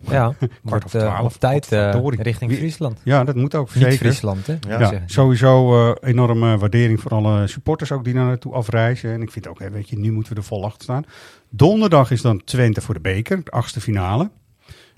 Ja, 0.00 0.34
wordt 0.62 0.84
of 0.84 0.94
eh, 0.94 1.00
twaalf, 1.00 1.34
op 1.34 1.40
tijd 1.40 1.72
eh, 1.72 2.06
richting 2.08 2.52
Friesland. 2.52 3.00
Ja, 3.04 3.24
dat 3.24 3.34
moet 3.34 3.54
ook 3.54 3.74
Niet 3.74 3.84
zeker. 3.84 3.98
Friesland, 3.98 4.46
hè? 4.46 4.56
Ja. 4.68 5.02
sowieso 5.06 5.74
eh, 5.90 6.08
enorme 6.08 6.58
waardering 6.58 7.00
voor 7.00 7.10
alle 7.10 7.46
supporters 7.46 7.92
ook 7.92 8.04
die 8.04 8.14
daar 8.14 8.24
naartoe 8.24 8.52
afreizen. 8.52 9.12
En 9.12 9.22
ik 9.22 9.30
vind 9.30 9.48
ook, 9.48 9.58
hè, 9.58 9.70
weet 9.70 9.88
je, 9.88 9.98
nu 9.98 10.12
moeten 10.12 10.32
we 10.32 10.38
er 10.38 10.46
vol 10.46 10.64
achter 10.64 10.82
staan. 10.82 11.04
Donderdag 11.48 12.10
is 12.10 12.22
dan 12.22 12.44
Twente 12.44 12.80
voor 12.80 12.94
de 12.94 13.00
beker, 13.00 13.44
de 13.44 13.50
achtste 13.50 13.80
finale. 13.80 14.30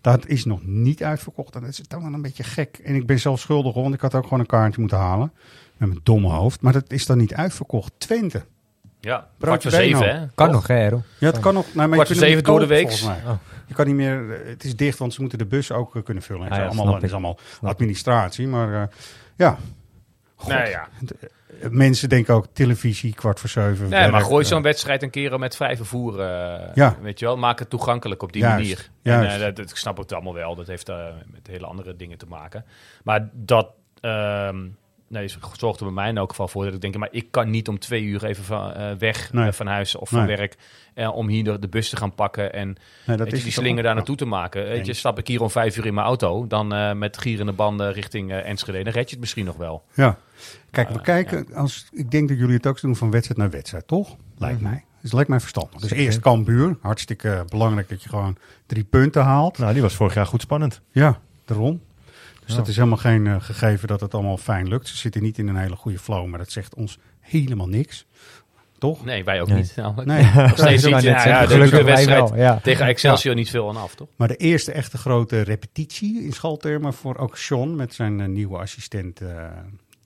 Dat 0.00 0.26
is 0.26 0.44
nog 0.44 0.60
niet 0.64 1.02
uitverkocht 1.02 1.54
en 1.54 1.60
dat 1.60 1.70
is 1.70 1.82
dan 1.88 2.02
wel 2.02 2.12
een 2.12 2.22
beetje 2.22 2.42
gek. 2.42 2.80
En 2.84 2.94
ik 2.94 3.06
ben 3.06 3.18
zelf 3.18 3.40
schuldig, 3.40 3.74
want 3.74 3.94
ik 3.94 4.00
had 4.00 4.14
ook 4.14 4.22
gewoon 4.22 4.40
een 4.40 4.46
kaartje 4.46 4.80
moeten 4.80 4.98
halen. 4.98 5.32
Met 5.76 5.88
mijn 5.88 6.00
domme 6.02 6.28
hoofd. 6.28 6.60
Maar 6.60 6.72
dat 6.72 6.92
is 6.92 7.06
dan 7.06 7.18
niet 7.18 7.34
uitverkocht. 7.34 7.92
Twente. 7.98 8.44
Ja, 9.00 9.16
kwart 9.16 9.38
Broodje 9.38 9.70
voor 9.70 9.78
zeven, 9.78 10.20
hè? 10.20 10.26
Kan 10.34 10.50
nog, 10.50 10.66
hè, 10.66 10.84
Ero? 10.86 11.02
Ja, 11.18 11.26
het 11.26 11.40
kan 11.40 11.54
nog. 11.54 11.74
Nou, 11.74 11.88
maar 11.88 12.08
je 12.08 12.14
zeven 12.14 12.44
door 12.44 12.60
de 12.60 12.66
week. 12.66 12.86
Oh. 12.90 13.32
Je 13.66 13.74
kan 13.74 13.86
niet 13.86 13.94
meer. 13.94 14.32
eh, 14.40 14.48
Het 14.48 14.64
is 14.64 14.76
dicht, 14.76 14.98
want 14.98 15.14
ze 15.14 15.20
moeten 15.20 15.38
de 15.38 15.46
bus 15.46 15.72
ook 15.72 15.96
eh, 15.96 16.02
kunnen 16.02 16.22
vullen. 16.22 16.42
Het 16.42 16.50
Ah, 16.52 16.58
is 16.58 16.64
ja, 16.64 16.70
allemaal, 16.70 16.94
het 16.94 17.02
is 17.02 17.12
allemaal 17.12 17.38
administratie. 17.62 18.46
Maar 18.48 18.82
eh, 18.82 18.88
ja. 19.36 19.58
God. 20.34 20.48
Nee, 20.52 20.68
ja. 20.70 20.88
Mensen 21.70 22.08
denken 22.08 22.34
ook 22.34 22.46
televisie, 22.52 23.14
kwart 23.14 23.40
voor 23.40 23.48
zeven. 23.48 23.88
Nee, 23.88 24.10
maar 24.10 24.20
gooi 24.20 24.44
zo'n 24.44 24.62
wedstrijd 24.62 25.02
een 25.02 25.10
keer 25.10 25.38
met 25.38 25.56
vrij 25.56 25.76
vervoer. 25.76 26.20
Ja. 26.74 26.96
Weet 27.00 27.18
je 27.18 27.24
wel, 27.24 27.36
maak 27.36 27.58
het 27.58 27.70
toegankelijk 27.70 28.22
op 28.22 28.32
die 28.32 28.42
Juist, 28.42 28.56
manier. 28.56 28.90
juist. 29.02 29.32
En, 29.34 29.40
dat, 29.40 29.56
dat- 29.56 29.70
ik 29.70 29.76
snap 29.76 29.96
het 29.96 30.12
allemaal 30.12 30.34
wel. 30.34 30.54
Dat 30.54 30.66
heeft 30.66 30.86
met 31.26 31.46
hele 31.46 31.66
andere 31.66 31.96
dingen 31.96 32.18
te 32.18 32.26
maken. 32.26 32.64
Maar 33.04 33.28
dat 33.32 33.68
ehm 34.00 34.56
nee, 35.10 35.28
zorgt 35.56 35.80
er 35.80 35.86
bij 35.86 35.94
mij 35.94 36.08
in 36.08 36.16
elk 36.16 36.30
geval 36.30 36.48
voor 36.48 36.64
dat 36.64 36.74
ik 36.74 36.80
denk, 36.80 36.96
maar 36.96 37.08
ik 37.12 37.26
kan 37.30 37.50
niet 37.50 37.68
om 37.68 37.78
twee 37.78 38.02
uur 38.02 38.24
even 38.24 38.44
van, 38.44 38.72
eh, 38.72 38.90
weg 38.98 39.32
Nee. 39.32 39.46
eh, 39.46 39.52
van 39.52 39.66
huis 39.66 39.94
of 39.94 40.08
van 40.08 40.26
Nee. 40.26 40.36
werk 40.36 40.56
eh, 40.94 41.16
om 41.16 41.28
hier 41.28 41.44
de, 41.44 41.58
de 41.58 41.68
bus 41.68 41.88
te 41.88 41.96
gaan 41.96 42.14
pakken 42.14 42.52
en 42.52 42.66
Nee, 42.66 42.76
weet 43.06 43.18
dat 43.18 43.30
je, 43.30 43.36
is 43.36 43.42
die 43.42 43.52
slinger 43.52 43.78
ook. 43.78 43.84
daar 43.84 43.94
naartoe 43.94 44.16
te 44.16 44.24
maken. 44.24 44.64
Weet 44.64 44.86
je, 44.86 44.92
stap 44.92 45.18
ik 45.18 45.26
hier 45.26 45.42
om 45.42 45.50
vijf 45.50 45.76
uur 45.76 45.86
in 45.86 45.94
mijn 45.94 46.06
auto, 46.06 46.46
dan 46.46 46.74
eh, 46.74 46.92
met 46.92 47.18
gierende 47.18 47.52
banden 47.52 47.92
richting 47.92 48.30
eh, 48.32 48.48
Enschede, 48.48 48.82
dan 48.82 48.92
red 48.92 49.04
je 49.04 49.10
het 49.10 49.20
misschien 49.20 49.44
nog 49.44 49.56
wel. 49.56 49.82
Ja. 49.94 50.18
Kijk, 50.70 50.88
we 50.88 51.00
kijken. 51.00 51.54
Als, 51.54 51.88
ik 51.92 52.10
denk 52.10 52.28
dat 52.28 52.38
jullie 52.38 52.54
het 52.54 52.66
ook 52.66 52.80
doen 52.80 52.96
van 52.96 53.10
wedstrijd 53.10 53.38
naar 53.40 53.50
wedstrijd, 53.50 53.86
toch? 53.86 54.16
Lijkt 54.38 54.60
mij. 54.60 54.84
Dus 55.02 55.12
lijkt 55.12 55.28
mij 55.28 55.40
verstandig. 55.40 55.80
Dus 55.80 55.90
eerst 55.90 56.20
Cambuur. 56.20 56.76
Hartstikke 56.80 57.44
belangrijk 57.48 57.88
dat 57.88 58.02
je 58.02 58.08
gewoon 58.08 58.36
drie 58.66 58.84
punten 58.84 59.22
haalt. 59.22 59.58
Nou, 59.58 59.72
die 59.72 59.82
was 59.82 59.94
vorig 59.94 60.14
jaar 60.14 60.26
goed 60.26 60.40
spannend. 60.40 60.80
Ja, 60.90 61.20
daarom. 61.44 61.80
Dus 62.50 62.58
Ja. 62.58 62.64
dat 62.64 62.68
is 62.74 62.76
helemaal 62.76 62.98
geen 62.98 63.26
eh, 63.26 63.36
gegeven 63.40 63.88
dat 63.88 64.00
het 64.00 64.14
allemaal 64.14 64.36
fijn 64.36 64.68
lukt. 64.68 64.88
Ze 64.88 64.96
zitten 64.96 65.22
niet 65.22 65.38
in 65.38 65.48
een 65.48 65.56
hele 65.56 65.76
goede 65.76 65.98
flow, 65.98 66.26
maar 66.26 66.38
dat 66.38 66.50
zegt 66.50 66.74
ons 66.74 66.98
helemaal 67.20 67.68
niks. 67.68 68.06
Toch? 68.78 69.04
Nee, 69.04 69.24
wij 69.24 69.40
ook 69.40 69.48
Nee. 69.48 69.56
niet. 69.56 69.72
namelijk. 69.76 70.08
Nee. 70.08 70.24
Nog 70.48 70.58
steeds 70.58 70.84
niet. 70.90 71.02
Ja, 71.02 71.26
ja, 71.28 71.46
de- 71.46 71.68
wij 71.68 71.84
wedstrijd 71.84 72.30
wel, 72.30 72.36
ja. 72.38 72.60
tegen 72.62 72.86
Excelsior 72.86 73.34
niet 73.34 73.50
veel 73.50 73.68
aan 73.68 73.76
af, 73.76 73.94
toch? 73.94 74.08
Maar 74.16 74.28
de 74.28 74.36
eerste 74.36 74.72
echte 74.72 74.98
grote 74.98 75.40
repetitie 75.40 76.22
in 76.24 76.32
schaltermen 76.32 76.94
voor 76.94 77.16
ook 77.16 77.36
Sean 77.36 77.76
met 77.76 77.94
zijn 77.94 78.20
eh, 78.20 78.26
nieuwe 78.28 78.58
assistent 78.58 79.20
eh, 79.20 79.28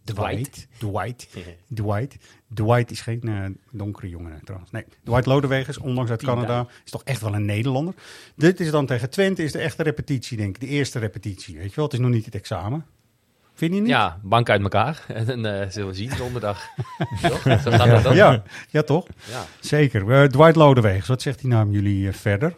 Dwight. 0.05 0.67
Dwight. 0.79 1.29
Dwight. 1.75 2.17
Dwight 2.55 2.91
is 2.91 3.01
geen 3.01 3.21
eh, 3.23 3.45
donkere 3.71 4.09
jongen 4.09 4.41
trouwens. 4.45 4.71
Nee, 4.71 4.85
Dwight 5.05 5.27
Lodewegers, 5.27 5.79
ondanks 5.79 6.11
uit 6.11 6.23
Canada, 6.23 6.67
is 6.85 6.91
toch 6.91 7.05
echt 7.05 7.21
wel 7.21 7.35
een 7.35 7.45
Nederlander. 7.45 7.95
Dit 8.37 8.61
is 8.61 8.71
dan 8.71 8.87
tegen 8.87 9.11
Twente, 9.11 9.43
is 9.43 9.53
de 9.53 9.59
echte 9.59 9.83
repetitie, 9.83 10.37
denk 10.37 10.55
ik. 10.55 10.61
De 10.61 10.67
eerste 10.67 10.99
repetitie, 10.99 11.57
weet 11.57 11.69
je 11.69 11.77
wel. 11.77 11.85
Het 11.85 11.95
is 11.95 12.01
nog 12.01 12.11
niet 12.11 12.25
het 12.25 12.35
examen. 12.35 12.87
Vind 13.55 13.75
je 13.75 13.81
niet? 13.81 13.89
Ja, 13.89 14.19
bank 14.23 14.51
uit 14.51 14.63
elkaar. 14.63 15.05
En 15.09 15.27
dan 15.27 15.47
eh, 15.47 15.71
zullen 15.71 15.89
we 15.89 15.95
zien 15.95 16.11
donderdag. 16.19 16.67
Toch? 17.23 17.43
Zo 17.43 17.71
gaat 17.71 17.91
dat 17.91 18.03
dan. 18.03 18.17
ja, 18.17 18.43
ja, 18.71 18.83
toch? 18.83 19.07
Ja. 19.31 19.45
Zeker. 19.61 20.13
Eh, 20.13 20.29
Dwight 20.29 20.57
Lodewegers, 20.57 21.09
wat 21.09 21.23
zegt 21.23 21.41
die 21.41 21.49
naam 21.49 21.71
jullie 21.71 22.09
eh, 22.09 22.15
verder? 22.15 22.55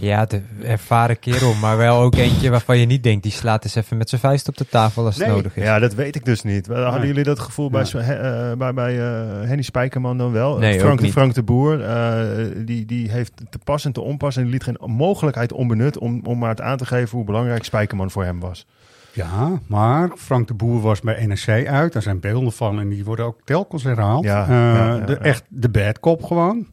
Ja, 0.00 0.24
de 0.24 0.42
ervaren 0.62 1.18
kerel, 1.18 1.54
maar 1.54 1.76
wel 1.76 2.00
ook 2.00 2.14
eentje 2.14 2.50
waarvan 2.50 2.78
je 2.78 2.86
niet 2.86 3.02
denkt, 3.02 3.22
die 3.22 3.32
slaat 3.32 3.64
eens 3.64 3.74
even 3.74 3.96
met 3.96 4.08
zijn 4.08 4.20
vuist 4.20 4.48
op 4.48 4.56
de 4.56 4.68
tafel 4.68 5.04
als 5.04 5.16
het 5.16 5.26
nodig 5.26 5.56
is. 5.56 5.62
Ja, 5.62 5.78
dat 5.78 5.94
weet 5.94 6.16
ik 6.16 6.24
dus 6.24 6.42
niet. 6.42 6.66
Hadden 6.66 6.94
Nee. 6.98 7.06
jullie 7.06 7.24
dat 7.24 7.38
gevoel 7.38 7.70
bij, 7.70 7.86
Ja. 7.92 8.00
eh, 8.00 8.56
bij, 8.56 8.74
bij 8.74 8.98
eh, 8.98 9.46
Henny 9.48 9.62
Spijkerman 9.62 10.18
dan 10.18 10.32
wel? 10.32 10.58
Nee, 10.58 10.74
ook 10.74 10.80
Frank. 10.80 11.10
Frank 11.10 11.34
de 11.34 11.42
Boer, 11.42 11.82
eh, 11.84 12.46
die, 12.64 12.84
die 12.86 13.10
heeft 13.10 13.32
te 13.50 13.58
pas 13.64 13.84
en 13.84 13.92
te 13.92 14.00
onpas 14.00 14.36
en 14.36 14.42
die 14.42 14.52
liet 14.52 14.62
geen 14.64 14.78
mogelijkheid 14.86 15.52
onbenut 15.52 15.98
om, 15.98 16.20
om 16.24 16.38
maar 16.38 16.48
het 16.50 16.60
aan 16.60 16.76
te 16.76 16.86
geven 16.86 17.16
hoe 17.16 17.26
belangrijk 17.26 17.64
Spijkerman 17.64 18.10
voor 18.10 18.24
hem 18.24 18.40
was. 18.40 18.66
Ja, 19.12 19.50
maar 19.66 20.10
Frank 20.16 20.48
de 20.48 20.54
Boer 20.54 20.80
was 20.80 21.00
bij 21.00 21.26
NRC 21.26 21.66
uit. 21.66 21.92
Daar 21.92 22.02
zijn 22.02 22.20
beelden 22.20 22.52
van 22.52 22.80
en 22.80 22.88
die 22.88 23.04
worden 23.04 23.24
ook 23.24 23.38
telkens 23.44 23.82
herhaald. 23.84 24.24
Ja, 24.24 24.42
Eh, 24.42 24.48
ja, 24.48 24.74
ja, 24.96 24.98
de, 25.04 25.12
ja. 25.12 25.18
Echt 25.18 25.42
de 25.48 25.68
bad 25.68 26.00
cop 26.00 26.24
gewoon. 26.24 26.66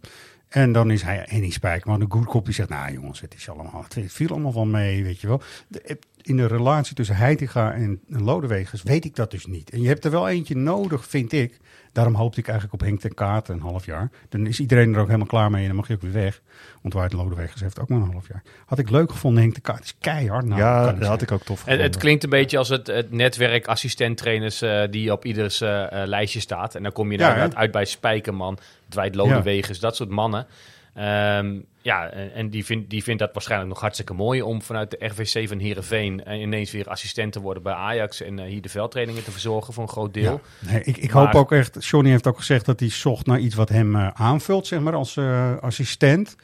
En 0.55 0.71
dan 0.71 0.91
is 0.91 1.01
hij 1.01 1.25
Henny 1.29 1.49
Spijkerman, 1.49 1.99
de 1.99 2.05
good 2.09 2.25
cop, 2.25 2.45
die 2.45 2.53
zegt... 2.53 2.69
Nou 2.69 2.93
jongens, 2.93 3.21
het, 3.21 3.33
is 3.33 3.49
allemaal, 3.49 3.85
het 3.87 4.11
viel 4.11 4.29
allemaal 4.29 4.51
van 4.51 4.71
mee, 4.71 5.03
weet 5.03 5.21
je 5.21 5.27
wel. 5.27 5.41
De- 5.67 5.97
in 6.21 6.37
de 6.37 6.45
relatie 6.45 6.95
tussen 6.95 7.15
Heitinga 7.15 7.73
en 7.73 8.01
Lodewegers 8.07 8.83
weet 8.83 9.05
ik 9.05 9.15
dat 9.15 9.31
dus 9.31 9.45
niet. 9.45 9.69
En 9.69 9.81
je 9.81 9.87
hebt 9.87 10.05
er 10.05 10.11
wel 10.11 10.29
eentje 10.29 10.55
nodig, 10.55 11.05
vind 11.07 11.31
ik. 11.31 11.59
Daarom 11.95 12.15
hoopte 12.15 12.39
ik 12.39 12.47
eigenlijk 12.47 12.81
op 12.81 12.87
Henk 12.87 12.99
ten 12.99 13.13
Kaat 13.13 13.49
een 13.49 13.59
half 13.59 13.85
jaar. 13.85 14.09
Dan 14.29 14.47
is 14.47 14.59
iedereen 14.59 14.93
er 14.93 14.99
ook 14.99 15.05
helemaal 15.05 15.27
klaar 15.27 15.51
mee 15.51 15.61
en 15.61 15.67
dan 15.67 15.75
mag 15.75 15.87
je 15.87 15.93
ook 15.93 16.01
weer 16.01 16.11
weg. 16.11 16.41
Want 16.81 16.93
White 16.93 17.15
Lodewegers 17.15 17.61
heeft 17.61 17.79
ook 17.79 17.89
maar 17.89 18.01
een 18.01 18.11
half 18.11 18.27
jaar. 18.27 18.43
Had 18.65 18.79
ik 18.79 18.89
leuk 18.89 19.11
gevonden, 19.11 19.41
Henk 19.41 19.53
ten 19.53 19.61
Kaat 19.61 19.83
is 19.83 19.95
keihard. 19.99 20.45
Nou, 20.45 20.61
ja, 20.61 20.93
dat 20.93 21.07
had 21.07 21.21
ik 21.21 21.31
ook 21.31 21.43
tof 21.43 21.49
Het, 21.49 21.59
gevonden. 21.59 21.85
het 21.85 21.97
klinkt 21.97 22.23
een 22.23 22.29
beetje 22.29 22.57
als 22.57 22.69
het, 22.69 22.87
het 22.87 23.11
netwerk 23.11 23.67
assistenttrainers 23.67 24.61
eh, 24.61 24.83
die 24.89 25.11
op 25.11 25.25
ieders 25.25 25.61
eh, 25.61 26.01
eh, 26.01 26.07
lijstje 26.07 26.39
staat. 26.39 26.75
En 26.75 26.83
dan 26.83 26.91
kom 26.91 27.11
je 27.11 27.17
Ja, 27.17 27.49
uit 27.53 27.71
bij 27.71 27.85
Spijkerman, 27.85 28.57
Dwight 28.89 29.15
Lodewegers, 29.15 29.79
dat 29.79 29.95
soort 29.95 30.09
mannen. 30.09 30.47
Ehm, 30.95 31.59
ja, 31.81 32.09
en, 32.09 32.33
en 32.33 32.49
die, 32.49 32.65
vindt 32.65 32.89
die 32.89 33.03
vindt 33.03 33.19
dat 33.19 33.33
waarschijnlijk 33.33 33.69
nog 33.71 33.79
hartstikke 33.81 34.13
mooi 34.13 34.41
om 34.41 34.61
vanuit 34.61 34.91
de 34.91 35.05
RVC 35.05 35.47
van 35.47 35.59
Heerenveen 35.59 36.23
eh, 36.23 36.41
ineens 36.41 36.71
weer 36.71 36.87
assistent 36.89 37.31
te 37.33 37.39
worden 37.41 37.63
bij 37.63 37.73
Ajax 37.73 38.21
en 38.21 38.39
eh, 38.39 38.45
hier 38.45 38.61
de 38.61 38.69
veldtrainingen 38.69 39.23
te 39.23 39.31
verzorgen 39.31 39.73
voor 39.73 39.83
een 39.83 39.89
groot 39.89 40.13
deel. 40.13 40.41
Ja. 40.59 40.71
Nee, 40.71 40.83
ik 40.83 40.97
ik 40.97 41.13
Maar- 41.13 41.23
hoop 41.25 41.35
ook 41.35 41.51
echt, 41.51 41.85
Johnny 41.85 42.09
heeft 42.09 42.27
ook 42.27 42.37
gezegd 42.37 42.65
dat 42.65 42.79
hij 42.79 42.89
zocht 42.89 43.25
naar 43.25 43.39
iets 43.39 43.55
wat 43.55 43.69
hem 43.69 43.95
eh, 43.95 44.07
aanvult, 44.13 44.67
zeg 44.67 44.79
maar, 44.79 44.93
als 44.93 45.17
eh, 45.17 45.57
assistent. 45.57 46.35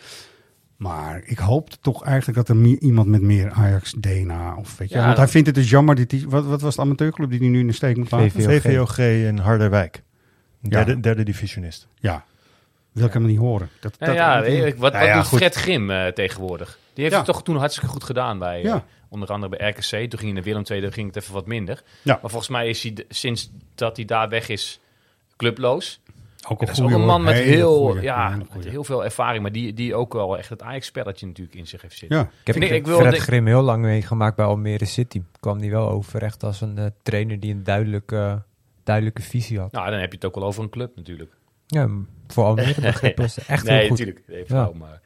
Maar 0.78 1.22
ik 1.26 1.38
hoopte 1.38 1.78
toch 1.82 2.04
eigenlijk 2.04 2.38
dat 2.38 2.50
er 2.50 2.56
meer- 2.56 2.80
iemand 2.80 3.08
met 3.08 3.22
meer 3.22 3.52
Ajax-DNA 3.52 4.56
of 4.56 4.78
weet 4.78 4.90
je. 4.90 4.96
Ja, 4.96 5.06
want 5.06 5.18
hij 5.18 5.28
vindt 5.28 5.48
het 5.48 5.56
dus 5.56 5.70
jammer, 5.70 5.96
dat 5.96 6.12
hij, 6.12 6.24
wat, 6.28 6.46
wat 6.46 6.62
was 6.62 6.76
de 6.76 6.82
amateurclub 6.82 7.30
die 7.30 7.40
hij 7.40 7.48
nu 7.48 7.60
in 7.60 7.68
de 7.68 7.74
steek 7.74 7.98
moet 7.98 8.12
laten? 8.12 8.32
VVOG. 8.32 8.62
VVOG 8.62 8.98
in 8.98 9.38
Harderwijk. 9.38 10.04
Derde, 10.62 10.92
Ja. 10.92 10.98
derde 10.98 11.24
divisionist. 11.24 11.88
Ja, 11.96 12.26
wil 12.92 13.06
ik 13.06 13.14
helemaal 13.14 13.34
niet 13.34 13.42
horen. 13.44 13.70
Dat, 13.80 13.96
dat, 14.00 14.14
ja, 14.16 14.42
weet 14.42 14.56
je, 14.58 14.64
wat, 14.64 14.94
wat 14.94 15.02
ja, 15.04 15.14
doet 15.16 15.26
goed. 15.26 15.38
Fred 15.38 15.56
Grim 15.56 15.90
eh, 15.92 16.08
tegenwoordig? 16.08 16.80
Die 16.94 17.04
heeft 17.04 17.12
Ja. 17.12 17.22
het 17.22 17.32
toch 17.34 17.44
toen 17.44 17.58
hartstikke 17.58 17.90
goed 17.90 18.04
gedaan 18.04 18.40
bij 18.40 18.64
eh, 18.66 18.76
onder 19.10 19.30
andere 19.30 19.58
bij 19.58 19.70
RKC. 19.70 19.82
Toen 20.10 20.20
ging 20.20 20.22
hij 20.22 20.32
naar 20.32 20.44
Willem 20.44 20.64
II, 20.70 20.92
ging 20.92 21.08
het 21.08 21.16
even 21.24 21.34
wat 21.34 21.46
minder. 21.48 21.84
Ja. 22.02 22.20
Maar 22.22 22.30
volgens 22.30 22.50
mij 22.52 22.70
is 22.70 22.84
hij 22.84 23.06
sinds 23.10 23.52
dat 23.76 23.96
hij 23.96 24.06
daar 24.06 24.30
weg 24.30 24.50
is 24.50 24.80
clubloos. 25.38 26.00
ook 26.48 26.60
Dat 26.60 26.70
een 26.70 26.74
is 26.76 26.82
ook 26.82 26.92
een 26.92 27.06
man 27.06 27.24
met 27.24 27.34
heel, 27.34 27.78
goeie, 27.78 28.02
ja, 28.02 28.38
met 28.54 28.66
heel 28.66 28.84
veel 28.84 29.04
ervaring, 29.04 29.42
maar 29.42 29.52
die, 29.52 29.74
die 29.74 29.96
ook 29.96 30.14
wel 30.14 30.38
echt 30.38 30.50
het 30.50 30.62
Ajax-spelletje 30.62 31.26
natuurlijk 31.28 31.58
in 31.58 31.68
zich 31.68 31.82
heeft 31.82 31.98
zitten. 31.98 32.18
Ja, 32.18 32.24
Ik 32.24 32.48
heb 32.48 32.56
Nee, 32.56 32.70
ik 32.70 32.76
ik 32.76 32.86
wil 32.86 32.98
Fred 33.00 33.12
denk- 33.12 33.24
Grim 33.24 33.46
heel 33.48 33.62
lang 33.62 33.82
meegemaakt 33.84 34.36
bij 34.36 34.46
Almere 34.46 34.86
City. 34.86 35.22
Kwam 35.40 35.60
die 35.60 35.72
wel 35.72 35.90
over 35.90 36.24
echt 36.24 36.44
als 36.44 36.62
een 36.62 36.78
eh, 36.78 36.86
trainer 37.04 37.40
die 37.40 37.54
een 37.54 37.64
duidelijke, 37.64 38.42
duidelijke 38.84 39.22
visie 39.22 39.60
had. 39.60 39.72
Nou, 39.72 39.90
dan 39.92 40.00
heb 40.00 40.10
je 40.10 40.16
het 40.16 40.26
ook 40.26 40.36
wel 40.36 40.44
over 40.44 40.64
een 40.64 40.70
club 40.70 40.96
natuurlijk. 40.96 41.32
Ja, 41.68 41.88
voor 42.32 42.46
Almere 42.46 42.82
begrippen 42.92 43.24
is 43.26 43.38
echt 43.48 43.64
nee, 43.66 43.80
heel 43.80 43.88
goed. 43.88 43.98
natuurlijk. 44.00 44.26
Nee, 44.28 44.46
flauw, 44.46 44.74
maar... 44.74 45.00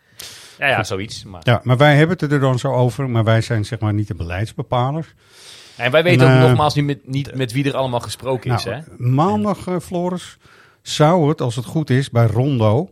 Ja, 0.60 0.68
ja, 0.68 0.84
zoiets. 0.84 1.24
Maar... 1.24 1.42
ja, 1.44 1.62
maar 1.64 1.78
wij 1.78 1.96
hebben 1.96 2.18
het 2.20 2.32
er 2.32 2.40
dan 2.40 2.60
zo 2.60 2.72
over, 2.74 3.10
maar 3.10 3.24
wij 3.24 3.42
zijn 3.42 3.66
zeg 3.66 3.80
maar 3.80 3.94
niet 3.94 4.08
de 4.08 4.16
beleidsbepalers. 4.16 5.14
En 5.76 5.92
wij 5.92 6.04
weten 6.04 6.28
En, 6.28 6.34
ook 6.34 6.42
eh, 6.42 6.48
nogmaals 6.48 6.76
niet, 6.76 6.86
met, 6.86 7.08
niet 7.08 7.36
met 7.36 7.52
wie 7.52 7.66
er 7.66 7.76
allemaal 7.76 8.00
gesproken 8.00 8.54
is. 8.54 8.64
Nou, 8.64 8.76
Hè? 8.78 8.82
Maandag, 8.98 9.68
eh, 9.68 9.76
Floris, 9.80 10.38
zou 10.82 11.30
het, 11.30 11.42
als 11.42 11.56
het 11.56 11.66
goed 11.66 11.90
is, 11.90 12.10
bij 12.10 12.26
Rondo 12.26 12.90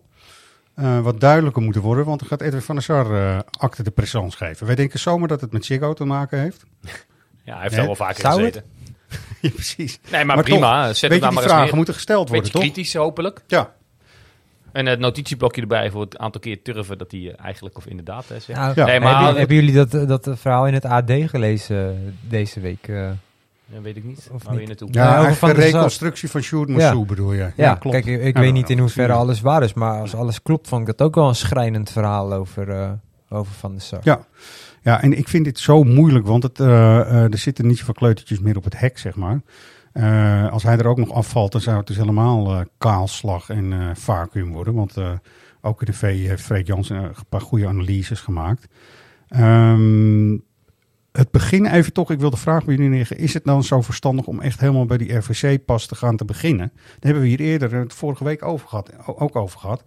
eh, 0.76 1.00
wat 1.00 1.20
duidelijker 1.20 1.62
moeten 1.62 1.82
worden. 1.82 2.06
Want 2.06 2.20
dan 2.20 2.28
gaat 2.28 2.42
Edwin 2.42 2.62
van 2.62 2.76
der 2.76 2.84
Sar 2.84 3.16
eh 3.16 3.40
acte 3.58 3.84
de 3.84 3.92
présence 3.92 4.38
geven. 4.38 4.66
Wij 4.66 4.76
denken 4.76 5.00
zomaar 5.00 5.28
dat 5.28 5.42
het 5.42 5.52
met 5.52 5.66
Ziggo 5.66 5.94
te 5.94 6.06
maken 6.06 6.40
heeft. 6.40 6.64
Ja, 7.46 7.54
hij 7.54 7.62
heeft 7.64 7.78
al 7.78 7.86
wel 7.86 7.96
vaker 7.96 8.22
Zou 8.22 8.44
het? 8.44 8.54
gezeten. 8.54 8.70
ja, 9.42 9.50
precies. 9.50 10.00
Nee, 10.12 10.26
maar, 10.26 10.36
Maar 10.36 10.46
prima. 10.46 10.86
toch, 10.88 10.98
Zet 10.98 11.10
Weet 11.10 11.12
het 11.12 11.12
je, 11.12 11.20
nou 11.20 11.20
die 11.20 11.34
maar 11.34 11.44
vragen 11.44 11.58
eens 11.58 11.66
neer. 11.68 11.76
moeten 11.76 11.94
gesteld 11.94 12.30
worden, 12.30 12.38
Beetje 12.46 12.52
toch? 12.60 12.62
kritisch 12.62 12.94
hopelijk. 12.94 13.42
Ja, 13.48 13.74
En 14.74 14.86
het 14.86 15.00
notitieblokje 15.00 15.62
erbij 15.62 15.92
voor 15.92 16.02
het 16.02 16.18
aantal 16.18 16.42
keer 16.42 16.62
turven 16.62 16.98
dat 16.98 17.12
hij 17.12 17.20
eh, 17.20 17.44
eigenlijk 17.46 17.78
of 17.78 17.86
inderdaad 17.86 18.26
eh, 18.30 18.40
zegt. 18.40 18.60
Nou, 18.60 18.72
Ja. 18.76 18.86
Nee, 18.86 19.00
maar 19.00 19.16
hebben, 19.16 19.38
hebben 19.38 19.56
jullie 19.56 19.74
dat, 19.86 20.08
dat 20.08 20.30
verhaal 20.40 20.68
in 20.68 20.74
het 20.74 20.86
AD 20.86 21.12
gelezen 21.26 21.90
eh, 21.90 22.30
deze 22.30 22.60
week? 22.60 22.88
eh? 22.88 23.10
dat 23.66 23.82
weet 23.82 23.98
ik 23.98 24.04
niet. 24.04 24.30
Of 24.32 24.44
Waar 24.44 24.56
niet? 24.56 24.68
naartoe? 24.68 24.88
ja 24.92 25.34
Van 25.34 25.50
de 25.50 25.56
reconstructie 25.56 26.30
van 26.30 26.42
Sjoerd 26.42 27.08
bedoel 27.08 27.34
je. 27.34 27.40
Ja, 27.40 27.52
Ja, 27.56 27.76
klopt. 27.76 27.96
kijk, 27.96 28.06
ik, 28.20 28.24
ik 28.24 28.36
Ja, 28.36 28.42
weet 28.42 28.54
niet 28.54 28.70
in 28.70 28.80
hoeverre 28.80 29.14
alles 29.14 29.42
waar 29.42 29.64
is, 29.64 29.74
maar 29.74 30.00
als 30.00 30.16
alles 30.16 30.42
klopt, 30.42 30.68
vond 30.68 30.82
ik 30.82 30.98
dat 30.98 31.08
ook 31.08 31.16
wel 31.16 31.28
een 31.28 31.36
schrijnend 31.36 31.90
verhaal 31.90 32.34
over, 32.34 32.70
eh, 32.70 32.92
over 33.30 33.54
Van 33.54 33.72
der 33.72 33.82
Sar. 33.82 34.00
Ja. 34.04 34.26
ja, 34.82 35.02
en 35.02 35.18
ik 35.18 35.28
vind 35.28 35.46
dit 35.46 35.60
zo 35.60 35.84
moeilijk, 35.84 36.26
want 36.26 36.44
het, 36.44 36.60
eh, 36.60 37.00
eh, 37.00 37.32
er 37.32 37.38
zitten 37.38 37.68
niet 37.68 37.78
zoveel 37.78 37.94
kleutertjes 37.94 38.40
meer 38.40 38.58
op 38.58 38.64
het 38.64 38.80
hek, 38.80 38.98
zeg 38.98 39.16
maar. 39.16 39.42
Eh, 39.94 40.52
als 40.52 40.64
hij 40.64 40.78
er 40.78 40.88
ook 40.88 40.98
nog 40.98 41.12
afvalt, 41.12 41.52
dan 41.52 41.62
zou 41.62 41.78
het 41.78 41.88
dus 41.88 41.98
helemaal 41.98 42.54
eh, 42.54 42.66
kaalslag 42.78 43.50
en 43.50 43.74
eh 43.74 43.90
vacuüm 43.94 44.52
worden. 44.52 44.74
Want 44.74 44.96
ook 45.62 45.80
in 45.80 45.86
de 45.86 45.94
V 45.94 46.28
heeft 46.28 46.44
Freek 46.44 46.68
Jansen 46.68 46.96
een 46.96 47.14
paar 47.30 47.42
goede 47.42 47.68
analyses 47.68 48.20
gemaakt. 48.20 48.68
Ehm, 49.28 50.38
het 51.12 51.32
begin 51.32 51.66
even 51.66 51.94
toch, 51.94 52.12
ik 52.12 52.20
wil 52.20 52.30
de 52.30 52.38
vraag 52.38 52.66
bij 52.66 52.74
jullie 52.74 52.90
neerleggen. 52.90 53.18
Is 53.18 53.34
het 53.34 53.44
dan 53.44 53.64
zo 53.64 53.82
verstandig 53.82 54.26
om 54.26 54.42
echt 54.42 54.60
helemaal 54.60 54.86
bij 54.86 54.98
die 54.98 55.14
RVC-pas 55.14 55.86
te 55.86 55.96
gaan 55.96 56.18
te 56.18 56.26
beginnen? 56.26 56.72
Daar 56.74 56.98
hebben 57.00 57.22
we 57.22 57.28
hier 57.28 57.40
eerder, 57.40 57.74
eh, 57.74 57.82
vorige 57.88 58.24
week 58.24 58.44
over 58.44 58.68
gehad, 58.68 58.92
ook 59.06 59.36
over 59.36 59.60
gehad. 59.60 59.84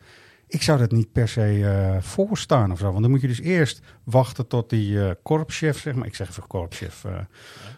Ik 0.48 0.62
zou 0.62 0.78
dat 0.78 0.90
niet 0.90 1.12
per 1.12 1.28
se 1.28 1.98
voorstaan 2.00 2.72
of 2.72 2.78
zo. 2.78 2.90
Want 2.90 3.02
dan 3.02 3.10
moet 3.10 3.20
je 3.20 3.26
dus 3.26 3.40
eerst 3.40 3.80
wachten 4.04 4.46
tot 4.46 4.70
die 4.70 5.04
eh 5.04 5.10
korpschef, 5.22 5.78
zeg 5.78 5.94
maar. 5.94 6.06
Ik 6.06 6.14
zeg 6.14 6.28
even 6.28 6.46
korpschef. 6.46 7.04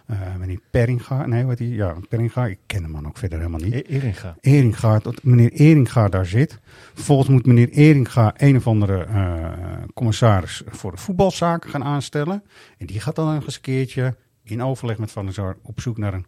Eh, 0.09 0.37
meneer 0.38 0.61
Peringa. 0.71 1.27
Nee, 1.27 1.44
wat 1.44 1.59
die? 1.59 1.75
Ja, 1.75 1.97
Peringa. 2.09 2.47
Ik 2.47 2.59
ken 2.66 2.83
de 2.83 2.88
man 2.88 3.07
ook 3.07 3.18
verder 3.18 3.38
helemaal 3.38 3.61
niet. 3.61 3.75
E- 3.75 3.83
Eringa. 3.83 4.37
Eringa, 4.40 4.99
dat 4.99 5.23
meneer 5.23 5.53
Eringa 5.53 6.09
daar 6.09 6.27
zit. 6.27 6.59
Vervolgens 6.94 7.29
moet 7.29 7.47
meneer 7.47 7.68
Eringa 7.68 8.35
een 8.37 8.57
of 8.57 8.66
andere 8.66 9.05
eh, 9.05 9.51
commissaris 9.94 10.62
voor 10.66 10.90
de 10.90 10.97
voetbalzaken 10.97 11.71
gaan 11.71 11.85
aanstellen. 11.85 12.42
En 12.79 12.87
die 12.87 13.01
gaat 13.01 13.16
dan 13.16 13.35
nog 13.35 13.44
eens 13.44 13.55
een 13.55 13.61
keertje 13.61 14.16
in 14.42 14.62
overleg 14.62 14.99
met 14.99 15.11
Van 15.11 15.25
der 15.25 15.35
Sar 15.35 15.57
op 15.62 15.81
zoek 15.81 15.99
naar 15.99 16.14
een... 16.14 16.27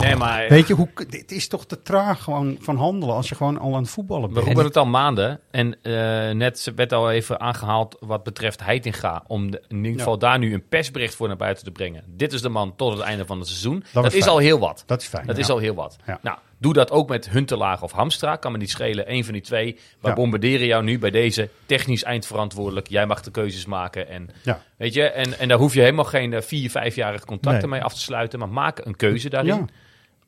Nee, 0.00 0.16
maar 0.16 0.48
Weet 0.48 0.66
je, 0.66 0.74
hoe, 0.74 0.88
dit 1.08 1.32
is 1.32 1.48
toch 1.48 1.66
te 1.66 1.82
traag 1.82 2.22
gewoon 2.22 2.56
van 2.60 2.76
handelen 2.76 3.14
als 3.14 3.28
je 3.28 3.34
gewoon 3.34 3.58
al 3.58 3.74
aan 3.74 3.82
het 3.82 3.90
voetballen 3.90 4.28
we 4.28 4.34
bent. 4.34 4.46
roepen 4.46 4.64
het 4.64 4.76
al 4.76 4.86
maanden. 4.86 5.40
En 5.50 5.82
eh, 5.82 5.92
net 6.34 6.72
werd 6.76 6.92
al 6.92 7.10
even 7.10 7.40
aangehaald 7.40 7.96
wat 8.00 8.22
betreft 8.22 8.64
Heitinga. 8.64 9.24
Om 9.26 9.50
de, 9.50 9.62
in 9.68 9.76
ieder 9.84 9.98
geval 9.98 10.18
daar 10.18 10.38
nu 10.38 10.54
een 10.54 10.68
persbericht 10.68 11.14
voor 11.14 11.28
naar 11.28 11.36
buiten 11.36 11.64
te 11.64 11.70
brengen. 11.70 12.04
Dit 12.06 12.32
is 12.32 12.42
de 12.42 12.48
man 12.48 12.76
tot 12.76 12.92
het 12.92 13.00
einde 13.00 13.26
van 13.26 13.38
het 13.38 13.48
seizoen. 13.48 13.84
Dat, 13.92 14.12
is 14.12 14.26
al 14.26 14.38
heel 14.38 14.58
wat. 14.58 14.82
Dat 14.86 15.00
is 15.00 15.06
fijn. 15.06 15.26
Dat 15.26 15.36
ja. 15.36 15.42
is 15.42 15.48
al 15.48 15.58
heel 15.58 15.74
wat. 15.74 15.96
Ja. 16.06 16.18
Nou, 16.22 16.38
doe 16.58 16.72
dat 16.72 16.90
ook 16.90 17.08
met 17.08 17.30
Huntelaar 17.30 17.82
of 17.82 17.92
Hamstra. 17.92 18.36
Kan 18.36 18.52
me 18.52 18.58
niet 18.58 18.70
schelen. 18.70 19.12
Eén 19.12 19.24
van 19.24 19.32
die 19.32 19.42
twee. 19.42 19.78
We 20.00 20.12
bombarderen 20.12 20.66
jou 20.66 20.84
nu 20.84 20.98
bij 20.98 21.10
deze 21.10 21.48
technisch 21.66 22.02
eindverantwoordelijk. 22.02 22.88
Jij 22.88 23.06
mag 23.06 23.20
de 23.20 23.30
keuzes 23.30 23.66
maken. 23.66 24.08
En, 24.08 24.28
weet 24.76 24.94
je, 24.94 25.02
en, 25.02 25.38
en 25.38 25.48
daar 25.48 25.58
hoef 25.58 25.74
je 25.74 25.80
helemaal 25.80 26.04
geen 26.04 26.32
eh, 26.32 26.42
vier, 26.42 26.70
vijfjarige 26.70 27.26
contracten 27.26 27.68
Nee. 27.68 27.78
mee 27.78 27.84
af 27.84 27.94
te 27.94 28.00
sluiten. 28.00 28.38
Maar 28.38 28.48
maak 28.48 28.78
een 28.84 28.96
keuze 28.96 29.28
daarin. 29.28 29.68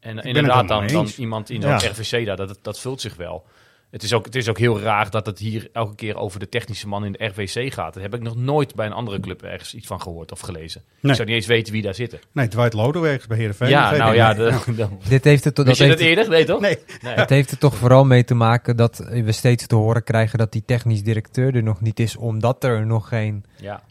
Ja. 0.04 0.10
En 0.10 0.18
inderdaad, 0.18 0.68
dan, 0.68 0.86
dan 0.86 1.08
iemand 1.16 1.50
in 1.50 1.60
Ja. 1.60 1.78
dat 1.78 1.82
RVC, 1.98 2.26
daar, 2.26 2.36
dat, 2.36 2.58
dat 2.62 2.78
vult 2.80 3.00
zich 3.00 3.16
wel. 3.16 3.44
Het 3.90 4.02
is, 4.02 4.12
ook, 4.12 4.24
het 4.24 4.34
is 4.34 4.48
ook 4.48 4.58
heel 4.58 4.80
raar 4.80 5.10
dat 5.10 5.26
het 5.26 5.38
hier 5.38 5.68
elke 5.72 5.94
keer 5.94 6.16
over 6.16 6.40
de 6.40 6.48
technische 6.48 6.88
man 6.88 7.04
in 7.04 7.12
de 7.12 7.24
RVC 7.24 7.72
gaat. 7.72 7.94
Daar 7.94 8.02
heb 8.02 8.14
ik 8.14 8.22
nog 8.22 8.36
nooit 8.36 8.74
bij 8.74 8.86
een 8.86 8.92
andere 8.92 9.20
club 9.20 9.42
ergens 9.42 9.74
iets 9.74 9.86
van 9.86 10.00
gehoord 10.00 10.32
of 10.32 10.40
gelezen. 10.40 10.82
Nee. 11.00 11.10
Ik 11.10 11.16
zou 11.16 11.28
niet 11.28 11.36
eens 11.36 11.46
weten 11.46 11.72
wie 11.72 11.82
daar 11.82 11.94
zitten. 11.94 12.20
Nee, 12.32 12.48
Dwight 12.48 12.72
Lodewegs 12.72 13.26
bij 13.26 13.36
Heerenveen. 13.36 13.68
ja, 13.68 13.96
nou 13.96 14.14
ja, 14.14 14.34
de, 14.34 14.58
de- 14.76 14.88
Dit 15.08 15.24
heeft 15.24 15.44
het, 15.44 15.56
dat 15.56 15.64
je 15.76 15.84
heeft 15.84 15.98
dat 15.98 16.08
het- 16.08 16.08
eerder? 16.08 16.28
Nee, 16.28 16.44
toch? 16.44 16.60
Nee. 16.60 16.78
Nee. 17.02 17.14
Het 17.14 17.30
heeft 17.30 17.50
er 17.50 17.58
toch 17.58 17.74
vooral 17.74 18.04
mee 18.04 18.24
te 18.24 18.34
maken 18.34 18.76
dat 18.76 18.98
we 19.10 19.32
steeds 19.32 19.66
te 19.66 19.74
horen 19.74 20.04
krijgen 20.04 20.38
dat 20.38 20.52
die 20.52 20.62
technisch 20.66 21.02
directeur 21.02 21.54
er 21.54 21.62
nog 21.62 21.80
niet 21.80 22.00
is, 22.00 22.16
omdat 22.16 22.64
er 22.64 22.86
nog 22.86 23.08
geen. 23.08 23.44
Ja. 23.60 23.82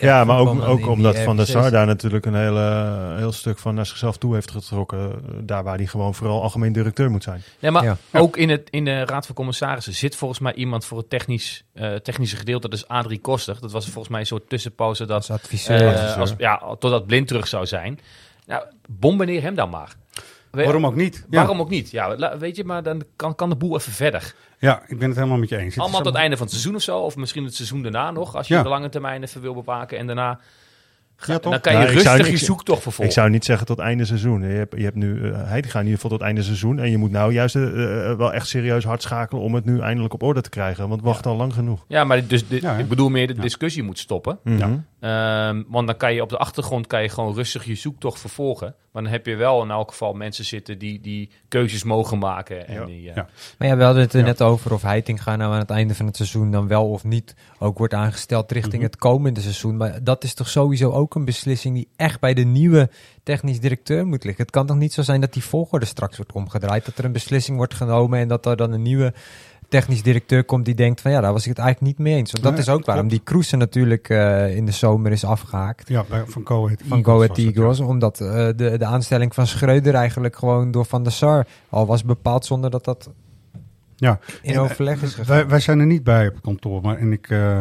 Ja, 0.00 0.24
maar 0.24 0.38
ook, 0.38 0.62
ook 0.62 0.86
omdat 0.86 1.18
Van 1.18 1.36
der 1.36 1.46
Sar 1.46 1.70
daar 1.70 1.86
natuurlijk 1.86 2.26
een 2.26 2.34
hele, 2.34 3.14
heel 3.16 3.32
stuk 3.32 3.58
van 3.58 3.74
naar 3.74 3.86
zichzelf 3.86 4.16
toe 4.16 4.34
heeft 4.34 4.50
getrokken. 4.50 4.98
eh, 5.10 5.34
Daar 5.42 5.64
waar 5.64 5.76
hij 5.76 5.86
gewoon 5.86 6.14
vooral 6.14 6.42
algemeen 6.42 6.72
directeur 6.72 7.10
moet 7.10 7.22
zijn. 7.22 7.42
Nee, 7.58 7.70
maar 7.70 7.84
Ja. 7.84 7.96
ook 8.12 8.36
in, 8.36 8.48
het, 8.48 8.68
in 8.70 8.84
de 8.84 9.04
Raad 9.04 9.26
van 9.26 9.34
Commissarissen 9.34 9.94
zit 9.94 10.16
volgens 10.16 10.40
mij 10.40 10.54
iemand 10.54 10.84
voor 10.84 10.98
het 10.98 11.10
technisch, 11.10 11.64
eh, 11.72 11.94
technische 11.94 12.36
gedeelte. 12.36 12.68
Dat 12.68 12.78
is 12.78 12.88
Adrie 12.88 13.20
Koster. 13.20 13.56
Dat 13.60 13.72
was 13.72 13.84
volgens 13.84 14.08
mij 14.08 14.20
een 14.20 14.26
soort 14.26 14.48
tussenpauze 14.48 15.06
dat, 15.06 15.16
Als 15.16 15.30
adviseur. 15.30 15.94
eh, 15.94 16.16
als, 16.16 16.34
ja, 16.38 16.76
totdat 16.78 17.06
Blind 17.06 17.28
terug 17.28 17.46
zou 17.48 17.66
zijn. 17.66 18.00
Nou, 18.46 18.64
bombardeer 18.88 19.42
hem 19.42 19.54
dan 19.54 19.70
maar. 19.70 19.94
We- 20.50 20.62
Waarom 20.64 20.86
ook 20.86 20.94
niet? 20.94 21.26
Ja. 21.30 21.36
Waarom 21.38 21.60
ook 21.60 21.70
niet? 21.70 21.90
Ja, 21.90 22.36
weet 22.38 22.56
je, 22.56 22.64
maar 22.64 22.82
dan 22.82 23.02
kan, 23.16 23.34
kan 23.34 23.48
de 23.48 23.56
boel 23.56 23.76
even 23.76 23.92
verder. 23.92 24.34
Ja, 24.58 24.82
ik 24.86 24.98
ben 24.98 25.08
het 25.08 25.16
helemaal 25.16 25.38
met 25.38 25.48
je 25.48 25.56
eens. 25.56 25.74
Het 25.74 25.82
Allemaal 25.82 26.00
tot 26.02 26.12
het 26.12 26.20
einde 26.20 26.36
van 26.36 26.44
het 26.46 26.54
seizoen 26.54 26.74
of 26.76 26.82
zo. 26.82 26.98
Of 26.98 27.16
misschien 27.16 27.44
het 27.44 27.54
seizoen 27.54 27.82
daarna 27.82 28.10
nog. 28.10 28.36
Als 28.36 28.48
je 28.48 28.54
Ja. 28.54 28.62
de 28.62 28.68
lange 28.68 28.88
termijn 28.88 29.22
even 29.22 29.40
wil 29.40 29.54
bewaken. 29.54 29.98
En 29.98 30.06
daarna 30.06 30.40
ga- 31.16 31.32
Ja, 31.32 31.38
toch? 31.38 31.52
dan 31.52 31.60
kan 31.60 31.72
je 31.72 31.78
Nou, 31.78 31.90
rustig 31.92 32.28
je 32.30 32.36
zoektocht 32.36 32.82
vervolgen. 32.82 33.04
Ik 33.04 33.18
zou 33.20 33.30
niet 33.30 33.44
zeggen 33.44 33.66
tot 33.66 33.78
einde 33.78 34.04
seizoen. 34.04 34.40
Je 34.42 34.46
hebt, 34.46 34.76
je 34.76 34.82
hebt 34.84 34.96
nu, 34.96 35.14
uh, 35.14 35.32
hij 35.36 35.62
gaat 35.62 35.74
in 35.74 35.80
ieder 35.80 35.94
geval 36.00 36.10
tot 36.10 36.20
einde 36.20 36.42
seizoen. 36.42 36.78
En 36.78 36.90
je 36.90 36.98
moet 36.98 37.10
nou 37.10 37.32
juist 37.32 37.56
eh, 37.56 37.62
eh, 38.10 38.16
wel 38.16 38.32
echt 38.32 38.46
serieus 38.48 38.84
hard 38.84 39.02
schakelen 39.02 39.42
om 39.42 39.54
het 39.54 39.64
nu 39.64 39.80
eindelijk 39.80 40.14
op 40.14 40.22
orde 40.22 40.40
te 40.40 40.50
krijgen. 40.50 40.88
Want 40.88 41.02
wacht 41.02 41.26
al 41.26 41.36
lang 41.36 41.52
genoeg. 41.54 41.84
Ja, 41.88 42.04
maar 42.04 42.26
dus, 42.26 42.48
dit- 42.48 42.62
Ja, 42.62 42.72
hè? 42.74 42.78
ik 42.80 42.88
bedoel 42.88 43.08
meer 43.08 43.26
de 43.26 43.34
Ja. 43.34 43.40
discussie 43.42 43.82
moet 43.82 43.98
stoppen. 43.98 44.38
Ehm, 45.00 45.62
want 45.68 45.86
dan 45.86 45.96
kan 45.96 46.14
je 46.14 46.22
op 46.22 46.28
de 46.28 46.38
achtergrond 46.38 46.86
kan 46.86 47.02
je 47.02 47.08
gewoon 47.08 47.34
rustig 47.34 47.64
je 47.64 47.74
zoektocht 47.74 48.20
vervolgen. 48.20 48.74
Maar 48.98 49.06
dan 49.06 49.16
heb 49.16 49.26
je 49.26 49.36
wel 49.36 49.62
in 49.62 49.70
elk 49.70 49.90
geval 49.90 50.12
mensen 50.12 50.44
zitten 50.44 50.78
die, 50.78 51.00
die 51.00 51.30
keuzes 51.48 51.84
mogen 51.84 52.18
maken. 52.18 52.68
En 52.68 52.74
Ja. 52.74 52.84
die, 52.84 53.08
eh, 53.10 53.16
Ja. 53.16 53.28
Maar 53.58 53.68
ja, 53.68 53.76
we 53.76 53.82
hadden 53.82 54.02
het 54.02 54.12
er 54.12 54.20
Ja. 54.20 54.24
net 54.26 54.42
over 54.42 54.72
of 54.72 54.82
Heitinga 54.82 55.36
nou 55.36 55.52
aan 55.52 55.58
het 55.58 55.70
einde 55.70 55.94
van 55.94 56.06
het 56.06 56.16
seizoen 56.16 56.50
dan 56.50 56.68
wel 56.68 56.90
of 56.90 57.04
niet 57.04 57.34
ook 57.58 57.78
wordt 57.78 57.94
aangesteld 57.94 58.52
richting 58.52 58.74
Mhm. 58.74 58.82
het 58.84 58.96
komende 58.96 59.40
seizoen. 59.40 59.76
Maar 59.76 60.04
dat 60.04 60.24
is 60.24 60.34
toch 60.34 60.48
sowieso 60.48 60.90
ook 60.90 61.14
een 61.14 61.24
beslissing 61.24 61.74
die 61.74 61.88
echt 61.96 62.20
bij 62.20 62.34
de 62.34 62.44
nieuwe 62.44 62.90
technisch 63.22 63.60
directeur 63.60 64.06
moet 64.06 64.24
liggen. 64.24 64.42
Het 64.42 64.52
kan 64.52 64.66
toch 64.66 64.76
niet 64.76 64.92
zo 64.92 65.02
zijn 65.02 65.20
dat 65.20 65.32
die 65.32 65.44
volgorde 65.44 65.86
straks 65.86 66.16
wordt 66.16 66.32
omgedraaid, 66.32 66.84
dat 66.84 66.98
er 66.98 67.04
een 67.04 67.12
beslissing 67.12 67.56
wordt 67.56 67.74
genomen 67.74 68.18
en 68.18 68.28
dat 68.28 68.46
er 68.46 68.56
dan 68.56 68.72
een 68.72 68.82
nieuwe 68.82 69.12
technisch 69.68 70.02
directeur 70.02 70.44
komt 70.44 70.64
die 70.64 70.74
denkt 70.74 71.00
van 71.00 71.10
ja, 71.10 71.20
daar 71.20 71.32
was 71.32 71.42
ik 71.42 71.48
het 71.48 71.58
eigenlijk 71.58 71.96
niet 71.96 72.06
mee 72.06 72.16
eens. 72.16 72.30
Want 72.30 72.42
dat 72.44 72.52
Nee, 72.52 72.62
is 72.62 72.68
ook 72.68 72.84
waarom 72.86 73.08
die 73.08 73.20
Kroes 73.24 73.52
er 73.52 73.58
natuurlijk 73.58 74.08
eh, 74.08 74.56
in 74.56 74.66
de 74.66 74.72
zomer 74.72 75.12
is 75.12 75.24
afgehaakt. 75.24 75.88
Ja, 75.88 76.04
van 76.26 76.46
Go 76.46 76.64
Ahead 76.64 76.82
Van 76.86 77.04
Go 77.04 77.14
Ahead 77.14 77.28
was 77.28 77.36
het, 77.36 77.46
ja. 77.46 77.60
Eagles, 77.60 77.80
omdat 77.80 78.20
eh, 78.20 78.28
de, 78.56 78.74
de 78.78 78.84
aanstelling 78.84 79.34
van 79.34 79.46
Schreuder 79.46 79.94
eigenlijk 79.94 80.36
gewoon 80.36 80.70
door 80.70 80.84
Van 80.84 81.02
der 81.02 81.12
Sar 81.12 81.46
al 81.68 81.86
was 81.86 82.04
bepaald 82.04 82.44
zonder 82.44 82.70
dat 82.70 82.84
dat 82.84 83.10
Ja. 83.96 84.18
in 84.42 84.54
En, 84.54 84.60
overleg 84.60 84.96
eh, 84.96 85.02
is 85.02 85.14
gegaan. 85.14 85.36
Wij, 85.36 85.46
wij 85.46 85.60
zijn 85.60 85.78
er 85.80 85.86
niet 85.86 86.04
bij 86.04 86.26
op 86.28 86.34
het 86.34 86.42
kantoor, 86.42 86.80
maar 86.82 86.96
en 86.96 87.12
ik 87.12 87.30
eh, 87.30 87.60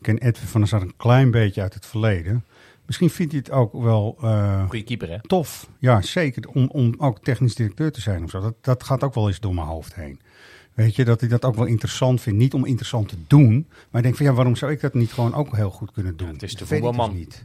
ken 0.00 0.18
Edwin 0.18 0.48
van 0.48 0.60
der 0.60 0.68
Sar 0.68 0.82
een 0.82 0.96
klein 0.96 1.30
beetje 1.30 1.62
uit 1.62 1.74
het 1.74 1.86
verleden. 1.86 2.44
Misschien 2.86 3.10
vindt 3.10 3.32
hij 3.32 3.40
het 3.44 3.54
ook 3.54 3.82
wel 3.82 4.16
eh, 4.22 4.64
Goeie 4.68 4.84
keeper, 4.84 5.10
hè? 5.10 5.20
tof. 5.20 5.68
Ja, 5.78 6.02
zeker. 6.02 6.48
Om, 6.48 6.68
om 6.72 6.94
ook 6.98 7.18
technisch 7.22 7.54
directeur 7.54 7.92
te 7.92 8.00
zijn 8.00 8.24
of 8.24 8.30
zo. 8.30 8.40
Dat, 8.40 8.54
dat 8.60 8.82
gaat 8.84 9.02
ook 9.04 9.14
wel 9.14 9.28
eens 9.28 9.40
door 9.40 9.54
mijn 9.54 9.66
hoofd 9.66 9.94
heen. 9.94 10.20
Weet 10.74 10.96
je, 10.96 11.04
dat 11.04 11.20
hij 11.20 11.28
dat 11.28 11.44
ook 11.44 11.54
wel 11.54 11.64
interessant 11.64 12.20
vindt. 12.20 12.38
Niet 12.38 12.54
om 12.54 12.64
interessant 12.66 13.08
te 13.08 13.16
doen, 13.26 13.66
maar 13.90 14.00
ik 14.00 14.02
denk 14.02 14.16
van 14.16 14.26
ja, 14.26 14.32
waarom 14.32 14.56
zou 14.56 14.72
ik 14.72 14.80
dat 14.80 14.94
niet 14.94 15.12
gewoon 15.12 15.34
ook 15.34 15.56
heel 15.56 15.70
goed 15.70 15.92
kunnen 15.92 16.16
doen? 16.16 16.28
het 16.28 16.42
is 16.42 16.52
de 16.54 16.62
ik 16.64 16.68
dus 16.68 16.78
voetbalman. 16.78 17.14
niet. 17.14 17.44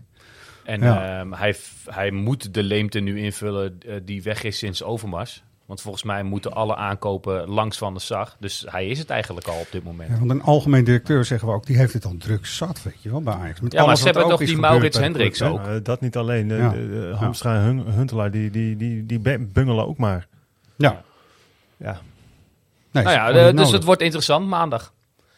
En 0.64 0.82
Ja. 0.82 1.20
ehm, 1.20 1.32
hij, 1.32 1.56
hij 1.86 2.12
moet 2.12 2.54
de 2.54 2.64
leemte 2.64 3.00
nu 3.00 3.20
invullen 3.20 3.78
eh, 3.88 3.96
die 4.06 4.24
weg 4.24 4.44
is 4.44 4.58
sinds 4.58 4.84
Overmars. 4.84 5.44
Want 5.66 5.82
volgens 5.82 6.04
mij 6.04 6.24
moeten 6.24 6.54
alle 6.54 6.76
aankopen 6.76 7.50
langs 7.50 7.78
Van 7.78 7.94
de 7.94 8.00
Sar. 8.00 8.36
Dus 8.40 8.66
hij 8.70 8.88
is 8.88 9.00
het 9.00 9.10
eigenlijk 9.10 9.48
al 9.48 9.60
op 9.60 9.68
dit 9.72 9.84
moment. 9.84 10.10
Ja, 10.10 10.18
want 10.18 10.30
een 10.32 10.42
algemeen 10.42 10.84
directeur 10.84 11.26
zeggen 11.26 11.48
we 11.48 11.54
ook, 11.54 11.66
die 11.66 11.78
heeft 11.78 11.94
het 11.94 12.06
al 12.06 12.16
druk 12.18 12.46
zat, 12.46 12.84
weet 12.84 13.02
je 13.04 13.10
wel, 13.10 13.22
bij 13.22 13.34
Ajax. 13.34 13.60
Met 13.60 13.72
Ja, 13.74 13.86
maar 13.86 13.98
ze 13.98 14.04
hebben 14.04 14.24
ook 14.24 14.30
toch 14.30 14.40
die 14.40 14.58
Maurits 14.58 14.98
Hendricks 14.98 15.42
ook? 15.42 15.60
Eh, 15.60 15.74
dat 15.84 16.02
niet 16.02 16.18
alleen. 16.18 16.48
De, 16.48 16.56
Ja. 16.56 17.16
Hamstra 17.18 17.66
en 17.66 17.80
Huntelaar, 17.80 18.32
die, 18.32 18.50
die, 18.50 18.76
die, 18.78 19.06
die 19.06 19.20
bungelen 19.40 19.88
ook 19.88 19.98
maar. 19.98 20.28
Ja. 20.76 21.04
Ja. 21.78 22.02
Nee, 22.92 23.04
nou 23.04 23.16
ja, 23.16 23.28
eh, 23.30 23.34
dus 23.46 23.54
nodig. 23.54 23.72
het 23.72 23.84
wordt 23.84 24.02
interessant 24.02 24.48
maandag. 24.48 24.94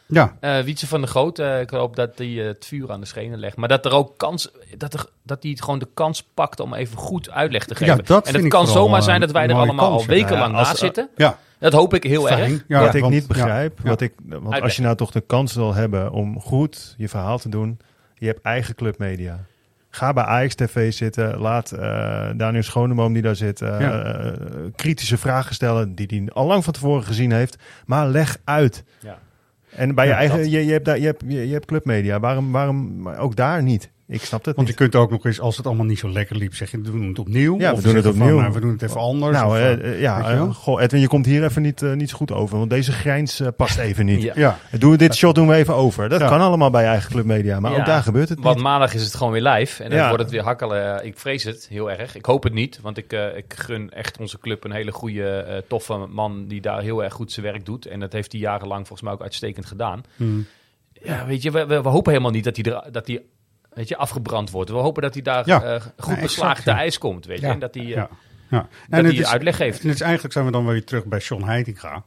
Ja, 0.06 0.36
Eh 0.40 0.60
Wietse 0.60 0.86
van 0.86 1.00
der 1.00 1.08
Groot, 1.10 1.38
eh, 1.38 1.60
ik 1.60 1.70
hoop 1.70 1.96
dat 1.96 2.10
hij 2.18 2.26
het 2.28 2.66
vuur 2.66 2.92
aan 2.92 3.00
de 3.00 3.06
schenen 3.06 3.38
legt. 3.38 3.56
Maar 3.56 3.68
dat 3.68 3.84
er 3.84 3.92
ook 3.92 4.18
kans, 4.18 4.50
dat, 4.76 4.94
er, 4.94 5.06
dat 5.22 5.42
hij 5.42 5.56
gewoon 5.60 5.78
de 5.78 5.88
kans 5.94 6.22
pakt 6.34 6.60
om 6.60 6.74
even 6.74 6.96
goed 6.98 7.30
uitleg 7.30 7.64
te 7.64 7.74
Ja, 7.84 7.90
geven. 7.92 8.04
dat 8.04 8.26
en 8.28 8.34
het 8.34 8.48
kan 8.48 8.66
zomaar 8.66 9.02
zijn 9.02 9.20
dat 9.20 9.30
wij 9.30 9.46
er 9.48 9.54
allemaal 9.54 9.88
kans, 9.88 9.94
al 9.94 10.00
ja. 10.00 10.06
wekenlang 10.22 10.52
Ja, 10.52 10.58
als- 10.58 10.66
naast 10.66 10.78
zitten. 10.80 11.08
ja. 11.16 11.38
Dat 11.58 11.72
hoop 11.72 11.94
ik 11.94 12.02
heel 12.04 12.26
Fijn. 12.26 12.52
erg. 12.52 12.64
Ja, 12.68 12.80
wat 12.80 12.94
ik 12.94 13.00
want- 13.00 13.12
niet 13.12 13.26
begrijp, 13.26 13.78
ja, 13.82 13.88
wat 13.88 14.00
ik, 14.00 14.12
want 14.26 14.60
als 14.62 14.76
je 14.76 14.82
nou 14.82 14.96
toch 14.96 15.10
de 15.10 15.20
kans 15.20 15.54
wil 15.54 15.74
hebben 15.74 16.10
om 16.12 16.40
goed 16.40 16.94
je 16.98 17.08
verhaal 17.08 17.38
te 17.38 17.48
doen, 17.48 17.78
je 18.14 18.26
hebt 18.26 18.42
eigen 18.42 18.74
clubmedia. 18.74 19.38
Ga 19.94 20.12
bij 20.12 20.24
Ajax 20.24 20.54
TV 20.54 20.92
zitten, 20.92 21.38
laat 21.38 21.72
eh, 21.72 22.28
Daniel 22.36 22.62
Schoneboom 22.62 23.12
die 23.12 23.22
daar 23.22 23.36
zit 23.36 23.60
eh, 23.60 23.80
Ja. 23.80 24.02
eh, 24.02 24.32
kritische 24.76 25.18
vragen 25.18 25.54
stellen 25.54 25.94
die 25.94 26.06
hij 26.08 26.28
al 26.32 26.46
lang 26.46 26.64
van 26.64 26.72
tevoren 26.72 27.04
gezien 27.04 27.32
heeft, 27.32 27.58
maar 27.86 28.06
leg 28.08 28.38
uit. 28.44 28.84
Ja. 29.00 29.18
En 29.76 29.94
bij 29.94 30.06
je 30.06 30.12
eigen, 30.12 30.36
dat. 30.38 30.50
je, 30.50 30.64
je, 30.66 30.72
hebt 30.72 30.84
daar, 30.84 30.98
je, 30.98 31.06
hebt, 31.06 31.22
je, 31.26 31.46
je 31.46 31.52
hebt 31.52 31.66
clubmedia, 31.66 32.20
waarom, 32.20 32.52
waarom 32.52 33.08
ook 33.08 33.36
daar 33.36 33.62
niet? 33.62 33.90
Ik 34.12 34.24
snap 34.24 34.44
het 34.44 34.56
Want 34.56 34.68
je 34.68 34.74
kunt 34.74 34.94
ook 34.94 35.10
nog 35.10 35.24
eens, 35.24 35.40
als 35.40 35.56
het 35.56 35.66
allemaal 35.66 35.86
niet 35.86 35.98
zo 35.98 36.08
lekker 36.08 36.36
liep, 36.36 36.54
zeg 36.54 36.70
je, 36.70 36.76
we 36.80 36.90
doen 36.90 37.08
het 37.08 37.18
opnieuw. 37.18 37.58
Ja, 37.58 37.72
Of 37.72 37.76
we 37.76 37.84
doen 37.84 37.94
het 37.94 38.04
van, 38.04 38.12
opnieuw. 38.14 38.40
nou, 38.40 38.52
we 38.52 38.60
doen 38.60 38.70
het 38.70 38.82
even 38.82 39.00
anders. 39.00 39.36
Nou, 39.36 39.48
of, 39.48 39.54
eh, 39.56 39.72
eh, 39.72 39.92
eh, 39.92 40.00
ja, 40.00 40.30
eh, 40.30 40.54
goh, 40.54 40.82
Edwin, 40.82 41.00
je 41.00 41.08
komt 41.08 41.26
hier 41.26 41.44
even 41.44 41.62
niet, 41.62 41.80
niet 41.80 42.10
zo 42.10 42.16
goed 42.16 42.32
over, 42.32 42.58
want 42.58 42.70
deze 42.70 42.92
grijns 42.92 43.42
past 43.56 43.78
even 43.78 44.04
niet. 44.06 44.22
Ja. 44.22 44.32
ja. 44.36 44.58
Doen 44.78 44.90
we 44.90 44.96
dit 44.96 45.14
shot 45.14 45.34
doen 45.34 45.48
we 45.48 45.54
even 45.54 45.74
over. 45.74 46.08
Dat 46.08 46.20
Ja. 46.20 46.28
kan 46.28 46.40
allemaal 46.40 46.70
bij 46.70 46.84
eigen 46.86 47.10
clubmedia, 47.10 47.60
maar 47.60 47.72
Ja, 47.72 47.78
ook 47.78 47.86
daar 47.86 48.02
gebeurt 48.02 48.28
het 48.28 48.40
Want 48.40 48.54
niet. 48.54 48.64
maandag 48.64 48.94
is 48.94 49.04
het 49.04 49.14
gewoon 49.14 49.32
weer 49.32 49.42
live. 49.42 49.82
En 49.82 49.90
dan 49.90 49.98
Ja. 49.98 50.08
wordt 50.08 50.22
het 50.22 50.32
weer 50.32 50.42
hakkelen. 50.42 51.04
Ik 51.06 51.18
vrees 51.18 51.44
het 51.44 51.66
heel 51.70 51.90
erg. 51.90 52.16
Ik 52.16 52.24
hoop 52.26 52.42
het 52.42 52.52
niet. 52.52 52.80
Want 52.82 52.96
ik, 52.98 53.12
eh, 53.12 53.36
ik 53.36 53.54
gun 53.56 53.90
echt 53.90 54.18
onze 54.18 54.38
club 54.38 54.64
een 54.64 54.72
hele 54.72 54.92
goede, 54.92 55.30
eh, 55.36 55.56
toffe 55.68 55.96
man 56.10 56.46
die 56.46 56.60
daar 56.60 56.80
heel 56.82 57.04
erg 57.04 57.12
goed 57.12 57.32
zijn 57.32 57.46
werk 57.46 57.64
doet. 57.66 57.86
En 57.86 58.00
dat 58.00 58.12
heeft 58.12 58.32
hij 58.32 58.40
jarenlang 58.40 58.80
volgens 58.86 59.02
mij 59.02 59.12
ook 59.12 59.22
uitstekend 59.22 59.66
gedaan. 59.66 60.02
Hmm. 60.16 60.46
Ja, 61.04 61.26
weet 61.26 61.42
je, 61.42 61.50
we, 61.50 61.66
we, 61.66 61.82
we 61.82 61.88
hopen 61.88 62.10
helemaal 62.12 62.32
niet 62.32 62.44
dat 62.44 62.56
hij, 62.56 62.72
er, 62.72 62.92
dat 62.92 63.06
hij 63.06 63.22
weet 63.74 63.88
je, 63.88 63.96
afgebrand 63.96 64.50
wordt. 64.50 64.70
We 64.70 64.76
hopen 64.76 65.02
dat 65.02 65.14
hij 65.14 65.22
daar 65.22 65.46
Ja. 65.46 65.62
eh, 65.62 65.80
goed 65.80 66.20
beslagen 66.20 66.22
exact, 66.22 66.62
te 66.64 66.70
ja. 66.70 66.76
ijs 66.76 66.98
komt. 66.98 67.26
Weet 67.26 67.40
je? 67.40 67.46
Ja. 67.46 67.52
En 67.52 67.58
dat 67.58 67.74
hij, 67.74 67.84
Ja. 67.84 68.08
Ja. 68.50 68.58
dat 68.88 69.00
het 69.04 69.06
hij 69.06 69.14
is- 69.14 69.26
uitleg 69.26 69.56
geeft. 69.56 69.80
En 69.80 69.86
het 69.86 69.94
is 69.94 70.00
eigenlijk 70.02 70.32
zijn 70.32 70.44
we 70.46 70.50
dan 70.52 70.66
weer 70.66 70.84
terug 70.84 71.04
bij 71.04 71.18
John 71.18 71.44
Heitinga. 71.44 72.04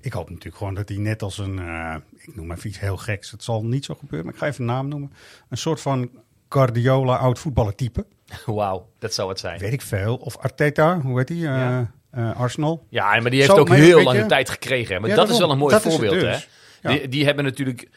Ik 0.00 0.12
hoop 0.12 0.28
natuurlijk 0.28 0.56
gewoon 0.56 0.74
dat 0.74 0.88
hij 0.88 0.98
net 0.98 1.22
als 1.22 1.38
een, 1.38 1.58
eh, 1.58 1.94
ik 2.16 2.36
noem 2.36 2.52
even 2.52 2.68
iets 2.68 2.80
heel 2.80 2.96
geks, 2.96 3.30
het 3.30 3.44
zal 3.44 3.64
niet 3.64 3.84
zo 3.84 3.94
gebeuren, 3.94 4.24
maar 4.24 4.34
ik 4.34 4.40
ga 4.40 4.46
even 4.46 4.60
een 4.60 4.66
naam 4.74 4.88
noemen. 4.88 5.12
Een 5.48 5.56
soort 5.56 5.80
van 5.80 6.10
Guardiola 6.48 7.16
oud 7.16 7.38
voetballer 7.38 7.74
type. 7.74 8.06
Wauw, 8.46 8.88
dat 8.98 9.14
zou 9.14 9.28
het 9.28 9.38
zijn. 9.38 9.58
Weet 9.58 9.72
ik 9.72 9.82
veel. 9.82 10.16
Of 10.16 10.36
Arteta, 10.36 11.00
hoe 11.00 11.18
heet 11.18 11.28
die? 11.28 11.38
Ja. 11.38 11.90
Arsenal. 12.36 12.86
Ja, 12.88 13.20
maar 13.20 13.30
die 13.30 13.40
heeft 13.40 13.52
Zo, 13.52 13.58
ook 13.58 13.68
heel 13.68 13.96
weet 13.96 14.04
lang 14.04 14.16
je- 14.16 14.22
de 14.22 14.28
tijd 14.28 14.50
gekregen. 14.50 14.94
Hè? 14.94 15.00
Maar 15.00 15.10
Ja, 15.10 15.16
dat 15.16 15.28
is 15.28 15.38
wel 15.38 15.50
een 15.50 15.58
mooi 15.58 15.80
voorbeeld. 15.80 16.14
dus. 16.20 16.48
Hè? 16.82 16.88
Ja. 16.90 16.98
Die, 16.98 17.08
die 17.08 17.24
hebben 17.24 17.44
natuurlijk 17.44 17.88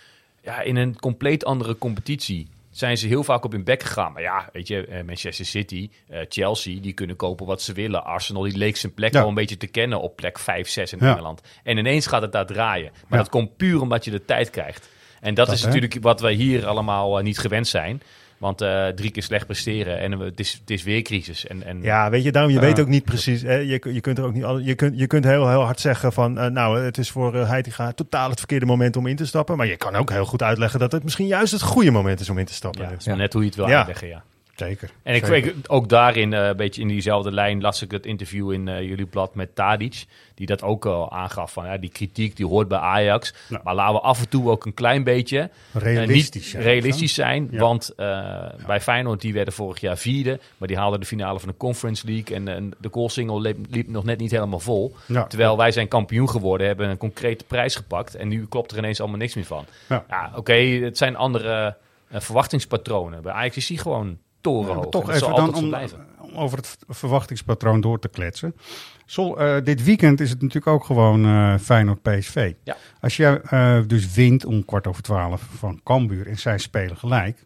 ja, 0.41 0.61
in 0.61 0.75
een 0.75 0.99
compleet 0.99 1.45
andere 1.45 1.77
competitie. 1.77 2.47
Zijn 2.71 2.97
ze 2.97 3.07
heel 3.07 3.23
vaak 3.23 3.45
op 3.45 3.51
hun 3.51 3.63
bek 3.63 3.83
gegaan. 3.83 4.13
Maar 4.13 4.21
ja, 4.21 4.49
weet 4.53 4.67
je, 4.67 4.85
eh, 4.85 5.03
Manchester 5.03 5.45
City, 5.45 5.89
eh, 6.07 6.19
Chelsea, 6.29 6.79
die 6.81 6.93
kunnen 6.93 7.15
kopen 7.15 7.45
wat 7.45 7.61
ze 7.61 7.73
willen. 7.73 8.03
Arsenal, 8.03 8.43
die 8.43 8.57
leek 8.57 8.77
zijn 8.77 8.93
plek 8.93 9.13
Ja. 9.13 9.21
al 9.21 9.27
een 9.27 9.33
beetje 9.33 9.57
te 9.57 9.67
kennen 9.67 10.01
op 10.01 10.15
plek 10.15 10.39
5, 10.39 10.69
6 10.69 10.93
in 10.93 10.99
Ja. 11.01 11.11
Engeland. 11.11 11.41
En 11.63 11.77
ineens 11.77 12.07
gaat 12.07 12.21
het 12.21 12.31
daar 12.31 12.45
draaien. 12.45 12.91
Maar 12.91 13.01
Ja. 13.09 13.17
dat 13.17 13.29
komt 13.29 13.57
puur 13.57 13.81
omdat 13.81 14.05
je 14.05 14.11
de 14.11 14.25
tijd 14.25 14.49
krijgt. 14.49 14.89
En 15.19 15.33
dat, 15.33 15.45
Dat, 15.45 15.55
is 15.55 15.61
hè? 15.61 15.67
natuurlijk 15.67 15.95
wat 16.01 16.19
wij 16.21 16.33
hier 16.33 16.65
allemaal 16.65 17.17
eh, 17.17 17.23
niet 17.23 17.39
gewend 17.39 17.67
zijn. 17.67 18.01
Want 18.41 18.61
eh, 18.61 18.87
drie 18.87 19.11
keer 19.11 19.23
slecht 19.23 19.45
presteren 19.45 19.99
en 19.99 20.17
we- 20.17 20.25
het 20.25 20.39
is, 20.39 20.53
het 20.61 20.69
is 20.69 20.83
weer 20.83 21.01
crisis. 21.01 21.47
En, 21.47 21.63
en 21.63 21.81
Ja, 21.81 22.09
weet 22.09 22.23
je, 22.23 22.31
daarom 22.31 22.51
je 22.51 22.59
weet 22.59 22.79
ook 22.79 22.87
niet 22.87 23.03
precies. 23.03 23.41
Hè, 23.41 23.55
je, 23.55 23.79
je 23.93 24.01
kunt 24.01 24.17
er 24.17 24.23
ook 24.23 24.33
niet. 24.33 24.45
Je 24.65 24.75
kunt, 24.75 24.99
je 24.99 25.07
kunt 25.07 25.23
heel, 25.23 25.49
heel 25.49 25.61
hard 25.61 25.79
zeggen 25.79 26.13
van. 26.13 26.37
eh, 26.39 26.45
nou, 26.49 26.79
het 26.79 26.97
is 26.97 27.09
voor 27.11 27.35
uh, 27.35 27.47
Heitinga 27.49 27.91
totaal 27.91 28.29
het 28.29 28.37
verkeerde 28.39 28.65
moment 28.65 28.95
om 28.95 29.07
in 29.07 29.15
te 29.15 29.25
stappen. 29.25 29.57
Maar 29.57 29.67
je 29.67 29.77
kan 29.77 29.95
ook 29.95 30.09
heel 30.09 30.25
goed 30.25 30.43
uitleggen 30.43 30.79
dat 30.79 30.91
het 30.91 31.03
misschien 31.03 31.27
juist 31.27 31.51
het 31.51 31.61
goede 31.61 31.91
moment 31.91 32.19
is 32.19 32.29
om 32.29 32.37
in 32.37 32.45
te 32.45 32.53
stappen. 32.53 32.81
ja, 32.81 32.95
maar 33.09 33.17
net 33.17 33.33
hoe 33.33 33.41
je 33.41 33.47
het 33.47 33.57
wil 33.57 33.67
uitleggen, 33.77 34.07
ja. 34.07 34.23
Zeker. 34.67 34.89
En 35.03 35.15
ik, 35.15 35.25
Zeker. 35.25 35.49
ik- 35.49 35.55
ook 35.67 35.89
daarin, 35.89 36.33
eh, 36.33 36.45
een 36.47 36.55
beetje 36.57 36.81
in 36.81 36.87
diezelfde 36.87 37.31
lijn, 37.31 37.61
las 37.61 37.81
ik 37.81 37.91
het 37.91 38.05
interview 38.05 38.51
in 38.51 38.67
eh, 38.67 38.81
jullie 38.81 39.05
blad 39.05 39.35
met 39.35 39.55
Tadic. 39.55 40.05
Die 40.35 40.45
dat 40.49 40.61
ook 40.63 40.85
al 40.85 41.11
aangaf. 41.11 41.53
Van, 41.53 41.65
ja, 41.65 41.77
die 41.77 41.89
kritiek 41.89 42.35
die 42.35 42.45
hoort 42.45 42.67
bij 42.67 42.77
Ajax. 42.77 43.33
Ja. 43.49 43.61
Maar 43.63 43.75
laten 43.75 43.93
we 43.93 43.99
af 44.01 44.19
en 44.19 44.29
toe 44.29 44.49
ook 44.49 44.65
een 44.65 44.73
klein 44.73 45.03
beetje 45.03 45.39
eh, 45.39 45.81
Realistisch 45.81 46.33
niet 46.33 46.43
zijn, 46.51 46.63
realistisch 46.63 47.13
zijn. 47.13 47.47
Ja. 47.51 47.59
Want 47.59 47.89
eh, 47.95 48.45
bij 48.67 48.81
Feyenoord, 48.81 49.21
die 49.21 49.33
werden 49.33 49.53
vorig 49.53 49.79
jaar 49.81 49.97
vierde. 49.97 50.39
Maar 50.57 50.67
die 50.67 50.77
haalden 50.77 50.99
de 50.99 51.05
finale 51.05 51.39
van 51.39 51.49
de 51.49 51.57
Conference 51.57 52.05
League. 52.05 52.35
En, 52.35 52.47
en 52.47 52.71
de 52.79 52.89
goalsingle 52.91 53.41
liep, 53.41 53.57
liep 53.69 53.87
nog 53.87 54.03
net 54.03 54.19
niet 54.19 54.31
helemaal 54.31 54.59
vol. 54.59 54.95
Ja. 55.05 55.23
Terwijl 55.27 55.57
wij 55.57 55.71
zijn 55.71 55.87
kampioen 55.87 56.29
geworden, 56.29 56.67
hebben 56.67 56.89
een 56.89 56.97
concrete 56.97 57.43
prijs 57.43 57.75
gepakt. 57.75 58.15
En 58.15 58.27
nu 58.27 58.45
klopt 58.47 58.71
er 58.71 58.77
ineens 58.77 58.99
allemaal 58.99 59.17
niks 59.19 59.35
meer 59.35 59.45
van. 59.45 59.65
Ja. 59.89 60.05
Ja, 60.09 60.31
oké, 60.35 60.53
het 60.53 60.97
zijn 60.97 61.15
andere 61.15 61.75
verwachtingspatronen. 62.11 63.21
Bij 63.21 63.33
Ajax 63.33 63.57
is 63.57 63.67
die 63.67 63.77
gewoon 63.77 64.17
torenhoog. 64.41 64.75
Maar 64.75 64.83
En 64.83 64.89
toch 64.89 65.09
even 65.09 65.35
dan 65.35 65.55
om, 65.55 65.75
over 66.35 66.57
het 66.57 66.77
verwachtingspatroon 66.87 67.81
door 67.81 67.99
te 67.99 68.07
kletsen. 68.07 68.55
Sol, 69.05 69.39
eh, 69.39 69.63
dit 69.63 69.83
weekend 69.83 70.19
is 70.19 70.29
het 70.29 70.41
natuurlijk 70.41 70.67
ook 70.67 70.83
gewoon 70.83 71.25
eh 71.25 71.57
Feyenoord 71.57 72.01
PSV. 72.01 72.53
Ja. 72.63 72.77
Als 72.99 73.17
jij 73.17 73.41
eh, 73.41 73.79
dus 73.87 74.13
wint 74.13 74.45
om 74.45 74.65
kwart 74.65 74.87
over 74.87 75.03
twaalf 75.03 75.41
van 75.41 75.81
Cambuur 75.83 76.27
en 76.27 76.37
zij 76.37 76.57
spelen 76.57 76.97
gelijk. 76.97 77.45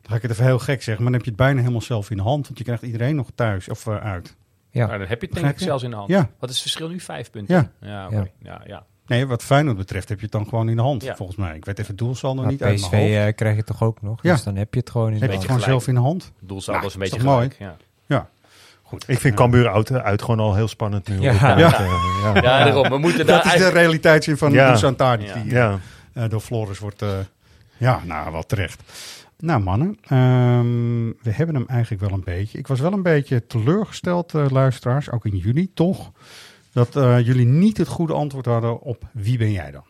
Dan 0.00 0.10
ga 0.10 0.14
ik 0.16 0.22
het 0.22 0.30
even 0.30 0.44
heel 0.44 0.58
gek 0.58 0.82
zeggen, 0.82 1.02
maar 1.02 1.12
dan 1.12 1.12
heb 1.12 1.22
je 1.22 1.28
het 1.30 1.38
bijna 1.38 1.60
helemaal 1.60 1.80
zelf 1.80 2.10
in 2.10 2.16
de 2.16 2.22
hand. 2.22 2.46
Want 2.46 2.58
je 2.58 2.64
krijgt 2.64 2.82
iedereen 2.82 3.16
nog 3.16 3.28
thuis 3.34 3.68
of 3.68 3.86
eh, 3.86 3.96
uit. 3.96 4.36
Ja. 4.70 4.86
Nou, 4.86 4.98
dan 4.98 5.08
heb 5.08 5.20
je 5.20 5.26
het 5.26 5.36
denk 5.36 5.50
ik 5.50 5.58
zelfs 5.58 5.82
in 5.82 5.90
de 5.90 5.96
hand. 5.96 6.08
Ja. 6.08 6.30
Wat 6.38 6.50
is 6.50 6.54
het 6.54 6.62
verschil 6.62 6.88
nu? 6.88 7.00
Vijf 7.00 7.30
punten? 7.30 7.54
Ja. 7.54 7.88
Ja, 7.88 8.06
oké. 8.06 8.30
ja. 8.38 8.62
ja, 8.66 8.86
Nee, 9.06 9.26
wat 9.26 9.42
Feyenoord 9.42 9.76
betreft 9.76 10.08
heb 10.08 10.18
je 10.18 10.24
het 10.24 10.32
dan 10.32 10.48
gewoon 10.48 10.68
in 10.68 10.76
de 10.76 10.82
hand, 10.82 11.02
Ja. 11.02 11.16
volgens 11.16 11.38
mij. 11.38 11.56
Ik 11.56 11.64
weet 11.64 11.78
even 11.78 11.96
doelsaldo 11.96 12.44
niet 12.44 12.62
uit 12.62 12.74
PSV 12.74 12.90
mijn 12.90 13.12
hoofd. 13.14 13.26
eh, 13.28 13.34
krijg 13.34 13.56
je 13.56 13.64
toch 13.64 13.82
ook 13.82 14.02
nog? 14.02 14.22
Ja. 14.22 14.32
Dus 14.32 14.42
dan 14.42 14.56
heb 14.56 14.74
je 14.74 14.80
het 14.80 14.90
gewoon 14.90 15.06
in 15.12 15.12
heb 15.12 15.20
de 15.20 15.26
je 15.26 15.32
het 15.32 15.48
hand. 15.48 15.62
gewoon 15.62 15.78
zelf 15.78 15.88
in 15.88 15.94
de 15.94 16.00
hand. 16.00 16.32
Doelsaldo 16.40 16.72
Nou, 16.80 16.86
is 16.88 16.94
een 16.94 17.00
beetje 17.00 17.20
gelijk. 17.20 17.56
Ja. 17.58 17.76
Ja. 18.06 18.28
Goed. 18.82 19.04
Ik 19.08 19.18
vind 19.18 19.34
Cambuur 19.34 19.68
uit, 19.72 19.92
uit 19.92 20.22
gewoon 20.22 20.40
al 20.40 20.54
heel 20.54 20.68
spannend 20.68 21.08
nu. 21.08 21.20
Ja. 21.20 21.32
Op 21.32 21.38
dit 21.38 21.48
moment, 21.48 21.70
Ja. 21.70 21.78
eh, 21.84 22.22
ja. 22.22 22.34
ja, 22.34 22.64
daarom. 22.64 22.88
We 22.88 22.98
moeten 22.98 23.26
daar 23.26 23.36
Dat 23.36 23.36
is 23.36 23.42
de 23.42 23.48
eigenlijk... 23.58 23.76
realiteitszin 23.76 24.36
van 24.36 24.52
Ja. 24.52 24.92
Tadic, 24.92 25.26
Ja. 25.26 25.34
die 25.34 25.52
Ja. 25.52 25.78
eh, 26.12 26.28
door 26.28 26.40
Floris 26.40 26.78
wordt... 26.78 27.02
eh, 27.02 27.08
ja, 27.76 28.00
nou, 28.04 28.32
wel 28.32 28.42
terecht. 28.46 28.82
Nou 29.38 29.60
mannen, 29.62 29.98
ehm, 30.02 31.06
we 31.22 31.30
hebben 31.30 31.54
hem 31.54 31.64
eigenlijk 31.68 32.02
wel 32.02 32.12
een 32.12 32.24
beetje. 32.24 32.58
Ik 32.58 32.66
was 32.66 32.80
wel 32.80 32.92
een 32.92 33.02
beetje 33.02 33.46
teleurgesteld, 33.46 34.34
eh, 34.34 34.44
luisteraars, 34.50 35.10
ook 35.10 35.24
in 35.26 35.36
jullie 35.36 35.70
toch, 35.74 36.10
dat 36.76 36.96
eh, 36.96 37.26
jullie 37.26 37.46
niet 37.46 37.76
het 37.76 37.88
goede 37.88 38.12
antwoord 38.12 38.46
hadden 38.46 38.80
op 38.80 39.04
wie 39.12 39.38
ben 39.38 39.52
jij 39.52 39.70
dan? 39.70 39.84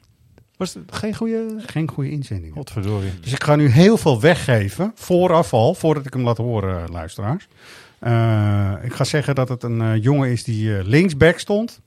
Was 0.57 0.75
het 0.75 0.95
geen 0.95 1.15
goede... 1.15 1.55
Geen 1.59 1.89
goede 1.89 2.11
inzending. 2.11 2.53
Godverdorie. 2.55 3.21
Dus 3.21 3.33
ik 3.33 3.43
ga 3.43 3.57
nu 3.57 3.69
heel 3.69 3.97
veel 3.97 4.21
weggeven, 4.21 4.93
vooraf 4.95 5.53
al, 5.53 5.75
voordat 5.75 6.07
ik 6.07 6.13
hem 6.13 6.23
laat 6.23 6.37
horen, 6.37 6.83
eh, 6.83 6.89
luisteraars. 6.93 7.49
Eh, 7.99 8.73
ik 8.83 8.93
ga 8.93 9.05
zeggen 9.05 9.35
dat 9.35 9.49
het 9.49 9.63
een 9.63 10.01
jongen 10.01 10.31
is 10.31 10.45
die 10.45 10.77
eh, 10.77 10.85
linksback 10.85 11.39
stond. 11.39 11.81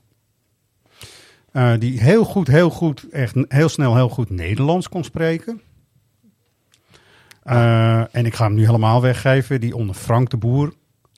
Eh, 1.52 1.72
die 1.78 2.00
heel 2.00 2.24
goed, 2.24 2.46
heel 2.46 2.70
goed, 2.70 3.08
echt 3.10 3.36
heel 3.48 3.68
snel 3.68 3.94
heel 3.94 4.08
goed 4.08 4.30
Nederlands 4.30 4.88
kon 4.88 5.04
spreken. 5.04 5.60
Eh, 7.42 8.14
en 8.14 8.26
ik 8.26 8.34
ga 8.34 8.44
hem 8.44 8.54
nu 8.54 8.64
helemaal 8.64 9.02
weggeven. 9.02 9.60
Die 9.60 9.76
onder 9.76 9.94
Frank 9.94 10.30
de 10.30 10.36
Boer 10.36 10.72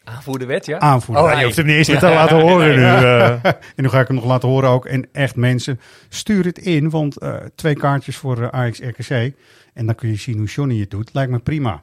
Aanvoerder 0.05 0.47
wet, 0.47 0.67
ja? 0.67 0.97
Oh, 1.09 1.39
je 1.39 1.45
hoeft 1.45 1.57
hem 1.57 1.67
niet 1.67 1.77
eens 1.77 1.89
meer 1.89 1.99
te 1.99 2.07
laten 2.07 2.41
horen 2.41 2.77
nu. 2.77 2.83
eh. 2.85 3.45
en 3.45 3.57
nu 3.77 3.89
ga 3.89 4.01
ik 4.01 4.07
hem 4.07 4.17
nog 4.17 4.25
laten 4.25 4.49
horen 4.49 4.69
ook. 4.71 4.87
En 4.87 5.09
echt 5.13 5.37
mensen, 5.37 5.81
stuur 6.09 6.45
het 6.45 6.59
in. 6.59 6.91
Want 6.91 7.19
eh, 7.19 7.35
twee 7.55 7.75
kaartjes 7.75 8.17
voor 8.17 8.43
eh, 8.43 8.49
Ajax 8.49 8.81
RKC. 8.81 9.33
En 9.75 9.87
dan 9.87 9.95
kun 9.95 10.09
je 10.09 10.17
zien 10.17 10.39
hoe 10.39 10.47
Johnny 10.47 10.81
het 10.81 10.91
doet. 10.91 11.11
Lijkt 11.13 11.31
me 11.31 11.39
prima. 11.39 11.83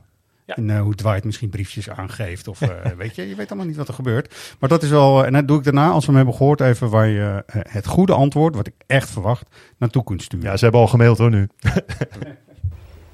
En 0.56 0.70
eh, 0.70 0.82
hoe 0.82 0.96
Dwight 0.96 1.24
misschien 1.24 1.50
briefjes 1.50 1.90
aangeeft. 1.90 2.48
Of 2.48 2.62
eh, 2.62 2.92
weet 2.98 3.16
je, 3.16 3.30
je 3.30 3.36
weet 3.36 3.48
allemaal 3.48 3.68
niet 3.68 3.76
wat 3.76 3.88
er 3.88 3.94
gebeurt. 3.94 4.56
Maar 4.60 4.70
dat 4.70 4.84
is 4.84 4.90
wel, 4.90 5.26
en 5.26 5.34
dat 5.34 5.48
doe 5.48 5.58
ik 5.58 5.64
daarna, 5.64 5.90
als 5.90 6.00
we 6.00 6.08
hem 6.08 6.16
hebben 6.16 6.36
gehoord, 6.36 6.62
even 6.62 6.90
waar 6.90 7.08
je 7.08 7.44
eh, 7.46 7.62
het 7.68 7.88
goede 7.88 8.14
antwoord, 8.14 8.56
wat 8.56 8.68
ik 8.68 8.74
echt 8.88 9.10
verwacht, 9.10 9.46
naartoe 9.78 10.04
kunt 10.04 10.22
sturen. 10.22 10.46
Ja, 10.46 10.58
ze 10.58 10.64
hebben 10.64 10.82
al 10.82 10.88
gemaild 10.88 11.18
hoor 11.18 11.30
nu. 11.30 11.50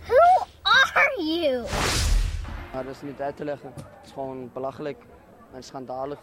Who 0.08 0.46
are 0.64 1.24
you? 1.24 1.64
Maar 2.76 2.84
dat 2.84 2.94
is 2.94 3.02
niet 3.02 3.22
uit 3.22 3.38
te 3.38 3.44
leggen. 3.44 3.72
Het 3.76 4.06
is 4.06 4.12
gewoon 4.12 4.50
belachelijk 4.54 4.98
en 5.54 5.64
schandalig. 5.64 6.18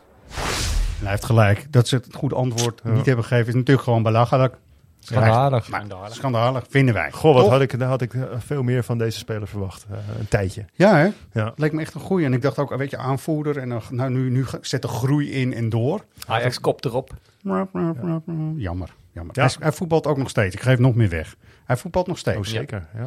En 0.99 1.03
hij 1.03 1.11
heeft 1.11 1.25
gelijk. 1.25 1.73
Dat 1.73 1.89
ze 1.89 1.97
het 1.97 2.15
goede 2.15 2.35
antwoord 2.35 2.85
niet 2.85 3.07
hebben 3.07 3.25
gegeven, 3.25 3.49
is 3.49 3.55
natuurlijk 3.55 3.85
gewoon 3.85 4.03
belachelijk. 4.03 4.57
Schandalig. 4.99 5.69
Maar 5.69 6.11
schandalig, 6.11 6.65
vinden 6.69 6.95
wij. 6.95 7.11
Goh, 7.13 7.35
wat 7.35 7.43
Toch? 7.43 7.53
had 7.53 7.61
ik, 7.61 7.79
daar 7.79 7.89
had 7.89 8.01
ik 8.01 8.15
eh, 8.15 8.23
veel 8.39 8.63
meer 8.63 8.85
van 8.85 8.99
deze 8.99 9.19
speler 9.19 9.49
verwacht. 9.49 9.87
Eh, 9.91 9.97
een 10.19 10.29
tijdje. 10.29 10.65
Ja, 10.73 10.97
hè? 10.97 11.11
Ja. 11.33 11.53
Leek 11.57 11.73
me 11.73 11.81
echt 11.81 11.95
een 11.95 12.01
goeie. 12.01 12.27
En 12.27 12.33
ik 12.33 12.43
dacht 12.43 12.59
ook, 12.59 12.77
weet 12.77 12.91
je, 12.91 12.97
aanvoerder. 12.97 13.59
En 13.59 13.69
dan, 13.69 13.83
nou, 13.91 14.11
nu, 14.11 14.31
nu 14.31 14.45
zet 14.61 14.83
de 14.83 14.89
groei 14.89 15.31
in 15.31 15.55
en 15.55 15.69
door. 15.69 16.05
Ajax 16.27 16.61
kop 16.61 16.85
erop. 16.85 17.11
Jammer, 17.43 18.95
jammer. 19.13 19.35
Ja. 19.35 19.43
Hij, 19.43 19.51
hij 19.59 19.73
voetbalt 19.73 20.07
ook 20.07 20.17
nog 20.17 20.31
steeds. 20.31 20.55
Ik 20.55 20.61
geef 20.61 20.79
nog 20.79 20.95
meer 20.95 21.09
weg. 21.09 21.37
Hij 21.65 21.77
voetbalt 21.77 22.07
nog 22.07 22.19
steeds. 22.19 22.39
Oh, 22.39 22.45
zeker. 22.45 22.87
Ja. 22.95 23.07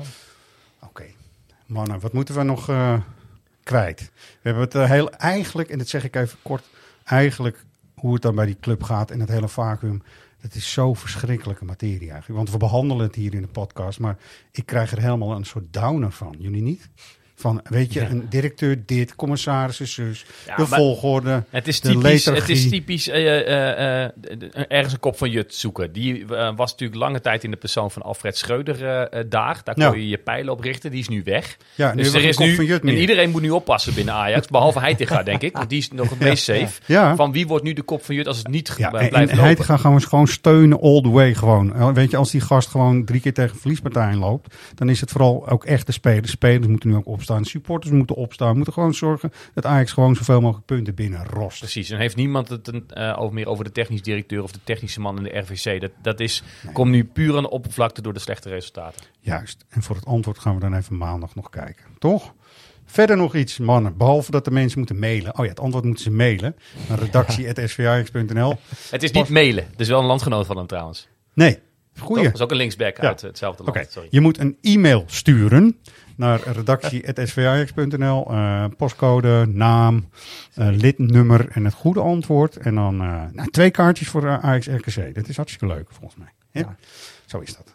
Oké. 0.79 1.03
Mannen, 1.65 1.99
wat 1.99 2.13
moeten 2.13 2.35
we 2.35 2.43
nog 2.43 2.69
eh, 2.69 2.93
kwijt? 3.65 4.11
We 4.15 4.39
hebben 4.41 4.63
het 4.63 4.75
eh, 4.75 4.89
heel 4.89 5.11
eigenlijk, 5.11 5.69
en 5.69 5.77
dat 5.77 5.87
zeg 5.87 6.03
ik 6.03 6.15
even 6.15 6.37
kort, 6.41 6.63
eigenlijk 7.03 7.65
hoe 7.95 8.13
het 8.13 8.21
dan 8.21 8.35
bij 8.35 8.45
die 8.45 8.59
club 8.59 8.83
gaat 8.83 9.11
en 9.11 9.19
het 9.19 9.29
hele 9.29 9.47
vacuüm. 9.47 10.03
Dat 10.41 10.55
is 10.55 10.71
zo 10.71 10.93
verschrikkelijke 10.93 11.65
materie 11.65 12.11
eigenlijk. 12.11 12.35
Want 12.35 12.51
we 12.51 12.57
behandelen 12.57 13.05
het 13.05 13.15
hier 13.15 13.33
in 13.33 13.41
de 13.41 13.47
podcast, 13.47 13.99
maar 13.99 14.17
ik 14.51 14.65
krijg 14.65 14.91
er 14.91 15.01
helemaal 15.01 15.35
een 15.35 15.45
soort 15.45 15.73
downer 15.73 16.11
van. 16.11 16.35
Jullie 16.39 16.61
niet? 16.61 16.89
Van, 17.37 17.61
weet 17.69 17.93
je, 17.93 17.99
Ja. 17.99 18.09
een 18.09 18.25
directeur 18.29 18.83
dit, 18.85 19.15
commissarissen 19.15 19.87
zus, 19.87 20.25
Ja, 20.47 20.55
de 20.55 20.67
volgorde, 20.67 21.43
Het 21.49 21.67
is 21.67 21.79
typisch, 21.79 22.25
het 22.25 22.49
is 22.49 22.69
typisch 22.69 23.07
eh, 23.07 23.39
eh, 23.39 24.03
eh, 24.03 24.11
ergens 24.67 24.93
een 24.93 24.99
kop 24.99 25.17
van 25.17 25.29
Jut 25.29 25.53
zoeken. 25.55 25.91
Die 25.91 26.25
was 26.55 26.71
natuurlijk 26.71 26.99
lange 26.99 27.21
tijd 27.21 27.43
in 27.43 27.51
de 27.51 27.57
persoon 27.57 27.91
van 27.91 28.01
Alfred 28.01 28.37
Schreuder 28.37 28.77
daar. 29.29 29.61
Daar 29.63 29.75
kon 29.75 29.99
je 29.99 30.07
je 30.07 30.17
pijlen 30.17 30.53
op 30.53 30.59
richten. 30.59 30.91
Die 30.91 30.99
is 30.99 31.07
nu 31.07 31.21
weg. 31.23 31.57
Ja, 31.75 31.93
nu 31.93 32.03
dus 32.03 32.13
er 32.13 32.21
we 32.21 32.27
is 32.27 32.37
nu, 32.37 32.67
en 32.67 32.87
iedereen 32.87 33.29
moet 33.29 33.41
nu 33.41 33.49
oppassen 33.49 33.93
binnen 33.93 34.13
Ajax. 34.13 34.47
Behalve 34.47 34.79
Heitinga, 34.85 35.23
denk 35.23 35.41
ik. 35.41 35.57
Want 35.57 35.69
die 35.69 35.79
is 35.79 35.91
nog 35.91 36.09
het 36.09 36.19
meest 36.19 36.43
safe. 36.43 37.15
Van 37.15 37.31
wie 37.31 37.47
wordt 37.47 37.63
nu 37.63 37.73
de 37.73 37.81
kop 37.81 38.05
van 38.05 38.15
Jut 38.15 38.27
als 38.27 38.37
het 38.37 38.47
niet 38.47 38.73
blijft 38.75 39.13
en 39.13 39.27
lopen? 39.27 39.43
hij 39.43 39.55
gaat 39.55 39.79
gewoon, 39.79 40.01
gewoon 40.01 40.27
steunen 40.27 40.81
all 40.81 41.01
the 41.01 41.09
way 41.09 41.33
gewoon. 41.33 41.93
Weet 41.93 42.11
je, 42.11 42.17
als 42.17 42.31
die 42.31 42.41
gast 42.41 42.69
gewoon 42.69 43.05
drie 43.05 43.21
keer 43.21 43.33
tegen 43.33 43.53
een 43.53 43.59
verliespartij 43.59 44.15
loopt, 44.15 44.55
dan 44.75 44.89
is 44.89 45.01
het 45.01 45.11
vooral 45.11 45.49
ook 45.49 45.65
echt 45.65 45.85
de 45.85 45.91
spelers. 45.91 46.31
Spelers 46.31 46.67
moeten 46.67 46.89
nu 46.89 46.95
ook 46.95 47.07
opstaan, 47.07 47.24
supporters 47.25 47.91
moeten 47.93 48.15
opstaan. 48.15 48.49
We 48.49 48.55
moeten 48.55 48.73
gewoon 48.73 48.93
zorgen 48.93 49.31
dat 49.53 49.65
Ajax 49.65 49.91
gewoon 49.91 50.15
zoveel 50.15 50.41
mogelijk 50.41 50.65
punten 50.65 50.95
binnen 50.95 51.25
rost. 51.25 51.59
Precies, 51.59 51.89
en 51.89 51.97
heeft 51.99 52.15
niemand 52.15 52.49
het 52.49 52.67
een, 52.67 52.83
eh, 52.89 53.15
over, 53.19 53.33
meer 53.33 53.47
over 53.47 53.63
de 53.63 53.71
technisch 53.71 54.01
directeur 54.01 54.43
of 54.43 54.51
de 54.51 54.59
technische 54.63 54.99
man 55.01 55.17
in 55.17 55.23
de 55.23 55.37
RVC. 55.37 55.81
Dat, 55.81 55.91
dat 56.01 56.19
is, 56.19 56.43
komt 56.73 56.91
nu 56.91 57.05
puur 57.05 57.35
aan 57.35 57.43
de 57.43 57.49
oppervlakte 57.49 58.01
door 58.01 58.13
de 58.13 58.19
slechte 58.19 58.49
resultaten. 58.49 59.05
Juist. 59.19 59.65
En 59.69 59.83
voor 59.83 59.95
het 59.95 60.05
antwoord 60.05 60.39
gaan 60.39 60.53
we 60.55 60.59
dan 60.59 60.75
even 60.75 60.97
maandag 60.97 61.35
nog 61.35 61.49
kijken. 61.49 61.85
Toch? 61.99 62.33
Verder 62.85 63.17
nog 63.17 63.35
iets, 63.35 63.57
mannen. 63.57 63.97
Behalve 63.97 64.31
dat 64.31 64.45
de 64.45 64.51
mensen 64.51 64.77
moeten 64.77 64.99
mailen. 64.99 65.37
Oh 65.37 65.43
ja, 65.43 65.49
het 65.49 65.59
antwoord 65.59 65.85
moeten 65.85 66.03
ze 66.03 66.11
mailen. 66.11 66.55
Naar 66.89 66.99
redactie.svajax.nl. 66.99 68.55
Het 68.91 69.03
is 69.03 69.11
niet 69.11 69.29
mailen. 69.29 69.67
Het 69.71 69.79
is 69.79 69.87
wel 69.87 69.99
een 69.99 70.05
landgenoot 70.05 70.45
van 70.45 70.57
hem 70.57 70.67
trouwens. 70.67 71.07
Nee, 71.33 71.59
goeie. 71.99 72.23
Dat 72.23 72.33
is 72.33 72.41
ook 72.41 72.51
een 72.51 72.57
linksback 72.57 72.97
Ja. 72.97 73.03
uit 73.07 73.21
hetzelfde 73.21 73.63
land. 73.63 73.91
Sorry. 73.91 74.07
je 74.11 74.21
moet 74.21 74.37
een 74.39 74.57
e-mail 74.61 75.03
sturen 75.07 75.77
naar 76.15 76.39
redactie.svajax.nl. 76.41 78.31
eh 78.31 78.65
postcode, 78.77 79.45
naam, 79.53 80.09
eh, 80.53 80.67
lidnummer 80.71 81.47
en 81.51 81.65
het 81.65 81.73
goede 81.73 81.99
antwoord. 81.99 82.57
En 82.57 82.75
dan 82.75 83.01
eh, 83.01 83.21
nou, 83.31 83.49
twee 83.49 83.71
kaartjes 83.71 84.07
voor 84.07 84.27
eh, 84.27 84.43
Ajax 84.43 84.67
RKC. 84.67 85.15
Dat 85.15 85.27
is 85.27 85.35
hartstikke 85.35 85.73
leuk 85.75 85.87
volgens 85.89 86.15
mij. 86.15 86.29
hè? 86.51 86.61
Zo 87.25 87.39
is 87.39 87.55
dat. 87.55 87.73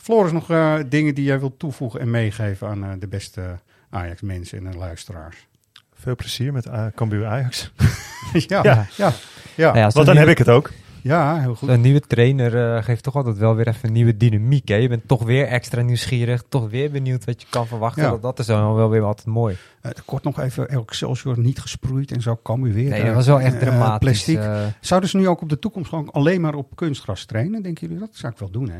Floris, 0.00 0.32
nog 0.32 0.50
eh, 0.50 0.74
dingen 0.88 1.14
die 1.14 1.24
jij 1.24 1.40
wilt 1.40 1.58
toevoegen 1.58 2.00
en 2.00 2.10
meegeven 2.10 2.68
aan 2.68 2.84
eh, 2.84 2.90
de 2.98 3.08
beste 3.08 3.58
Ajax 3.90 4.20
mensen 4.20 4.58
en 4.58 4.70
de 4.70 4.76
luisteraars? 4.76 5.46
Veel 5.94 6.16
plezier 6.16 6.52
met 6.52 6.66
uh, 6.66 6.86
Cambuur 6.94 7.26
Ajax. 7.26 7.72
ja, 8.32 8.62
ja, 8.62 8.86
ja. 8.96 9.12
Nou 9.56 9.78
ja, 9.78 9.90
Want 9.90 10.06
dan 10.06 10.16
heb 10.16 10.28
ik 10.28 10.38
het 10.38 10.48
ook. 10.48 10.70
Ja, 11.02 11.40
heel 11.40 11.54
goed. 11.54 11.68
Een 11.68 11.80
nieuwe 11.80 12.00
trainer 12.00 12.74
eh, 12.76 12.82
geeft 12.84 13.02
toch 13.02 13.16
altijd 13.16 13.38
wel 13.38 13.54
weer 13.54 13.68
even 13.68 13.86
een 13.88 13.92
nieuwe 13.94 14.16
dynamiek. 14.16 14.68
Hè? 14.68 14.74
Je 14.74 14.88
bent 14.88 15.08
toch 15.08 15.22
weer 15.22 15.46
extra 15.46 15.80
nieuwsgierig, 15.82 16.42
toch 16.48 16.70
weer 16.70 16.90
benieuwd 16.90 17.24
wat 17.24 17.40
je 17.40 17.46
kan 17.50 17.66
verwachten. 17.66 18.02
Ja. 18.02 18.10
Dat, 18.10 18.22
dat 18.22 18.38
is 18.38 18.46
dan 18.46 18.74
wel 18.74 18.90
weer 18.90 19.02
altijd 19.02 19.26
mooi. 19.26 19.56
Eh, 19.82 19.90
kort 20.04 20.22
nog 20.22 20.40
even, 20.40 20.68
Excelsior 20.68 21.38
niet 21.38 21.58
gesproeid 21.60 22.10
en 22.12 22.20
zo 22.22 22.34
kan 22.36 22.62
we 22.62 22.72
weer. 22.72 22.90
Nee, 22.90 23.04
dat 23.04 23.14
was 23.14 23.26
wel 23.26 23.40
echt 23.40 23.54
eh, 23.54 23.60
dramatisch, 23.60 23.98
Plastic. 24.24 24.38
eh. 24.38 24.66
Zouden 24.80 25.08
ze 25.10 25.16
nu 25.16 25.28
ook 25.28 25.40
op 25.42 25.48
de 25.48 25.58
toekomst 25.58 25.88
gewoon 25.88 26.10
alleen 26.10 26.40
maar 26.40 26.54
op 26.54 26.76
kunstgras 26.76 27.24
trainen? 27.24 27.62
Denken 27.62 27.86
jullie 27.86 28.02
dat? 28.02 28.10
zou 28.12 28.32
ik 28.32 28.38
wel 28.38 28.50
doen, 28.50 28.68
hè? 28.70 28.78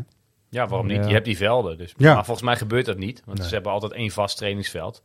Ja, 0.50 0.66
waarom 0.66 0.86
niet? 0.86 0.96
Ja. 0.96 1.06
Je 1.06 1.12
hebt 1.12 1.24
die 1.24 1.36
velden. 1.36 1.78
Dus. 1.78 1.94
Ja. 1.96 2.14
Maar 2.14 2.24
volgens 2.24 2.46
mij 2.46 2.56
gebeurt 2.56 2.86
dat 2.86 2.98
niet. 2.98 3.22
Want 3.24 3.38
Nee. 3.38 3.48
ze 3.48 3.54
hebben 3.54 3.72
altijd 3.72 3.92
één 3.92 4.10
vast 4.10 4.36
trainingsveld. 4.36 5.02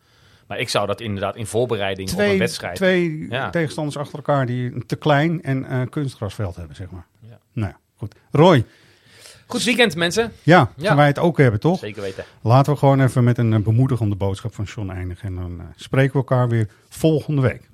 Maar 0.48 0.60
ik 0.60 0.70
zou 0.70 0.88
dat 0.88 1.02
inderdaad 1.02 1.36
in 1.36 1.46
voorbereiding 1.46 2.12
op 2.12 2.18
een 2.18 2.24
Twee, 2.26 2.39
wedstrijd... 2.39 2.76
twee 2.76 3.26
Ja. 3.30 3.50
tegenstanders 3.50 3.98
achter 3.98 4.16
elkaar 4.16 4.46
die 4.46 4.74
een 4.74 4.86
te 4.86 4.96
klein 4.96 5.41
en 5.44 5.66
eh 5.66 5.82
kunstgrasveld 5.89 6.56
hebben, 6.56 6.76
zeg 6.76 6.89
maar. 6.91 7.06
Ja. 7.20 7.38
Nou, 7.54 7.72
ja, 7.72 7.78
goed. 7.98 8.16
Roy, 8.32 8.66
Goed 9.48 9.64
weekend, 9.64 9.96
mensen. 9.96 10.32
ja, 10.44 10.70
Ja. 10.76 10.88
gaan 10.88 10.98
wij 10.98 11.08
het 11.08 11.20
ook 11.20 11.38
hebben, 11.38 11.60
toch? 11.60 11.80
Zeker 11.80 12.02
weten. 12.02 12.24
Laten 12.41 12.74
we 12.74 12.80
gewoon 12.80 13.02
even 13.02 13.24
met 13.24 13.38
een 13.38 13.54
eh, 13.54 13.60
bemoedigende 13.60 14.16
boodschap 14.16 14.54
van 14.56 14.66
John 14.66 14.89
eindigen. 14.89 15.28
En 15.28 15.36
dan 15.36 15.56
eh, 15.60 15.66
spreken 15.76 16.12
we 16.12 16.18
elkaar 16.18 16.50
weer 16.50 16.68
volgende 16.89 17.41
week. 17.41 17.70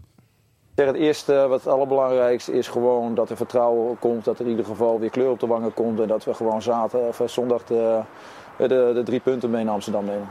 Het 0.76 0.95
eerste, 0.95 1.34
wat 1.49 1.63
het 1.63 1.74
allerbelangrijkste 1.74 2.53
is 2.53 2.67
gewoon 2.67 3.15
dat 3.15 3.30
er 3.30 3.38
vertrouwen 3.38 3.99
komt. 3.99 4.26
Dat 4.26 4.39
er 4.39 4.45
in 4.45 4.51
ieder 4.51 4.65
geval 4.65 4.99
weer 4.99 5.09
kleur 5.09 5.30
op 5.30 5.39
de 5.39 5.47
wangen 5.47 5.74
komt. 5.74 5.99
En 5.99 6.07
dat 6.07 6.26
we 6.26 6.34
gewoon 6.34 6.61
zaten, 6.61 7.07
of 7.07 7.22
zondag 7.26 7.63
de, 7.63 7.99
de, 8.57 8.67
de 8.93 9.01
drie 9.05 9.20
punten 9.20 9.49
mee 9.49 9.63
naar 9.63 9.74
Amsterdam 9.74 10.05
nemen. 10.05 10.28